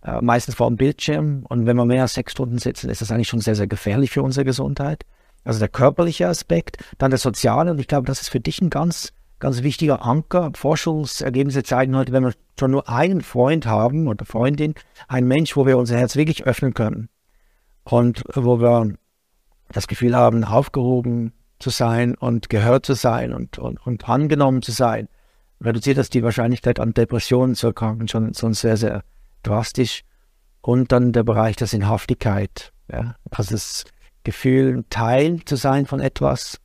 äh, 0.02 0.20
meistens 0.20 0.56
vor 0.56 0.68
dem 0.68 0.76
Bildschirm. 0.76 1.46
Und 1.48 1.64
wenn 1.64 1.76
wir 1.76 1.86
mehr 1.86 2.02
als 2.02 2.14
sechs 2.14 2.32
Stunden 2.32 2.58
sitzen, 2.58 2.90
ist 2.90 3.00
das 3.00 3.10
eigentlich 3.10 3.28
schon 3.28 3.40
sehr, 3.40 3.54
sehr 3.54 3.66
gefährlich 3.66 4.10
für 4.10 4.22
unsere 4.22 4.44
Gesundheit. 4.44 5.04
Also 5.44 5.58
der 5.58 5.68
körperliche 5.68 6.28
Aspekt, 6.28 6.78
dann 6.98 7.10
der 7.10 7.18
soziale. 7.18 7.70
Und 7.70 7.78
ich 7.78 7.88
glaube, 7.88 8.06
das 8.06 8.20
ist 8.20 8.28
für 8.28 8.40
dich 8.40 8.60
ein 8.60 8.70
ganz, 8.70 9.12
ganz 9.38 9.62
wichtiger 9.62 10.04
Anker. 10.04 10.50
Forschungsergebnisse 10.54 11.62
zeigen 11.62 11.96
heute, 11.96 12.12
wenn 12.12 12.24
wir 12.24 12.34
schon 12.58 12.72
nur 12.72 12.88
einen 12.88 13.22
Freund 13.22 13.66
haben 13.66 14.08
oder 14.08 14.26
Freundin, 14.26 14.74
ein 15.08 15.26
Mensch, 15.26 15.56
wo 15.56 15.66
wir 15.66 15.78
unser 15.78 15.96
Herz 15.96 16.16
wirklich 16.16 16.44
öffnen 16.44 16.74
können. 16.74 17.08
Und 17.84 18.24
wo 18.34 18.60
wir 18.60 18.94
das 19.72 19.86
Gefühl 19.86 20.16
haben, 20.16 20.44
aufgehoben 20.44 21.32
zu 21.58 21.70
sein 21.70 22.14
und 22.14 22.48
gehört 22.50 22.86
zu 22.86 22.94
sein 22.94 23.32
und, 23.32 23.58
und, 23.58 23.84
und 23.86 24.08
angenommen 24.08 24.62
zu 24.62 24.72
sein, 24.72 25.08
reduziert 25.60 25.98
das 25.98 26.10
die 26.10 26.22
Wahrscheinlichkeit 26.22 26.80
an 26.80 26.94
Depressionen 26.94 27.54
zu 27.54 27.68
erkranken 27.68 28.08
schon, 28.08 28.34
schon 28.34 28.54
sehr, 28.54 28.76
sehr 28.76 29.02
drastisch. 29.42 30.02
Und 30.60 30.92
dann 30.92 31.12
der 31.12 31.24
Bereich 31.24 31.56
der 31.56 31.66
Sinnhaftigkeit. 31.66 32.72
Ja? 32.90 33.16
Also 33.30 33.54
das 33.54 33.84
Gefühl, 34.24 34.84
Teil 34.88 35.44
zu 35.44 35.56
sein 35.56 35.86
von 35.86 36.00
etwas, 36.00 36.58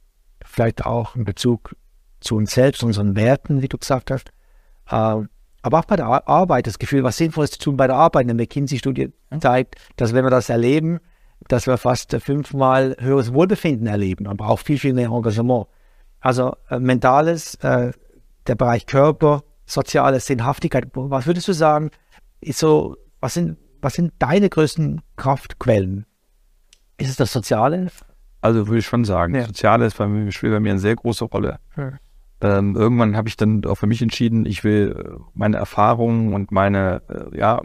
vielleicht 0.46 0.86
auch 0.86 1.16
in 1.16 1.26
Bezug 1.26 1.76
zu 2.22 2.36
uns 2.36 2.54
selbst, 2.54 2.84
unseren 2.84 3.16
Werten, 3.16 3.62
wie 3.62 3.68
du 3.68 3.78
gesagt 3.78 4.12
hast. 4.12 4.30
Äh, 4.90 5.28
aber 5.62 5.80
auch 5.80 5.86
bei 5.86 5.98
der 5.98 6.28
Arbeit, 6.28 6.68
das 6.68 6.80
Gefühl, 6.80 7.04
was 7.04 7.18
Sinnvolles 7.18 7.52
zu 7.52 7.60
tun 7.60 7.78
bei 7.78 7.88
der 7.88 7.98
Arbeit. 7.98 8.24
Eine 8.24 8.34
McKinsey-Studie 8.36 9.12
zeigt, 9.42 9.76
dass 9.98 10.14
wenn 10.14 10.24
wir 10.24 10.30
das 10.30 10.50
erleben, 10.50 11.00
dass 11.48 11.68
wir 11.68 11.78
fast 11.78 12.16
fünfmal 12.22 12.96
höheres 13.00 13.34
Wohlbefinden 13.34 13.88
erleben, 13.88 14.28
aber 14.28 14.50
auch 14.50 14.60
viel, 14.60 14.78
viel 14.78 14.94
mehr 14.94 15.10
Engagement. 15.10 15.68
Also 16.20 16.56
äh, 16.70 16.80
mentales, 16.80 17.56
äh, 17.56 17.92
der 18.48 18.56
Bereich 18.56 18.86
Körper, 18.86 19.44
soziale 19.66 20.20
Sinnhaftigkeit. 20.20 20.90
Was 20.94 21.28
würdest 21.28 21.48
du 21.48 21.54
sagen, 21.54 21.92
ist 22.42 22.60
so, 22.60 22.98
was 23.20 23.36
sind, 23.36 23.58
was 23.82 23.94
sind 23.94 24.14
deine 24.20 24.50
größten 24.50 25.02
Kraftquellen? 25.16 26.06
Ist 26.98 27.10
es 27.10 27.16
das 27.16 27.32
Soziale? 27.32 27.88
Also 28.42 28.68
würde 28.68 28.80
ich 28.80 28.86
schon 28.86 29.06
sagen, 29.06 29.36
ja. 29.36 29.46
Soziale 29.46 29.86
ist 29.86 29.98
bei 29.98 30.08
mir, 30.08 30.32
spielt 30.32 30.54
bei 30.54 30.60
mir 30.60 30.72
eine 30.72 30.80
sehr 30.80 30.96
große 30.96 31.26
Rolle. 31.26 31.60
Hm. 31.76 31.98
Ähm, 32.42 32.76
irgendwann 32.76 33.18
habe 33.18 33.28
ich 33.28 33.36
dann 33.36 33.66
auch 33.66 33.76
für 33.76 33.88
mich 33.88 34.02
entschieden, 34.02 34.46
ich 34.46 34.64
will 34.64 34.96
äh, 34.98 35.22
meine 35.34 35.58
Erfahrungen 35.58 36.34
und 36.34 36.52
meine, 36.52 37.02
äh, 37.10 37.38
ja, 37.38 37.62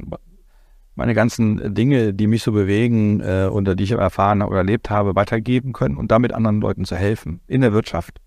meine 0.95 1.15
ganzen 1.15 1.75
Dinge, 1.75 2.15
die 2.15 2.27
mich 2.27 2.43
so 2.43 2.53
bewegen 2.53 3.21
äh, 3.21 3.49
oder 3.51 3.75
die 3.75 3.85
ich 3.85 3.93
erfahren 3.93 4.43
oder 4.43 4.59
erlebt 4.59 4.91
habe, 4.91 5.17
weitergeben 5.17 5.73
können 5.73 5.97
und 5.97 6.11
damit 6.11 6.33
anderen 6.33 6.61
Leuten 6.61 6.85
zu 6.85 6.97
helfen 6.97 7.41
in 7.47 7.61
der 7.61 7.73
Wirtschaft. 7.73 8.21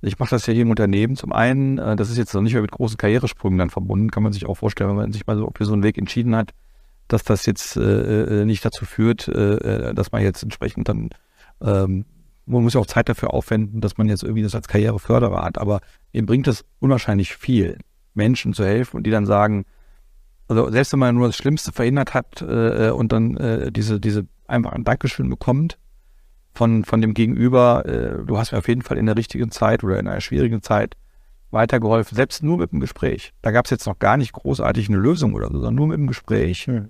Ich 0.00 0.18
mache 0.18 0.30
das 0.30 0.46
ja 0.46 0.52
hier 0.52 0.62
im 0.62 0.70
Unternehmen. 0.70 1.16
Zum 1.16 1.32
einen, 1.32 1.78
äh, 1.78 1.96
das 1.96 2.10
ist 2.10 2.18
jetzt 2.18 2.34
noch 2.34 2.42
nicht 2.42 2.52
mehr 2.52 2.62
mit 2.62 2.72
großen 2.72 2.96
Karrieresprüngen 2.96 3.58
dann 3.58 3.70
verbunden, 3.70 4.10
kann 4.10 4.22
man 4.22 4.32
sich 4.32 4.46
auch 4.46 4.54
vorstellen, 4.56 4.90
wenn 4.90 4.96
man 4.96 5.12
sich 5.12 5.26
mal 5.26 5.36
so 5.36 5.50
für 5.56 5.64
so 5.64 5.72
einen 5.72 5.82
Weg 5.82 5.98
entschieden 5.98 6.36
hat, 6.36 6.50
dass 7.08 7.24
das 7.24 7.46
jetzt 7.46 7.76
äh, 7.76 8.42
äh 8.42 8.44
nicht 8.44 8.64
dazu 8.64 8.84
führt, 8.84 9.28
äh, 9.28 9.90
äh, 9.90 9.94
dass 9.94 10.12
man 10.12 10.22
jetzt 10.22 10.42
entsprechend 10.42 10.88
dann, 10.88 11.10
ähm, 11.60 12.04
man 12.46 12.62
muss 12.62 12.74
ja 12.74 12.80
auch 12.80 12.86
Zeit 12.86 13.08
dafür 13.08 13.32
aufwenden, 13.32 13.80
dass 13.80 13.96
man 13.96 14.08
jetzt 14.08 14.22
irgendwie 14.22 14.42
das 14.42 14.54
als 14.54 14.68
Karriereförderer 14.68 15.42
hat. 15.42 15.58
Aber 15.58 15.80
ihm 16.12 16.26
bringt 16.26 16.48
es 16.48 16.64
unwahrscheinlich 16.80 17.36
viel, 17.36 17.78
Menschen 18.14 18.54
zu 18.54 18.64
helfen 18.64 18.96
und 18.96 19.04
die 19.04 19.10
dann 19.10 19.26
sagen, 19.26 19.64
also 20.52 20.70
selbst 20.70 20.92
wenn 20.92 21.00
man 21.00 21.14
nur 21.14 21.28
das 21.28 21.36
Schlimmste 21.36 21.72
verhindert 21.72 22.14
hat 22.14 22.42
äh, 22.42 22.88
äh, 22.88 22.90
und 22.90 23.12
dann 23.12 23.36
äh, 23.36 23.72
diese, 23.72 24.00
diese 24.00 24.26
einfach 24.46 24.72
ein 24.72 24.84
Dankeschön 24.84 25.28
bekommt 25.30 25.78
von, 26.52 26.84
von 26.84 27.00
dem 27.00 27.14
Gegenüber, 27.14 27.86
äh, 27.86 28.24
du 28.24 28.38
hast 28.38 28.52
mir 28.52 28.58
auf 28.58 28.68
jeden 28.68 28.82
Fall 28.82 28.98
in 28.98 29.06
der 29.06 29.16
richtigen 29.16 29.50
Zeit 29.50 29.82
oder 29.82 29.98
in 29.98 30.06
einer 30.06 30.20
schwierigen 30.20 30.62
Zeit 30.62 30.94
weitergeholfen, 31.50 32.16
selbst 32.16 32.42
nur 32.42 32.58
mit 32.58 32.72
dem 32.72 32.80
Gespräch. 32.80 33.32
Da 33.42 33.50
gab 33.50 33.64
es 33.64 33.70
jetzt 33.70 33.86
noch 33.86 33.98
gar 33.98 34.16
nicht 34.16 34.32
großartig 34.32 34.88
eine 34.88 34.98
Lösung 34.98 35.34
oder 35.34 35.48
so, 35.48 35.54
sondern 35.54 35.74
nur 35.74 35.86
mit 35.88 35.98
dem 35.98 36.06
Gespräch. 36.06 36.66
Hm. 36.66 36.88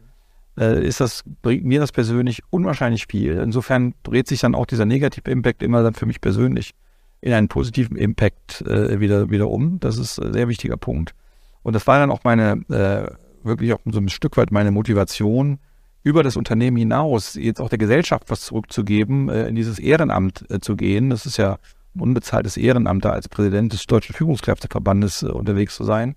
Äh, 0.58 0.84
ist 0.84 1.00
das, 1.00 1.22
bringt 1.42 1.64
mir 1.64 1.80
das 1.80 1.92
persönlich 1.92 2.42
unwahrscheinlich 2.50 3.06
viel. 3.06 3.38
Insofern 3.38 3.94
dreht 4.02 4.28
sich 4.28 4.40
dann 4.40 4.54
auch 4.54 4.66
dieser 4.66 4.84
negative 4.84 5.30
Impact 5.30 5.62
immer 5.62 5.82
dann 5.82 5.94
für 5.94 6.06
mich 6.06 6.20
persönlich 6.20 6.72
in 7.20 7.32
einen 7.32 7.48
positiven 7.48 7.96
Impact 7.96 8.62
äh, 8.62 8.98
wieder, 8.98 9.30
wieder 9.30 9.48
um. 9.48 9.78
Das 9.78 9.98
ist 9.98 10.20
ein 10.20 10.32
sehr 10.32 10.48
wichtiger 10.48 10.76
Punkt. 10.76 11.14
Und 11.62 11.74
das 11.74 11.86
war 11.86 11.98
dann 11.98 12.10
auch 12.10 12.24
meine 12.24 13.16
wirklich 13.44 13.72
auch 13.72 13.80
so 13.84 13.98
ein 13.98 14.08
Stück 14.08 14.36
weit 14.36 14.52
meine 14.52 14.70
Motivation, 14.70 15.58
über 16.02 16.22
das 16.22 16.36
Unternehmen 16.36 16.76
hinaus 16.76 17.34
jetzt 17.34 17.60
auch 17.60 17.68
der 17.68 17.78
Gesellschaft 17.78 18.24
was 18.28 18.42
zurückzugeben, 18.42 19.28
äh, 19.28 19.48
in 19.48 19.54
dieses 19.54 19.78
Ehrenamt 19.78 20.44
äh, 20.50 20.60
zu 20.60 20.76
gehen. 20.76 21.10
Das 21.10 21.26
ist 21.26 21.36
ja 21.36 21.58
ein 21.94 22.00
unbezahltes 22.00 22.56
Ehrenamt, 22.56 23.04
da 23.04 23.10
als 23.10 23.28
Präsident 23.28 23.72
des 23.72 23.86
Deutschen 23.86 24.14
Führungskräfteverbandes 24.14 25.22
äh, 25.22 25.26
unterwegs 25.26 25.76
zu 25.76 25.84
sein, 25.84 26.16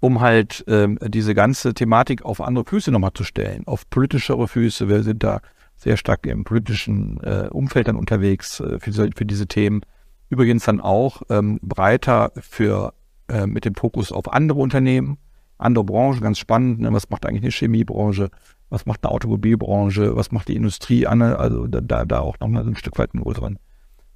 um 0.00 0.20
halt 0.20 0.64
ähm, 0.68 0.98
diese 1.02 1.34
ganze 1.34 1.74
Thematik 1.74 2.24
auf 2.24 2.40
andere 2.40 2.64
Füße 2.64 2.92
nochmal 2.92 3.12
zu 3.14 3.24
stellen, 3.24 3.66
auf 3.66 3.88
politischere 3.90 4.46
Füße. 4.46 4.88
Wir 4.88 5.02
sind 5.02 5.24
da 5.24 5.40
sehr 5.76 5.96
stark 5.96 6.26
im 6.26 6.42
politischen 6.42 7.18
Umfeld 7.50 7.86
dann 7.86 7.94
unterwegs 7.94 8.56
für, 8.80 9.24
diese 9.24 9.46
Themen. 9.46 9.82
Übrigens 10.28 10.64
dann 10.64 10.80
auch 10.80 11.22
ähm, 11.30 11.60
breiter 11.62 12.32
für 12.34 12.94
mit 13.46 13.64
dem 13.64 13.76
Fokus 13.76 14.10
auf 14.10 14.32
andere 14.32 14.58
Unternehmen, 14.58 15.18
andere 15.58 15.84
Branchen, 15.84 16.20
ganz 16.20 16.38
spannend. 16.38 16.80
Ne? 16.80 16.92
Was 16.92 17.10
macht 17.10 17.26
eigentlich 17.26 17.42
eine 17.42 17.52
Chemiebranche? 17.52 18.30
Was 18.70 18.86
macht 18.86 19.04
eine 19.04 19.12
Automobilbranche? 19.12 20.16
Was 20.16 20.32
macht 20.32 20.48
die 20.48 20.56
Industrie? 20.56 21.06
Also 21.06 21.66
da, 21.66 22.04
da 22.04 22.20
auch 22.20 22.38
nochmal 22.40 22.66
ein 22.66 22.76
Stück 22.76 22.98
weit 22.98 23.14
einen 23.14 23.22
größeren 23.22 23.58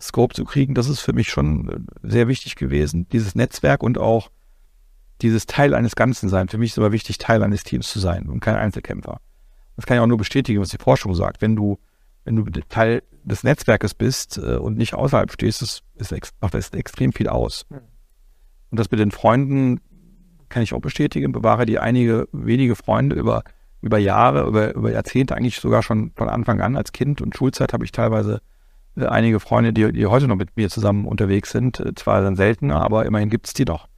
Scope 0.02 0.34
zu 0.34 0.44
kriegen, 0.44 0.74
das 0.74 0.88
ist 0.88 1.00
für 1.00 1.12
mich 1.12 1.30
schon 1.30 1.68
äh, 1.68 1.78
sehr 2.02 2.28
wichtig 2.28 2.56
gewesen. 2.56 3.06
Dieses 3.12 3.34
Netzwerk 3.34 3.82
und 3.82 3.98
auch 3.98 4.30
dieses 5.22 5.46
Teil 5.46 5.74
eines 5.74 5.94
Ganzen 5.94 6.28
sein. 6.28 6.48
Für 6.48 6.58
mich 6.58 6.70
ist 6.70 6.74
es 6.74 6.78
aber 6.78 6.92
wichtig, 6.92 7.18
Teil 7.18 7.42
eines 7.42 7.62
Teams 7.62 7.88
zu 7.88 8.00
sein 8.00 8.28
und 8.28 8.40
kein 8.40 8.56
Einzelkämpfer. 8.56 9.20
Das 9.76 9.86
kann 9.86 9.96
ich 9.96 10.00
auch 10.02 10.08
nur 10.08 10.18
bestätigen, 10.18 10.60
was 10.60 10.70
die 10.70 10.78
Forschung 10.78 11.14
sagt. 11.14 11.40
Wenn 11.40 11.54
du, 11.54 11.78
wenn 12.24 12.36
du 12.36 12.44
Teil 12.68 13.02
des 13.22 13.44
Netzwerkes 13.44 13.94
bist 13.94 14.38
äh, 14.38 14.56
und 14.56 14.76
nicht 14.76 14.94
außerhalb 14.94 15.30
stehst, 15.30 15.62
das 15.62 15.82
ist, 15.94 16.32
macht 16.40 16.54
das 16.54 16.70
extrem 16.70 17.12
viel 17.12 17.28
aus. 17.28 17.66
Hm. 17.68 17.78
Und 18.70 18.80
das 18.80 18.90
mit 18.90 18.98
den 18.98 19.12
Freunden 19.12 19.80
kann 20.52 20.62
ich 20.62 20.72
auch 20.72 20.80
bestätigen, 20.80 21.32
bewahre 21.32 21.66
die 21.66 21.78
einige 21.78 22.28
wenige 22.32 22.76
Freunde 22.76 23.16
über, 23.16 23.42
über 23.80 23.98
Jahre, 23.98 24.46
über, 24.46 24.74
über 24.74 24.92
Jahrzehnte, 24.92 25.34
eigentlich 25.36 25.58
sogar 25.58 25.82
schon 25.82 26.12
von 26.14 26.28
Anfang 26.28 26.60
an 26.60 26.76
als 26.76 26.92
Kind 26.92 27.20
und 27.20 27.36
Schulzeit 27.36 27.72
habe 27.72 27.84
ich 27.84 27.90
teilweise 27.90 28.40
äh, 28.96 29.06
einige 29.06 29.40
Freunde, 29.40 29.72
die, 29.72 29.92
die 29.92 30.06
heute 30.06 30.28
noch 30.28 30.36
mit 30.36 30.56
mir 30.56 30.68
zusammen 30.68 31.06
unterwegs 31.06 31.50
sind. 31.50 31.80
Äh, 31.80 31.94
zwar 31.94 32.22
dann 32.22 32.36
selten, 32.36 32.70
aber 32.70 33.06
immerhin 33.06 33.30
gibt 33.30 33.46
es 33.46 33.54
die 33.54 33.64
doch. 33.64 33.88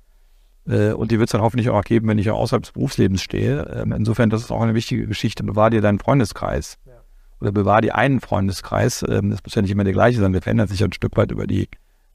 Äh, 0.67 0.93
und 0.93 1.11
die 1.11 1.19
wird 1.19 1.29
es 1.29 1.33
dann 1.33 1.43
hoffentlich 1.43 1.71
auch 1.71 1.83
geben, 1.83 2.09
wenn 2.09 2.19
ich 2.19 2.31
außerhalb 2.31 2.63
des 2.63 2.73
Berufslebens 2.73 3.23
stehe. 3.23 3.63
Ähm, 3.75 3.93
insofern, 3.93 4.31
das 4.31 4.43
ist 4.43 4.51
auch 4.51 4.63
eine 4.63 4.75
wichtige 4.75 5.07
Geschichte. 5.07 5.45
Bewahr 5.45 5.71
dir 5.71 5.81
deinen 5.81 5.99
Freundeskreis. 5.99 6.79
Ja. 6.87 6.93
Oder 7.41 7.53
bewahr 7.53 7.81
dir 7.81 7.97
einen 7.97 8.21
Freundeskreis. 8.21 9.05
Ähm, 9.09 9.31
das 9.31 9.43
muss 9.45 9.55
ja 9.55 9.63
nicht 9.63 9.71
immer 9.71 9.85
der 9.85 9.93
gleiche 9.93 10.21
sein. 10.21 10.33
Der 10.33 10.43
verändert 10.43 10.69
sich 10.71 10.81
ja 10.81 10.87
ein 10.87 10.93
Stück 10.93 11.17
weit 11.17 11.33
über 11.33 11.47
die, 11.47 11.69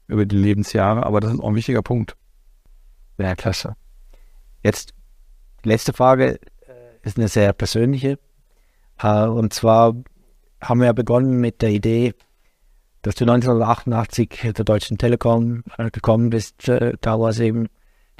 über 0.08 0.26
die 0.26 0.36
Lebensjahre. 0.36 1.04
Aber 1.04 1.20
das 1.20 1.32
ist 1.32 1.40
auch 1.40 1.48
ein 1.48 1.54
wichtiger 1.54 1.82
Punkt. 1.82 2.16
Ja, 3.18 3.34
klasse. 3.34 3.76
Jetzt, 4.62 4.94
die 5.64 5.68
letzte 5.68 5.92
Frage 5.92 6.34
äh, 6.34 6.38
ist 7.02 7.16
eine 7.16 7.28
sehr 7.28 7.52
persönliche. 7.52 8.18
Äh, 9.02 9.26
und 9.26 9.54
zwar 9.54 9.94
haben 10.60 10.80
wir 10.80 10.86
ja 10.86 10.92
begonnen 10.92 11.40
mit 11.40 11.62
der 11.62 11.70
Idee, 11.70 12.14
dass 13.02 13.14
du 13.14 13.24
1988 13.24 14.52
der 14.56 14.64
Deutschen 14.64 14.98
Telekom 14.98 15.64
äh, 15.78 15.90
gekommen 15.90 16.30
bist, 16.30 16.68
da 16.68 17.18
wo 17.18 17.28
es 17.28 17.38
eben 17.38 17.68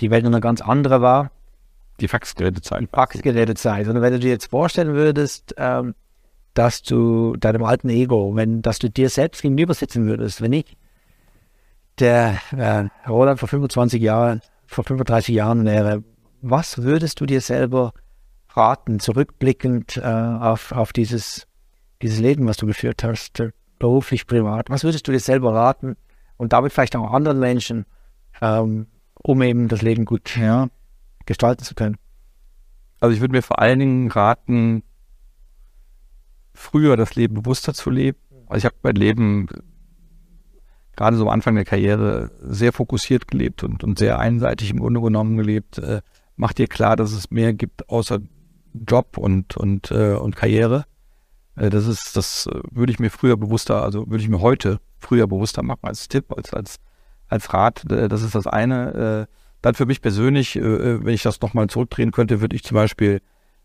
die 0.01 0.11
Welt 0.11 0.25
noch 0.25 0.33
eine 0.33 0.41
ganz 0.41 0.63
andere 0.63 1.03
war. 1.03 1.31
Die 2.01 2.09
Faxgerätezeit. 2.09 2.89
Faxgerätezeit. 2.91 3.87
Und 3.89 4.01
wenn 4.01 4.13
du 4.15 4.19
dir 4.19 4.31
jetzt 4.31 4.47
vorstellen 4.47 4.95
würdest, 4.95 5.55
ähm, 5.59 5.95
dass 6.55 6.83
du 6.83 7.37
deinem 7.37 7.63
alten 7.63 7.91
Ego, 7.91 8.35
wenn, 8.35 8.63
dass 8.63 8.79
du 8.79 8.89
dir 8.89 9.11
selbst 9.11 9.43
gegenüber 9.43 9.75
sitzen 9.75 10.07
würdest, 10.07 10.41
wenn 10.41 10.55
ich 10.55 10.77
der 11.99 12.39
äh, 12.57 12.89
Roland 13.09 13.39
vor 13.39 13.49
25 13.49 14.01
Jahren, 14.01 14.41
vor 14.67 14.85
35 14.85 15.35
Jahren 15.35 15.67
wäre, 15.67 16.03
was 16.43 16.83
würdest 16.83 17.21
du 17.21 17.27
dir 17.27 17.41
selber 17.41 17.93
raten, 18.51 19.01
zurückblickend 19.01 19.97
äh, 19.97 20.01
auf, 20.03 20.73
auf 20.73 20.93
dieses, 20.93 21.47
dieses 22.03 22.19
Leben, 22.19 22.47
was 22.47 22.57
du 22.57 22.67
geführt 22.67 23.05
hast, 23.05 23.41
äh, 23.41 23.51
beruflich, 23.79 24.27
privat? 24.27 24.71
Was 24.71 24.85
würdest 24.85 25.07
du 25.09 25.13
dir 25.13 25.21
selber 25.21 25.55
raten 25.55 25.97
und 26.37 26.53
damit 26.53 26.73
vielleicht 26.73 26.97
auch 26.97 27.13
anderen 27.13 27.39
Menschen, 27.39 27.87
ähm, 28.41 28.87
um 29.15 29.43
eben 29.43 29.69
das 29.69 29.83
Leben 29.83 30.05
gut 30.05 30.37
ja, 30.37 30.69
gestalten 31.27 31.65
zu 31.65 31.75
können? 31.75 31.97
Also 33.01 33.15
ich 33.15 33.21
würde 33.21 33.33
mir 33.33 33.43
vor 33.43 33.59
allen 33.61 33.79
Dingen 33.79 34.11
raten, 34.11 34.83
früher 36.53 36.97
das 36.97 37.15
Leben 37.15 37.35
bewusster 37.35 37.73
zu 37.73 37.91
leben. 37.91 38.19
Also 38.47 38.59
ich 38.59 38.65
habe 38.67 38.77
mein 38.83 38.97
Leben 38.97 39.49
gerade 40.97 41.17
so 41.17 41.23
am 41.23 41.31
Anfang 41.31 41.55
der 41.55 41.65
Karriere 41.65 42.31
sehr 42.41 42.73
fokussiert 42.73 43.27
gelebt 43.29 43.65
und, 43.65 43.83
und 43.83 43.99
sehr 43.99 44.19
einseitig 44.19 44.71
im 44.71 44.81
Grunde 44.81 45.01
genommen 45.01 45.39
gelebt. 45.39 45.79
Äh, 46.41 46.47
mach 46.51 46.53
dir 46.53 46.67
klar, 46.67 46.97
dass 46.97 47.13
es 47.13 47.31
mehr 47.31 47.53
gibt 47.53 47.89
außer 47.89 48.21
Job 48.73 49.19
und, 49.19 49.57
und, 49.57 49.91
äh, 49.91 50.15
und 50.15 50.37
Karriere. 50.37 50.85
Äh, 51.57 51.71
das 51.71 51.87
ist, 51.87 52.17
das 52.17 52.47
äh, 52.47 52.61
würde 52.71 52.93
ich 52.93 52.99
mir 52.99 53.11
früher 53.11 53.37
bewusster, 53.37 53.83
also 53.83 54.09
würde 54.09 54.23
ich 54.23 54.29
mir 54.29 54.41
heute 54.41 54.81
früher 54.99 55.27
bewusster 55.27 55.63
machen 55.63 55.81
als 55.83 56.09
Tipp, 56.09 56.33
als, 56.37 56.53
als, 56.55 56.77
als 57.29 57.53
Rat. 57.53 57.91
Äh, 57.91 58.09
das 58.09 58.23
ist 58.23 58.35
das 58.35 58.47
eine. 58.47 59.29
Dann 59.63 59.75
für 59.75 59.85
mich 59.85 60.01
persönlich, 60.01 60.57
wenn 60.57 61.09
ich 61.09 61.23
das 61.23 61.43
nochmal 61.43 61.67
zurückdrehen 61.67 62.13
könnte, 62.13 62.41
würde 62.41 62.57
ich 62.57 62.65
zum 62.65 62.77
Beispiel, 62.77 63.21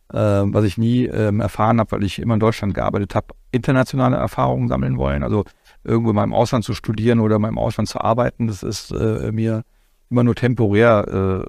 was 0.10 0.66
ich 0.66 0.78
nie 0.78 1.06
ähm, 1.06 1.40
erfahren 1.40 1.80
habe, 1.80 1.94
weil 1.94 2.04
ich 2.04 2.20
immer 2.20 2.34
in 2.34 2.42
Deutschland 2.42 2.74
gearbeitet 2.74 3.16
habe, 3.16 3.28
internationale 3.54 4.18
Erfahrungen 4.18 4.68
sammeln 4.68 4.98
wollen. 4.98 5.24
Also 5.24 5.46
irgendwo 5.86 6.12
mal 6.12 6.26
im 6.26 6.34
Ausland 6.34 6.66
zu 6.66 6.74
studieren 6.74 7.22
oder 7.22 7.40
mal 7.40 7.48
im 7.48 7.58
Ausland 7.58 7.88
zu 7.88 8.02
arbeiten, 8.02 8.48
das 8.48 8.62
ist 8.62 8.92
mir 8.92 9.64
immer 10.10 10.24
nur 10.24 10.36
temporär 10.36 11.46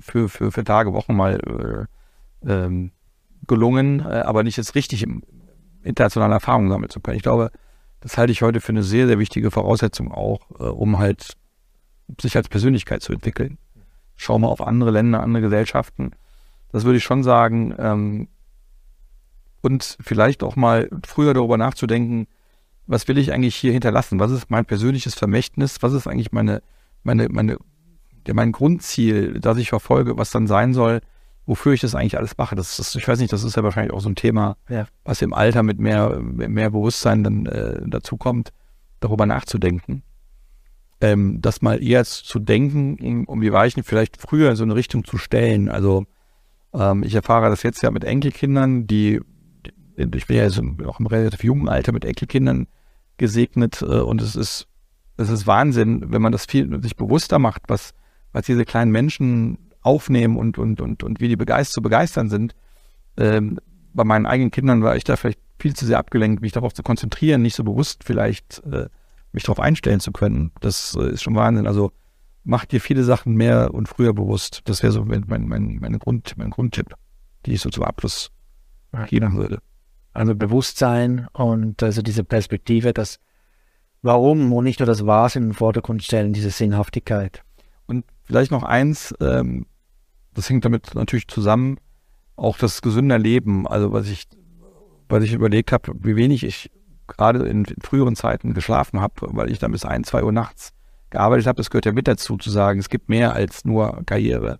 für, 0.00 0.28
für, 0.28 0.50
für 0.50 0.64
Tage, 0.64 0.92
Wochen 0.92 1.14
mal 1.14 1.86
ähm, 2.46 2.92
gelungen, 3.46 4.02
aber 4.02 4.42
nicht 4.42 4.56
jetzt 4.56 4.74
richtig 4.74 5.06
internationale 5.82 6.34
Erfahrungen 6.34 6.70
sammeln 6.70 6.90
zu 6.90 7.00
können. 7.00 7.16
Ich 7.16 7.22
glaube, 7.22 7.50
das 8.00 8.16
halte 8.16 8.32
ich 8.32 8.42
heute 8.42 8.60
für 8.60 8.70
eine 8.70 8.82
sehr, 8.82 9.06
sehr 9.06 9.18
wichtige 9.18 9.50
Voraussetzung 9.50 10.12
auch, 10.12 10.40
äh, 10.58 10.64
um 10.64 10.98
halt 10.98 11.36
sich 12.20 12.36
als 12.36 12.48
Persönlichkeit 12.48 13.02
zu 13.02 13.12
entwickeln. 13.12 13.58
Schau 14.16 14.38
mal 14.38 14.48
auf 14.48 14.60
andere 14.60 14.90
Länder, 14.90 15.20
andere 15.20 15.42
Gesellschaften. 15.42 16.12
Das 16.70 16.84
würde 16.84 16.98
ich 16.98 17.04
schon 17.04 17.22
sagen. 17.22 17.74
Ähm, 17.78 18.28
und 19.60 19.98
vielleicht 20.00 20.42
auch 20.42 20.56
mal 20.56 20.88
früher 21.06 21.34
darüber 21.34 21.56
nachzudenken, 21.56 22.28
was 22.86 23.08
will 23.08 23.18
ich 23.18 23.32
eigentlich 23.32 23.56
hier 23.56 23.72
hinterlassen? 23.72 24.20
Was 24.20 24.30
ist 24.30 24.50
mein 24.50 24.64
persönliches 24.64 25.14
Vermächtnis? 25.14 25.82
Was 25.82 25.92
ist 25.92 26.06
eigentlich 26.06 26.32
meine, 26.32 26.62
meine, 27.02 27.28
meine, 27.28 27.58
mein 28.34 28.52
Grundziel, 28.52 29.40
das 29.40 29.58
ich 29.58 29.68
verfolge, 29.70 30.16
was 30.16 30.30
dann 30.30 30.46
sein 30.46 30.74
soll, 30.74 31.00
wofür 31.46 31.72
ich 31.72 31.80
das 31.80 31.94
eigentlich 31.94 32.18
alles 32.18 32.36
mache. 32.36 32.54
Das, 32.54 32.76
das, 32.76 32.94
ich 32.94 33.08
weiß 33.08 33.18
nicht, 33.18 33.32
das 33.32 33.42
ist 33.42 33.56
ja 33.56 33.62
wahrscheinlich 33.62 33.92
auch 33.92 34.00
so 34.00 34.08
ein 34.10 34.14
Thema, 34.14 34.56
ja. 34.68 34.86
was 35.04 35.22
im 35.22 35.32
Alter 35.32 35.62
mit 35.62 35.80
mehr, 35.80 36.20
mehr 36.20 36.70
Bewusstsein 36.70 37.24
dann 37.24 37.46
äh, 37.46 37.80
dazu 37.86 38.16
kommt, 38.16 38.52
darüber 39.00 39.24
nachzudenken. 39.24 40.02
Ähm, 41.00 41.40
das 41.40 41.62
mal 41.62 41.82
eher 41.82 42.04
zu 42.04 42.38
denken, 42.38 42.96
um, 43.00 43.24
um 43.24 43.40
die 43.40 43.52
Weichen 43.52 43.82
vielleicht 43.82 44.20
früher 44.20 44.50
in 44.50 44.56
so 44.56 44.64
eine 44.64 44.74
Richtung 44.74 45.04
zu 45.04 45.16
stellen. 45.16 45.70
Also 45.70 46.04
ähm, 46.74 47.02
ich 47.02 47.14
erfahre 47.14 47.48
das 47.48 47.62
jetzt 47.62 47.82
ja 47.82 47.90
mit 47.90 48.04
Enkelkindern, 48.04 48.86
die, 48.86 49.20
ich 49.96 50.26
bin 50.26 50.36
ja 50.36 50.42
jetzt 50.42 50.60
auch 50.86 51.00
im 51.00 51.06
relativ 51.06 51.42
jungen 51.44 51.68
Alter 51.68 51.92
mit 51.92 52.04
Enkelkindern 52.04 52.66
gesegnet 53.16 53.80
äh, 53.80 54.00
und 54.00 54.20
es 54.20 54.36
ist, 54.36 54.66
es 55.16 55.30
ist 55.30 55.46
Wahnsinn, 55.46 56.12
wenn 56.12 56.22
man 56.22 56.32
das 56.32 56.44
viel 56.44 56.82
sich 56.82 56.96
bewusster 56.96 57.38
macht, 57.38 57.62
was, 57.68 57.94
was 58.32 58.46
diese 58.46 58.64
kleinen 58.64 58.92
Menschen 58.92 59.58
aufnehmen 59.80 60.36
und, 60.36 60.58
und, 60.58 60.80
und, 60.80 61.02
und 61.02 61.20
wie 61.20 61.28
die 61.28 61.36
begeistert, 61.36 61.74
zu 61.74 61.82
begeistern 61.82 62.28
sind. 62.28 62.54
Ähm, 63.16 63.58
bei 63.94 64.04
meinen 64.04 64.26
eigenen 64.26 64.50
Kindern 64.50 64.82
war 64.82 64.96
ich 64.96 65.04
da 65.04 65.16
vielleicht 65.16 65.40
viel 65.58 65.74
zu 65.74 65.86
sehr 65.86 65.98
abgelenkt, 65.98 66.42
mich 66.42 66.52
darauf 66.52 66.74
zu 66.74 66.82
konzentrieren, 66.82 67.42
nicht 67.42 67.54
so 67.54 67.64
bewusst 67.64 68.04
vielleicht 68.04 68.62
äh, 68.70 68.88
mich 69.32 69.44
darauf 69.44 69.60
einstellen 69.60 70.00
zu 70.00 70.12
können. 70.12 70.52
Das 70.60 70.96
äh, 70.98 71.10
ist 71.10 71.22
schon 71.22 71.34
Wahnsinn. 71.34 71.66
Also 71.66 71.92
mach 72.44 72.64
dir 72.64 72.80
viele 72.80 73.04
Sachen 73.04 73.34
mehr 73.34 73.74
und 73.74 73.88
früher 73.88 74.12
bewusst. 74.12 74.62
Das 74.64 74.82
wäre 74.82 74.92
so 74.92 75.04
mein, 75.04 75.24
mein, 75.26 75.78
meine 75.80 75.98
Grund, 75.98 76.34
mein 76.36 76.50
Grundtipp, 76.50 76.94
die 77.46 77.54
ich 77.54 77.60
so 77.60 77.70
zum 77.70 77.84
Abschluss 77.84 78.30
geben 79.06 79.36
würde. 79.36 79.58
Also 80.12 80.34
Bewusstsein 80.34 81.28
und 81.32 81.82
also 81.82 82.02
diese 82.02 82.24
Perspektive, 82.24 82.92
das 82.92 83.20
Warum 84.00 84.52
und 84.52 84.64
nicht 84.64 84.80
nur 84.80 84.86
das 84.86 85.06
Was 85.06 85.36
in 85.36 85.42
den 85.42 85.54
Vordergrund 85.54 86.02
stellen, 86.02 86.32
diese 86.32 86.50
Sinnhaftigkeit. 86.50 87.42
Vielleicht 88.28 88.50
noch 88.50 88.62
eins, 88.62 89.14
ähm, 89.22 89.64
das 90.34 90.50
hängt 90.50 90.62
damit 90.66 90.94
natürlich 90.94 91.28
zusammen, 91.28 91.78
auch 92.36 92.58
das 92.58 92.82
gesünder 92.82 93.18
Leben. 93.18 93.66
Also 93.66 93.90
was 93.90 94.06
ich, 94.06 94.28
was 95.08 95.24
ich 95.24 95.32
überlegt 95.32 95.72
habe, 95.72 95.92
wie 96.00 96.14
wenig 96.14 96.44
ich 96.44 96.70
gerade 97.06 97.38
in, 97.48 97.64
in 97.64 97.80
früheren 97.80 98.16
Zeiten 98.16 98.52
geschlafen 98.52 99.00
habe, 99.00 99.14
weil 99.30 99.50
ich 99.50 99.58
dann 99.58 99.72
bis 99.72 99.86
ein, 99.86 100.04
zwei 100.04 100.22
Uhr 100.22 100.32
nachts 100.32 100.74
gearbeitet 101.08 101.46
habe. 101.46 101.56
Das 101.56 101.70
gehört 101.70 101.86
ja 101.86 101.92
mit 101.92 102.06
dazu 102.06 102.36
zu 102.36 102.50
sagen, 102.50 102.80
es 102.80 102.90
gibt 102.90 103.08
mehr 103.08 103.32
als 103.32 103.64
nur 103.64 104.02
Karriere. 104.04 104.58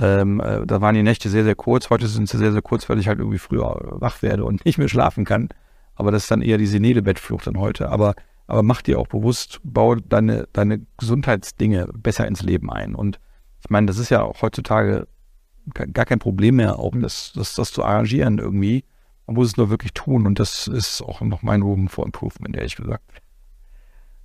Ähm, 0.00 0.38
äh, 0.38 0.64
da 0.64 0.80
waren 0.80 0.94
die 0.94 1.02
Nächte 1.02 1.28
sehr, 1.28 1.42
sehr 1.42 1.56
kurz. 1.56 1.90
Heute 1.90 2.06
sind 2.06 2.28
sie 2.28 2.38
sehr, 2.38 2.52
sehr 2.52 2.62
kurz, 2.62 2.88
weil 2.88 3.00
ich 3.00 3.08
halt 3.08 3.18
irgendwie 3.18 3.38
früher 3.38 3.96
wach 3.98 4.22
werde 4.22 4.44
und 4.44 4.64
nicht 4.64 4.78
mehr 4.78 4.88
schlafen 4.88 5.24
kann. 5.24 5.48
Aber 5.96 6.12
das 6.12 6.22
ist 6.22 6.30
dann 6.30 6.42
eher 6.42 6.58
die 6.58 6.66
senile 6.66 7.02
Bettflucht 7.02 7.48
dann 7.48 7.58
heute. 7.58 7.88
Aber 7.88 8.14
aber 8.46 8.62
mach 8.62 8.82
dir 8.82 8.98
auch 8.98 9.08
bewusst, 9.08 9.60
bau 9.62 9.94
deine, 9.94 10.48
deine 10.52 10.86
Gesundheitsdinge 10.98 11.88
besser 11.94 12.26
ins 12.26 12.42
Leben 12.42 12.70
ein. 12.70 12.94
Und 12.94 13.18
ich 13.62 13.70
meine, 13.70 13.86
das 13.86 13.98
ist 13.98 14.10
ja 14.10 14.22
auch 14.22 14.42
heutzutage 14.42 15.06
gar 15.72 16.04
kein 16.04 16.18
Problem 16.18 16.56
mehr, 16.56 16.78
auch 16.78 16.92
das, 16.94 17.32
das, 17.34 17.54
das 17.54 17.72
zu 17.72 17.82
arrangieren 17.82 18.38
irgendwie. 18.38 18.84
Man 19.26 19.36
muss 19.36 19.48
es 19.48 19.56
nur 19.56 19.70
wirklich 19.70 19.94
tun 19.94 20.26
und 20.26 20.38
das 20.38 20.68
ist 20.68 21.00
auch 21.00 21.22
noch 21.22 21.42
mein 21.42 21.62
Room 21.62 21.88
for 21.88 22.04
Improvement, 22.04 22.54
ehrlich 22.54 22.76
gesagt. 22.76 23.04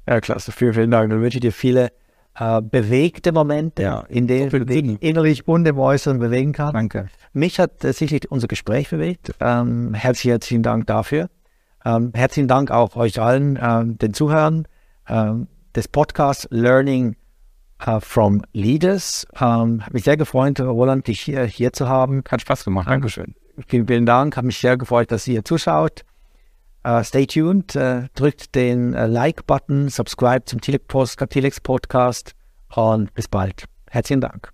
Ja, 0.05 0.19
klasse. 0.19 0.51
Vielen, 0.51 0.73
vielen 0.73 0.91
Dank. 0.91 1.09
Dann 1.09 1.21
wünsche 1.21 1.37
ich 1.37 1.41
dir 1.41 1.53
viele 1.53 1.91
äh, 2.35 2.61
bewegte 2.61 3.31
Momente, 3.31 3.83
ja, 3.83 4.01
in 4.09 4.27
denen 4.27 4.49
du 4.49 4.65
dich 4.65 5.01
innerlich 5.01 5.47
und 5.47 5.65
im 5.67 5.77
Äußeren 5.77 6.19
bewegen 6.19 6.51
kannst. 6.51 6.75
Danke. 6.75 7.09
Mich 7.31 7.59
hat 7.59 7.83
äh, 7.85 7.93
sicherlich 7.93 8.29
unser 8.29 8.47
Gespräch 8.47 8.89
bewegt. 8.89 9.33
Ähm, 9.39 9.93
herzlichen, 9.93 10.31
herzlichen 10.31 10.63
Dank 10.63 10.87
dafür. 10.87 11.29
Ähm, 11.85 12.11
herzlichen 12.13 12.47
Dank 12.47 12.71
auch 12.71 12.95
euch 12.95 13.19
allen, 13.21 13.57
ähm, 13.61 13.97
den 13.97 14.13
Zuhörern 14.13 14.67
ähm, 15.07 15.47
des 15.75 15.87
Podcasts 15.87 16.47
Learning 16.51 17.15
uh, 17.85 17.99
from 17.99 18.43
Leaders. 18.53 19.27
Ähm, 19.39 19.85
hat 19.85 19.93
mich 19.93 20.03
sehr 20.03 20.17
gefreut, 20.17 20.59
Roland, 20.59 21.07
dich 21.07 21.21
hier, 21.21 21.43
hier 21.45 21.73
zu 21.73 21.87
haben. 21.87 22.23
Hat 22.29 22.41
Spaß 22.41 22.65
gemacht. 22.65 22.89
Dankeschön. 22.89 23.35
Vielen, 23.67 23.87
vielen 23.87 24.05
Dank. 24.05 24.37
Hat 24.37 24.45
mich 24.45 24.57
sehr 24.57 24.77
gefreut, 24.77 25.11
dass 25.11 25.27
ihr 25.27 25.43
zuschaut. 25.43 26.05
Uh, 26.87 27.03
stay 27.03 27.25
tuned. 27.25 27.75
Uh, 27.75 28.07
drückt 28.15 28.55
den 28.55 28.93
Like-Button, 28.93 29.89
subscribe 29.89 30.45
zum 30.45 30.61
Telex 30.61 31.59
Podcast 31.59 32.35
und 32.73 33.13
bis 33.13 33.27
bald. 33.27 33.65
Herzlichen 33.89 34.21
Dank. 34.21 34.51